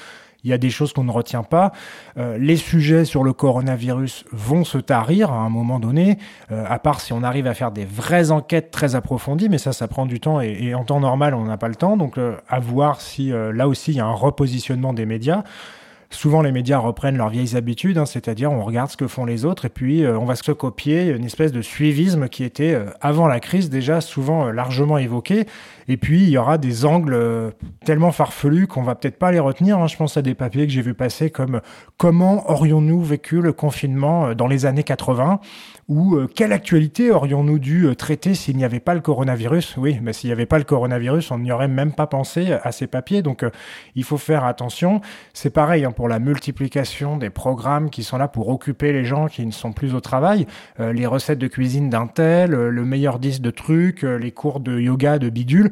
il 0.44 0.50
y 0.50 0.52
a 0.52 0.59
des 0.59 0.70
choses 0.70 0.92
qu'on 0.92 1.02
ne 1.02 1.11
retient 1.11 1.42
pas. 1.42 1.72
Euh, 2.18 2.38
les 2.38 2.57
sujets 2.57 3.04
sur 3.04 3.24
le 3.24 3.33
coronavirus 3.33 4.26
vont 4.30 4.62
se 4.62 4.78
tarir 4.78 5.33
à 5.33 5.38
un 5.38 5.48
moment 5.48 5.80
donné, 5.80 6.18
à 6.48 6.78
part 6.78 7.00
si 7.00 7.12
on 7.12 7.24
arrive 7.24 7.48
à 7.48 7.54
faire 7.54 7.72
des 7.72 7.87
vraies 7.87 8.30
enquêtes 8.30 8.70
très 8.70 8.94
approfondies, 8.94 9.48
mais 9.48 9.59
ça, 9.59 9.72
ça 9.72 9.88
prend 9.88 10.07
du 10.07 10.20
temps 10.20 10.40
et, 10.40 10.72
en 10.72 10.85
temps 10.85 11.00
normal, 11.00 11.35
on 11.35 11.46
n'a 11.46 11.57
pas 11.57 11.68
le 11.68 11.74
temps. 11.74 11.96
Donc, 11.96 12.16
à 12.48 12.61
voir 12.61 13.00
si 13.00 13.33
là 13.33 13.66
aussi 13.66 13.90
il 13.90 13.96
y 13.96 14.00
a 14.00 14.07
un 14.07 14.12
repositionnement 14.12 14.92
des 14.92 15.07
médias 15.07 15.42
souvent 16.11 16.43
les 16.43 16.53
médias 16.53 16.79
reprennent 16.79 17.17
leurs 17.17 17.29
vieilles 17.29 17.57
habitudes, 17.57 17.99
hein, 17.99 18.07
c'est-à-dire 18.07 18.53
on 18.53 18.62
regarde 18.62 18.90
ce 18.90 18.97
que 18.97 19.07
font 19.07 19.25
les 19.25 19.45
autres 19.45 19.64
et 19.64 19.69
puis 19.69 20.05
euh, 20.05 20.19
on 20.19 20.25
va 20.25 20.37
se 20.37 20.53
copier, 20.53 21.09
une 21.09 21.25
espèce 21.25 21.53
de 21.53 21.62
suivisme 21.62 22.29
qui 22.29 22.45
était 22.45 22.75
euh, 22.75 22.87
avant 23.01 23.27
la 23.27 23.40
crise 23.40 23.71
déjà 23.71 24.01
souvent 24.01 24.47
euh, 24.47 24.53
largement 24.53 24.99
évoqué. 24.99 25.47
Et 25.88 25.97
puis 25.97 26.23
il 26.23 26.31
y 26.31 26.38
aura 26.38 26.57
des 26.57 26.87
angles 26.87 27.53
tellement 27.85 28.11
farfelus 28.11 28.67
qu'on 28.67 28.83
va 28.83 28.95
peut-être 28.95 29.19
pas 29.19 29.33
les 29.33 29.38
retenir. 29.38 29.79
Hein. 29.79 29.87
Je 29.87 29.97
pense 29.97 30.17
à 30.17 30.23
des 30.23 30.35
papiers 30.35 30.67
que 30.67 30.73
j'ai 30.73 30.81
vu 30.81 30.95
passer 30.95 31.29
comme 31.29 31.61
comment 31.99 32.51
aurions-nous 32.51 33.03
vécu 33.03 33.43
le 33.43 33.53
confinement 33.53 34.35
dans 34.35 34.47
les 34.47 34.64
années 34.64 34.83
80 34.83 35.40
ou 35.88 36.18
quelle 36.35 36.53
actualité 36.53 37.11
aurions-nous 37.11 37.59
dû 37.59 37.94
traiter 37.97 38.35
s'il 38.35 38.57
n'y 38.57 38.64
avait 38.64 38.81
pas 38.81 38.94
le 38.94 39.01
coronavirus? 39.01 39.77
Oui, 39.77 39.99
mais 40.03 40.12
s'il 40.12 40.29
n'y 40.29 40.33
avait 40.33 40.47
pas 40.47 40.59
le 40.59 40.64
coronavirus, 40.64 41.31
on 41.31 41.38
n'y 41.38 41.53
aurait 41.53 41.68
même 41.68 41.92
pas 41.92 42.07
pensé 42.07 42.53
à 42.53 42.73
ces 42.73 42.87
papiers. 42.87 43.23
Donc 43.23 43.44
il 43.94 44.05
faut 44.05 44.18
faire 44.18 44.44
attention. 44.44 45.01
C'est 45.33 45.51
pareil 45.51 45.85
hein, 45.85 45.92
pour 45.92 46.09
la 46.09 46.18
multiplication 46.18 47.16
des 47.16 47.31
programmes 47.31 47.90
qui 47.90 48.03
sont 48.03 48.18
là 48.18 48.29
pour 48.29 48.49
occuper 48.49 48.92
les 48.92 49.05
gens 49.05 49.27
qui 49.27 49.44
ne 49.44 49.53
sont 49.53 49.73
plus 49.73 49.94
au 49.94 50.01
travail, 50.01 50.47
euh, 50.81 50.92
les 50.92 51.07
recettes 51.07 51.38
de 51.38 51.47
cuisine 51.47 51.90
d'un 51.90 52.07
tel, 52.07 52.55
euh, 52.55 52.70
le 52.70 52.85
meilleur 52.85 53.18
disque 53.18 53.42
de 53.42 53.51
trucs, 53.51 54.05
euh, 54.05 54.16
les 54.16 54.33
cours 54.33 54.61
de 54.61 54.79
yoga 54.79 55.18
de 55.18 55.29
bidule 55.29 55.70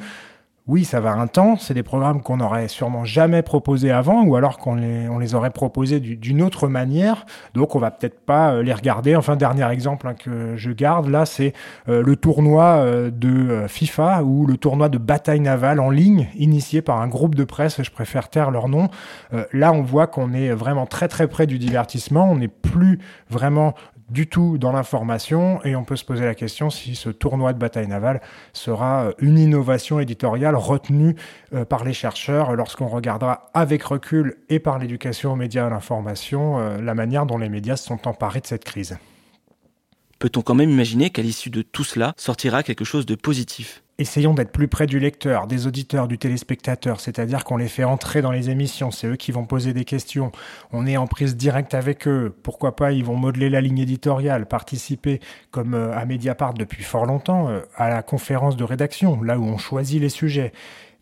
oui, 0.68 0.84
ça 0.84 1.00
va 1.00 1.12
un 1.12 1.26
temps. 1.26 1.56
C'est 1.56 1.74
des 1.74 1.82
programmes 1.82 2.22
qu'on 2.22 2.36
n'aurait 2.36 2.68
sûrement 2.68 3.04
jamais 3.04 3.42
proposés 3.42 3.90
avant, 3.90 4.22
ou 4.22 4.36
alors 4.36 4.58
qu'on 4.58 4.76
les, 4.76 5.08
on 5.08 5.18
les 5.18 5.34
aurait 5.34 5.50
proposés 5.50 5.98
d'une 5.98 6.40
autre 6.40 6.68
manière. 6.68 7.26
Donc, 7.54 7.74
on 7.74 7.80
va 7.80 7.90
peut-être 7.90 8.20
pas 8.20 8.52
euh, 8.52 8.62
les 8.62 8.72
regarder. 8.72 9.16
Enfin, 9.16 9.34
dernier 9.34 9.68
exemple 9.72 10.06
hein, 10.06 10.14
que 10.14 10.56
je 10.56 10.70
garde 10.70 11.08
là, 11.08 11.26
c'est 11.26 11.52
euh, 11.88 12.00
le 12.02 12.14
tournoi 12.14 12.76
euh, 12.76 13.10
de 13.10 13.66
FIFA 13.66 14.22
ou 14.22 14.46
le 14.46 14.56
tournoi 14.56 14.88
de 14.88 14.98
bataille 14.98 15.40
navale 15.40 15.80
en 15.80 15.90
ligne, 15.90 16.28
initié 16.36 16.80
par 16.80 17.00
un 17.00 17.08
groupe 17.08 17.34
de 17.34 17.44
presse. 17.44 17.82
Je 17.82 17.90
préfère 17.90 18.28
taire 18.28 18.52
leur 18.52 18.68
nom. 18.68 18.88
là, 19.52 19.72
on 19.72 19.82
voit 19.82 20.06
qu'on 20.06 20.32
est 20.32 20.50
vraiment 20.52 20.86
très 20.86 21.08
très 21.08 21.26
près 21.26 21.46
du 21.46 21.58
divertissement. 21.58 22.30
On 22.30 22.36
n'est 22.36 22.48
plus 22.48 23.00
vraiment 23.28 23.74
du 24.12 24.28
tout 24.28 24.58
dans 24.58 24.72
l'information 24.72 25.60
et 25.64 25.74
on 25.74 25.84
peut 25.84 25.96
se 25.96 26.04
poser 26.04 26.24
la 26.24 26.34
question 26.34 26.70
si 26.70 26.94
ce 26.94 27.08
tournoi 27.08 27.52
de 27.52 27.58
bataille 27.58 27.88
navale 27.88 28.20
sera 28.52 29.06
euh, 29.06 29.12
une 29.18 29.38
innovation 29.38 29.98
éditoriale 29.98 30.54
retenue 30.54 31.16
euh, 31.54 31.64
par 31.64 31.82
les 31.82 31.94
chercheurs 31.94 32.54
lorsqu'on 32.54 32.88
regardera 32.88 33.50
avec 33.54 33.82
recul 33.82 34.36
et 34.50 34.58
par 34.58 34.78
l'éducation 34.78 35.32
aux 35.32 35.36
médias 35.36 35.64
et 35.64 35.66
à 35.66 35.70
l'information 35.70 36.58
euh, 36.58 36.80
la 36.80 36.94
manière 36.94 37.26
dont 37.26 37.38
les 37.38 37.48
médias 37.48 37.76
se 37.76 37.86
sont 37.86 38.06
emparés 38.06 38.40
de 38.40 38.46
cette 38.46 38.64
crise. 38.64 38.98
Peut-on 40.22 40.42
quand 40.42 40.54
même 40.54 40.70
imaginer 40.70 41.10
qu'à 41.10 41.20
l'issue 41.20 41.50
de 41.50 41.62
tout 41.62 41.82
cela 41.82 42.14
sortira 42.16 42.62
quelque 42.62 42.84
chose 42.84 43.06
de 43.06 43.16
positif? 43.16 43.82
Essayons 43.98 44.34
d'être 44.34 44.52
plus 44.52 44.68
près 44.68 44.86
du 44.86 45.00
lecteur, 45.00 45.48
des 45.48 45.66
auditeurs, 45.66 46.06
du 46.06 46.16
téléspectateur, 46.16 47.00
c'est-à-dire 47.00 47.42
qu'on 47.42 47.56
les 47.56 47.66
fait 47.66 47.82
entrer 47.82 48.22
dans 48.22 48.30
les 48.30 48.48
émissions, 48.48 48.92
c'est 48.92 49.08
eux 49.08 49.16
qui 49.16 49.32
vont 49.32 49.46
poser 49.46 49.72
des 49.72 49.84
questions, 49.84 50.30
on 50.70 50.86
est 50.86 50.96
en 50.96 51.08
prise 51.08 51.36
directe 51.36 51.74
avec 51.74 52.06
eux, 52.06 52.32
pourquoi 52.44 52.76
pas 52.76 52.92
ils 52.92 53.04
vont 53.04 53.16
modeler 53.16 53.50
la 53.50 53.60
ligne 53.60 53.80
éditoriale, 53.80 54.46
participer 54.46 55.18
comme 55.50 55.74
euh, 55.74 55.92
à 55.98 56.04
Mediapart 56.04 56.54
depuis 56.54 56.84
fort 56.84 57.04
longtemps 57.04 57.48
euh, 57.48 57.60
à 57.74 57.88
la 57.88 58.04
conférence 58.04 58.56
de 58.56 58.62
rédaction, 58.62 59.22
là 59.22 59.40
où 59.40 59.44
on 59.44 59.58
choisit 59.58 60.00
les 60.00 60.08
sujets. 60.08 60.52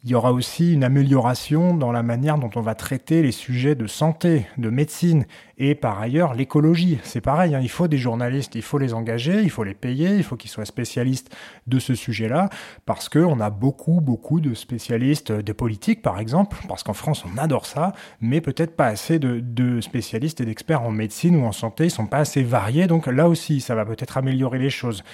Il 0.03 0.09
y 0.09 0.15
aura 0.15 0.33
aussi 0.33 0.73
une 0.73 0.83
amélioration 0.83 1.75
dans 1.75 1.93
la 1.93 2.03
manière 2.03 2.39
dont 2.39 2.49
on 2.57 2.63
va 2.63 2.75
traiter 2.75 3.21
les 3.21 3.33
sujets 3.33 3.75
de 3.75 3.87
santé, 3.87 4.47
de 4.57 4.71
médecine 4.71 5.27
et 5.59 5.75
par 5.75 6.01
ailleurs 6.01 6.33
l'écologie. 6.33 6.99
C'est 7.03 7.21
pareil, 7.21 7.55
hein, 7.55 7.61
il 7.61 7.69
faut 7.69 7.87
des 7.87 7.99
journalistes, 7.99 8.55
il 8.55 8.63
faut 8.63 8.79
les 8.79 8.95
engager, 8.95 9.43
il 9.43 9.51
faut 9.51 9.63
les 9.63 9.75
payer, 9.75 10.17
il 10.17 10.23
faut 10.23 10.37
qu'ils 10.37 10.49
soient 10.49 10.65
spécialistes 10.65 11.37
de 11.67 11.79
ce 11.79 11.95
sujet-là 11.95 12.49
parce 12.87 13.11
qu'on 13.11 13.41
a 13.41 13.51
beaucoup, 13.51 14.01
beaucoup 14.01 14.41
de 14.41 14.55
spécialistes 14.55 15.33
de 15.33 15.53
politique 15.53 16.01
par 16.01 16.19
exemple, 16.19 16.57
parce 16.67 16.83
qu'en 16.83 16.95
France 16.95 17.27
on 17.31 17.37
adore 17.37 17.67
ça, 17.67 17.93
mais 18.23 18.41
peut-être 18.41 18.77
pas 18.77 18.87
assez 18.87 19.19
de, 19.19 19.39
de 19.41 19.83
spécialistes 19.83 20.41
et 20.41 20.47
d'experts 20.47 20.81
en 20.81 20.93
médecine 20.93 21.37
ou 21.37 21.45
en 21.45 21.53
santé, 21.53 21.85
ils 21.85 21.91
sont 21.91 22.07
pas 22.07 22.21
assez 22.21 22.43
variés, 22.43 22.87
donc 22.87 23.07
là 23.07 23.29
aussi 23.29 23.61
ça 23.61 23.75
va 23.75 23.85
peut-être 23.85 24.17
améliorer 24.17 24.59
les 24.59 24.71
choses. 24.71 25.05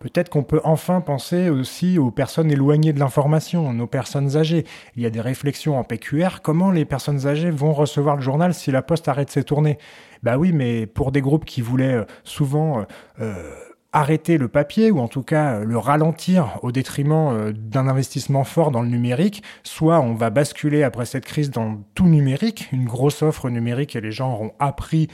Peut-être 0.00 0.30
qu'on 0.30 0.42
peut 0.42 0.62
enfin 0.64 1.02
penser 1.02 1.50
aussi 1.50 1.98
aux 1.98 2.10
personnes 2.10 2.50
éloignées 2.50 2.94
de 2.94 2.98
l'information, 2.98 3.72
nos 3.74 3.86
personnes 3.86 4.36
âgées. 4.36 4.64
Il 4.96 5.02
y 5.02 5.06
a 5.06 5.10
des 5.10 5.20
réflexions 5.20 5.78
en 5.78 5.84
PQR. 5.84 6.40
Comment 6.42 6.70
les 6.70 6.86
personnes 6.86 7.26
âgées 7.26 7.50
vont 7.50 7.74
recevoir 7.74 8.16
le 8.16 8.22
journal 8.22 8.54
si 8.54 8.70
la 8.70 8.80
poste 8.80 9.08
arrête 9.08 9.30
ses 9.30 9.44
tournées? 9.44 9.76
Bah 10.22 10.38
oui, 10.38 10.52
mais 10.52 10.86
pour 10.86 11.12
des 11.12 11.20
groupes 11.20 11.44
qui 11.44 11.60
voulaient 11.60 11.96
euh, 11.96 12.04
souvent... 12.24 12.86
Euh, 13.20 13.52
arrêter 13.92 14.38
le 14.38 14.48
papier 14.48 14.90
ou 14.90 15.00
en 15.00 15.08
tout 15.08 15.22
cas 15.22 15.60
le 15.60 15.76
ralentir 15.76 16.58
au 16.62 16.70
détriment 16.70 17.32
euh, 17.32 17.52
d'un 17.52 17.88
investissement 17.88 18.44
fort 18.44 18.70
dans 18.70 18.82
le 18.82 18.88
numérique, 18.88 19.42
soit 19.64 20.00
on 20.00 20.14
va 20.14 20.30
basculer 20.30 20.84
après 20.84 21.06
cette 21.06 21.24
crise 21.24 21.50
dans 21.50 21.82
tout 21.94 22.06
numérique, 22.06 22.68
une 22.72 22.84
grosse 22.84 23.22
offre 23.22 23.50
numérique 23.50 23.96
et 23.96 24.00
les 24.00 24.12
gens 24.12 24.32
auront 24.32 24.52
appris 24.60 25.08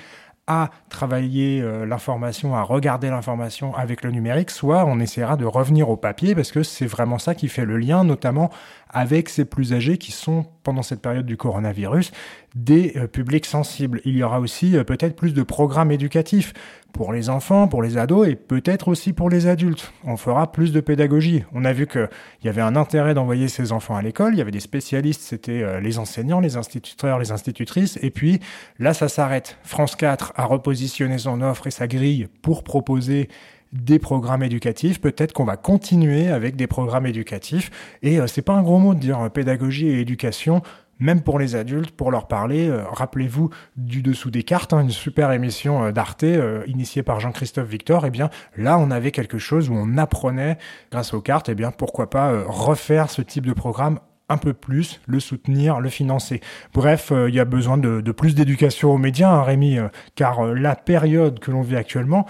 à 0.46 0.70
travailler 0.88 1.61
euh, 1.61 1.87
l'information, 1.87 2.54
à 2.54 2.62
regarder 2.62 3.11
l'information 3.11 3.74
avec 3.74 4.02
le 4.02 4.11
numérique, 4.11 4.50
soit 4.50 4.85
on 4.85 5.00
essaiera 5.00 5.37
de 5.37 5.44
revenir 5.44 5.90
au 5.90 5.96
papier 5.96 6.35
parce 6.35 6.52
que 6.52 6.62
c'est 6.62 6.87
vraiment 6.87 7.18
ça 7.18 7.35
qui 7.35 7.48
fait 7.48 7.64
le 7.64 7.76
lien, 7.76 8.04
notamment 8.04 8.50
avec 8.88 9.29
ces 9.29 9.44
plus 9.44 9.72
âgés 9.72 9.99
qui 9.99 10.12
sont, 10.12 10.46
pendant 10.62 10.83
cette 10.83 11.03
période 11.03 11.27
du 11.27 11.37
coronavirus, 11.37 12.12
des 12.55 12.92
euh, 12.96 13.07
publics 13.07 13.46
sensibles. 13.46 14.01
Il 14.05 14.16
y 14.16 14.22
aura 14.22 14.40
aussi 14.40 14.77
euh, 14.77 14.85
peut-être 14.85 15.16
plus 15.16 15.35
de 15.35 15.42
programmes 15.42 15.90
éducatifs 15.90 16.55
pour 16.92 17.12
les 17.12 17.29
enfants, 17.29 17.68
pour 17.68 17.83
les 17.83 17.99
ados 17.99 18.27
et 18.27 18.37
peut-être 18.37 18.88
aussi 18.88 19.12
pour 19.12 19.29
les 19.29 19.46
adultes. 19.46 19.92
On 20.05 20.16
fera 20.16 20.51
plus 20.51 20.72
de 20.72 20.81
pédagogie. 20.81 21.44
On 21.53 21.64
a 21.64 21.72
vu 21.72 21.87
qu'il 21.87 22.09
y 22.44 22.49
avait 22.49 22.62
un 22.62 22.75
intérêt 22.75 23.12
d'envoyer 23.12 23.49
ces 23.49 23.72
enfants 23.72 23.96
à 23.96 24.03
l'école. 24.03 24.35
Il 24.35 24.38
y 24.38 24.40
avait 24.40 24.51
des 24.51 24.61
spécialistes, 24.61 25.20
c'était 25.20 25.62
euh, 25.62 25.81
les 25.81 25.99
enseignants, 25.99 26.40
les 26.40 26.57
instituteurs, 26.57 27.18
les 27.18 27.33
institutrices. 27.33 27.99
Et 28.01 28.11
puis 28.11 28.40
là, 28.79 28.94
ça 28.94 29.09
s'arrête. 29.09 29.59
France 29.62 29.94
4 29.96 30.33
a 30.37 30.44
repositionné 30.46 31.18
son 31.18 31.42
offre 31.42 31.66
et 31.66 31.70
sa 31.70 31.87
grille 31.87 32.29
pour 32.40 32.64
proposer 32.64 33.29
des 33.72 33.98
programmes 33.98 34.42
éducatifs. 34.42 35.00
Peut-être 35.00 35.33
qu'on 35.33 35.44
va 35.44 35.57
continuer 35.57 36.29
avec 36.29 36.57
des 36.57 36.66
programmes 36.66 37.07
éducatifs. 37.07 37.70
Et 38.02 38.18
euh, 38.18 38.26
c'est 38.26 38.42
pas 38.42 38.55
un 38.55 38.62
gros 38.62 38.79
mot 38.79 38.94
de 38.94 39.00
dire 39.00 39.20
euh, 39.20 39.29
pédagogie 39.29 39.88
et 39.88 40.00
éducation 40.00 40.62
même 40.98 41.22
pour 41.22 41.38
les 41.38 41.57
adultes, 41.57 41.90
pour 41.90 42.11
leur 42.11 42.26
parler. 42.26 42.68
Euh, 42.68 42.85
rappelez-vous 42.85 43.50
du 43.76 44.02
Dessous 44.02 44.31
des 44.31 44.42
cartes, 44.42 44.72
hein, 44.72 44.81
une 44.81 44.90
super 44.90 45.33
émission 45.33 45.85
euh, 45.85 45.92
d'Arte 45.92 46.24
euh, 46.24 46.62
initiée 46.66 47.02
par 47.02 47.20
Jean-Christophe 47.20 47.68
Victor. 47.68 48.05
Et 48.05 48.09
eh 48.09 48.11
bien 48.11 48.31
là, 48.57 48.79
on 48.79 48.90
avait 48.90 49.11
quelque 49.11 49.38
chose 49.38 49.68
où 49.68 49.74
on 49.74 49.98
apprenait 49.98 50.59
grâce 50.90 51.14
aux 51.14 51.20
cartes. 51.20 51.48
Eh 51.48 51.55
bien 51.55 51.70
pourquoi 51.70 52.11
pas 52.11 52.42
refaire 52.46 53.11
ce 53.11 53.22
type 53.22 53.46
de 53.46 53.52
programme 53.52 53.98
un 54.29 54.38
peu 54.38 54.52
plus, 54.52 55.00
le 55.07 55.20
soutenir, 55.20 55.79
le 55.79 55.88
financer. 55.88 56.40
Bref, 56.74 57.12
il 57.29 57.33
y 57.33 57.38
a 57.38 57.44
besoin 57.44 57.79
de, 57.79 58.00
plus 58.11 58.35
d'éducation 58.35 58.92
aux 58.92 58.98
médias, 58.98 59.31
hein, 59.31 59.44
Rémi, 59.44 59.79
car 60.16 60.46
la 60.46 60.74
période 60.74 61.38
que 61.38 61.52
l'on 61.52 61.62
vit 61.62 61.76
actuellement, 61.76 62.26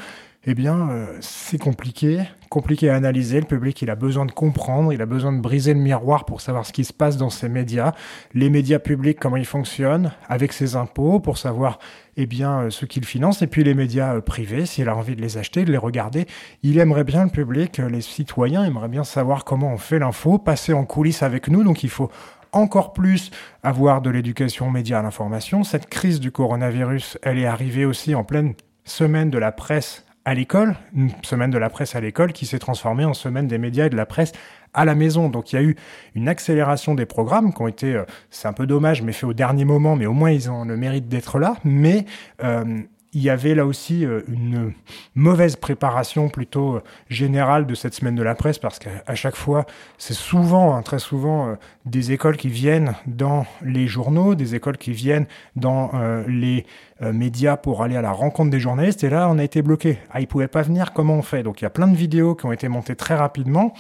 eh 0.48 0.54
bien, 0.54 0.90
euh, 0.90 1.06
c'est 1.20 1.58
compliqué, 1.58 2.20
compliqué 2.50 2.88
à 2.88 2.94
analyser. 2.94 3.40
Le 3.40 3.46
public, 3.46 3.82
il 3.82 3.90
a 3.90 3.96
besoin 3.96 4.26
de 4.26 4.30
comprendre, 4.30 4.92
il 4.92 5.02
a 5.02 5.06
besoin 5.06 5.32
de 5.32 5.40
briser 5.40 5.74
le 5.74 5.80
miroir 5.80 6.24
pour 6.24 6.40
savoir 6.40 6.64
ce 6.64 6.72
qui 6.72 6.84
se 6.84 6.92
passe 6.92 7.16
dans 7.16 7.30
ces 7.30 7.48
médias, 7.48 7.92
les 8.32 8.48
médias 8.48 8.78
publics, 8.78 9.18
comment 9.18 9.36
ils 9.36 9.44
fonctionnent, 9.44 10.12
avec 10.28 10.52
ses 10.52 10.76
impôts, 10.76 11.18
pour 11.18 11.36
savoir, 11.36 11.80
eh 12.16 12.26
bien, 12.26 12.60
euh, 12.60 12.70
ce 12.70 12.86
qu'il 12.86 13.04
finance, 13.04 13.42
et 13.42 13.48
puis 13.48 13.64
les 13.64 13.74
médias 13.74 14.14
euh, 14.14 14.20
privés, 14.20 14.66
s'il 14.66 14.88
a 14.88 14.94
envie 14.94 15.16
de 15.16 15.20
les 15.20 15.36
acheter, 15.36 15.64
de 15.64 15.72
les 15.72 15.78
regarder. 15.78 16.26
Il 16.62 16.78
aimerait 16.78 17.02
bien 17.02 17.24
le 17.24 17.30
public, 17.30 17.78
les 17.78 18.00
citoyens 18.00 18.62
aimeraient 18.62 18.88
bien 18.88 19.04
savoir 19.04 19.44
comment 19.44 19.72
on 19.72 19.78
fait 19.78 19.98
l'info, 19.98 20.38
passer 20.38 20.72
en 20.72 20.84
coulisses 20.84 21.24
avec 21.24 21.48
nous, 21.48 21.64
donc 21.64 21.82
il 21.82 21.90
faut 21.90 22.08
encore 22.52 22.92
plus 22.92 23.32
avoir 23.64 24.00
de 24.00 24.10
l'éducation 24.10 24.70
média 24.70 25.00
à 25.00 25.02
l'information. 25.02 25.64
Cette 25.64 25.90
crise 25.90 26.20
du 26.20 26.30
coronavirus, 26.30 27.18
elle 27.22 27.40
est 27.40 27.46
arrivée 27.46 27.84
aussi 27.84 28.14
en 28.14 28.22
pleine 28.22 28.54
semaine 28.84 29.30
de 29.30 29.38
la 29.38 29.50
presse 29.50 30.05
à 30.26 30.34
l'école, 30.34 30.74
une 30.94 31.10
semaine 31.22 31.50
de 31.50 31.56
la 31.56 31.70
presse 31.70 31.94
à 31.94 32.00
l'école 32.00 32.32
qui 32.32 32.46
s'est 32.46 32.58
transformée 32.58 33.04
en 33.04 33.14
semaine 33.14 33.46
des 33.46 33.58
médias 33.58 33.86
et 33.86 33.90
de 33.90 33.96
la 33.96 34.06
presse 34.06 34.32
à 34.74 34.84
la 34.84 34.96
maison. 34.96 35.28
Donc 35.28 35.52
il 35.52 35.56
y 35.56 35.58
a 35.60 35.62
eu 35.62 35.76
une 36.16 36.28
accélération 36.28 36.96
des 36.96 37.06
programmes 37.06 37.54
qui 37.54 37.62
ont 37.62 37.68
été, 37.68 37.94
euh, 37.94 38.04
c'est 38.28 38.48
un 38.48 38.52
peu 38.52 38.66
dommage, 38.66 39.02
mais 39.02 39.12
fait 39.12 39.24
au 39.24 39.32
dernier 39.32 39.64
moment, 39.64 39.94
mais 39.94 40.06
au 40.06 40.12
moins 40.12 40.32
ils 40.32 40.50
ont 40.50 40.64
le 40.64 40.76
mérite 40.76 41.06
d'être 41.06 41.38
là. 41.38 41.54
Mais 41.64 42.06
euh, 42.42 42.64
il 43.12 43.22
y 43.22 43.30
avait 43.30 43.54
là 43.54 43.64
aussi 43.64 44.04
euh, 44.04 44.20
une 44.28 44.72
mauvaise 45.14 45.56
préparation 45.56 46.28
plutôt 46.28 46.76
euh, 46.76 46.82
générale 47.08 47.66
de 47.66 47.74
cette 47.74 47.94
semaine 47.94 48.14
de 48.14 48.22
la 48.22 48.34
presse 48.34 48.58
parce 48.58 48.78
qu'à 48.78 49.14
chaque 49.14 49.36
fois, 49.36 49.64
c'est 49.96 50.14
souvent, 50.14 50.74
hein, 50.74 50.82
très 50.82 50.98
souvent, 50.98 51.48
euh, 51.48 51.54
des 51.86 52.12
écoles 52.12 52.36
qui 52.36 52.48
viennent 52.48 52.94
dans 53.06 53.46
les 53.62 53.86
journaux, 53.86 54.34
des 54.34 54.54
écoles 54.54 54.76
qui 54.76 54.92
viennent 54.92 55.26
dans 55.54 55.92
les 56.26 56.66
médias 57.00 57.56
pour 57.56 57.82
aller 57.82 57.96
à 57.96 58.02
la 58.02 58.10
rencontre 58.10 58.50
des 58.50 58.58
journalistes. 58.58 59.04
Et 59.04 59.08
là, 59.08 59.28
on 59.30 59.38
a 59.38 59.44
été 59.44 59.62
bloqué. 59.62 59.98
Ah, 60.10 60.20
ils 60.20 60.26
pouvaient 60.26 60.48
pas 60.48 60.62
venir. 60.62 60.92
Comment 60.92 61.14
on 61.14 61.22
fait? 61.22 61.42
Donc, 61.42 61.60
il 61.60 61.64
y 61.64 61.66
a 61.66 61.70
plein 61.70 61.86
de 61.86 61.96
vidéos 61.96 62.34
qui 62.34 62.46
ont 62.46 62.52
été 62.52 62.68
montées 62.68 62.96
très 62.96 63.14
rapidement 63.14 63.72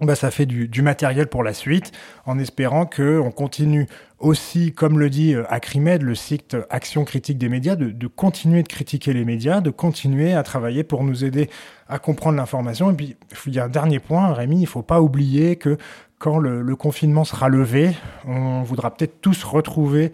bah, 0.00 0.14
ça 0.14 0.30
fait 0.30 0.46
du, 0.46 0.82
matériel 0.82 1.26
pour 1.26 1.42
la 1.42 1.52
suite, 1.52 1.92
en 2.24 2.38
espérant 2.38 2.86
que 2.86 3.18
on 3.18 3.30
continue 3.30 3.86
aussi, 4.18 4.72
comme 4.72 4.98
le 4.98 5.10
dit 5.10 5.34
euh, 5.34 5.44
Acrimed, 5.48 6.02
le 6.02 6.14
site 6.14 6.56
Action 6.70 7.04
critique 7.04 7.38
des 7.38 7.48
médias, 7.48 7.76
de, 7.76 8.06
continuer 8.06 8.62
de 8.62 8.68
critiquer 8.68 9.12
les 9.12 9.24
médias, 9.24 9.60
de 9.60 9.70
continuer 9.70 10.34
à 10.34 10.42
travailler 10.42 10.84
pour 10.84 11.02
nous 11.02 11.24
aider 11.24 11.50
à 11.88 11.98
comprendre 11.98 12.36
l'information. 12.36 12.90
Et 12.92 12.94
puis, 12.94 13.16
il 13.46 13.54
y 13.54 13.58
a 13.58 13.64
un 13.64 13.68
dernier 13.68 13.98
point, 13.98 14.32
Rémi, 14.32 14.60
il 14.60 14.66
faut 14.66 14.82
pas 14.82 15.00
oublier 15.00 15.56
que 15.56 15.78
quand 16.18 16.38
le 16.38 16.76
confinement 16.76 17.24
sera 17.24 17.48
levé, 17.48 17.94
on 18.26 18.62
voudra 18.62 18.94
peut-être 18.94 19.20
tous 19.20 19.44
retrouver 19.44 20.10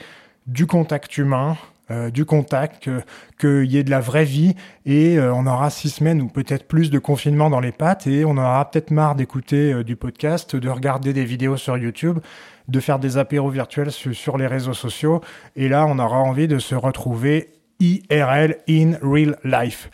du 0.47 0.67
contact 0.67 1.17
humain, 1.17 1.57
euh, 1.91 2.11
du 2.11 2.25
contact, 2.25 2.89
qu'il 3.39 3.67
y 3.67 3.77
ait 3.77 3.85
de 3.85 3.91
la 3.91 4.01
vraie 4.01 4.25
vie 4.25 4.55
et 4.87 5.19
euh, 5.19 5.35
on 5.35 5.47
aura 5.47 5.69
six 5.69 5.91
semaines 5.91 6.23
ou 6.23 6.29
peut-être 6.29 6.67
plus 6.67 6.91
de 6.91 6.99
confinement 6.99 7.51
dans 7.51 7.61
les 7.61 7.73
pattes 7.73 8.07
et 8.07 8.25
on 8.25 8.39
aura 8.39 8.71
peut-être 8.71 8.91
marre 8.91 9.15
d'écouter 9.15 9.71
euh, 9.71 9.85
du 9.85 9.95
podcast, 9.95 10.57
de 10.57 10.69
regarder 10.71 11.13
des 11.13 11.27
vidéos 11.27 11.59
sur 11.59 11.77
YouTube, 11.77 12.21
de 12.69 12.81
faire 12.81 12.99
des 12.99 13.19
apéros 13.19 13.51
virtuels 13.51 13.91
sur 13.91 14.39
les 14.39 14.47
réseaux 14.47 14.73
sociaux 14.73 15.21
et 15.57 15.69
là 15.69 15.85
on 15.87 15.99
aura 15.99 16.21
envie 16.21 16.49
de 16.49 16.59
se 16.59 16.75
retrouver 16.75 17.51
IRL 17.81 18.57
in 18.67 18.93
real 19.03 19.37
life. 19.45 19.91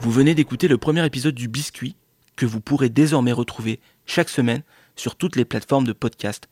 Vous 0.00 0.10
venez 0.10 0.34
d'écouter 0.34 0.66
le 0.66 0.76
premier 0.76 1.06
épisode 1.06 1.36
du 1.36 1.46
Biscuit 1.46 1.94
que 2.42 2.46
vous 2.46 2.60
pourrez 2.60 2.88
désormais 2.88 3.30
retrouver 3.30 3.78
chaque 4.04 4.28
semaine 4.28 4.64
sur 4.96 5.14
toutes 5.14 5.36
les 5.36 5.44
plateformes 5.44 5.86
de 5.86 5.92
podcast. 5.92 6.48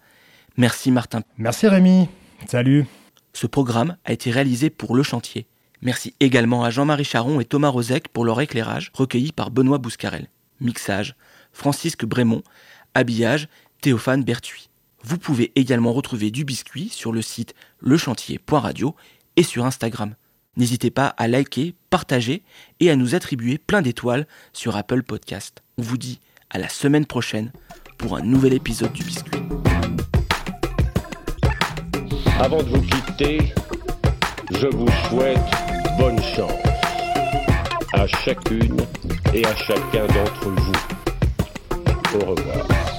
Merci 0.57 0.93
Martin. 0.93 1.23
Merci 1.37 1.67
Rémi. 1.67 2.09
Salut. 2.47 2.87
Ce 3.33 3.49
programme 3.49 3.97
a 4.05 4.13
été 4.13 4.31
réalisé 4.31 4.71
pour 4.71 4.95
Le 4.95 5.03
Chantier. 5.03 5.49
Merci 5.83 6.15
également 6.21 6.63
à 6.63 6.71
Jean-Marie 6.71 7.03
Charon 7.03 7.41
et 7.41 7.45
Thomas 7.45 7.71
Rozek 7.71 8.07
pour 8.07 8.25
leur 8.25 8.41
éclairage 8.41 8.93
recueilli 8.95 9.33
par 9.33 9.51
Benoît 9.51 9.79
Bouscarel. 9.79 10.29
Mixage, 10.61 11.17
Francisque 11.53 12.05
Brémond. 12.05 12.45
Habillage, 12.95 13.49
Théophane 13.81 14.23
Berthuis. 14.23 14.71
Vous 15.03 15.19
pouvez 15.19 15.51
également 15.57 15.93
retrouver 15.93 16.31
du 16.31 16.45
biscuit 16.45 16.89
sur 16.89 17.11
le 17.11 17.21
site 17.21 17.53
lechantier.radio 17.81 18.95
et 19.35 19.43
sur 19.43 19.65
Instagram. 19.67 20.15
N'hésitez 20.57 20.91
pas 20.91 21.07
à 21.17 21.29
liker, 21.29 21.75
partager 21.91 22.43
et 22.81 22.91
à 22.91 22.97
nous 22.97 23.15
attribuer 23.15 23.59
plein 23.59 23.83
d'étoiles 23.83 24.27
sur 24.53 24.77
Apple 24.77 25.03
Podcast. 25.03 25.63
On 25.79 25.83
vous 25.83 25.97
dit 25.97 26.21
à 26.51 26.59
la 26.59 26.69
semaine 26.69 27.07
prochaine 27.07 27.53
pour 27.99 28.17
un 28.17 28.23
nouvel 28.23 28.55
épisode 28.55 28.93
du 28.93 29.05
Biscuit. 29.05 29.43
Avant 32.41 32.63
de 32.63 32.69
vous 32.69 32.83
quitter, 32.83 33.53
je 34.53 34.67
vous 34.67 34.89
souhaite 35.09 35.39
bonne 35.99 36.21
chance 36.23 36.53
à 37.93 38.07
chacune 38.07 38.77
et 39.35 39.45
à 39.45 39.55
chacun 39.57 40.07
d'entre 40.07 40.49
vous. 40.49 40.73
Au 42.15 42.31
revoir. 42.31 42.90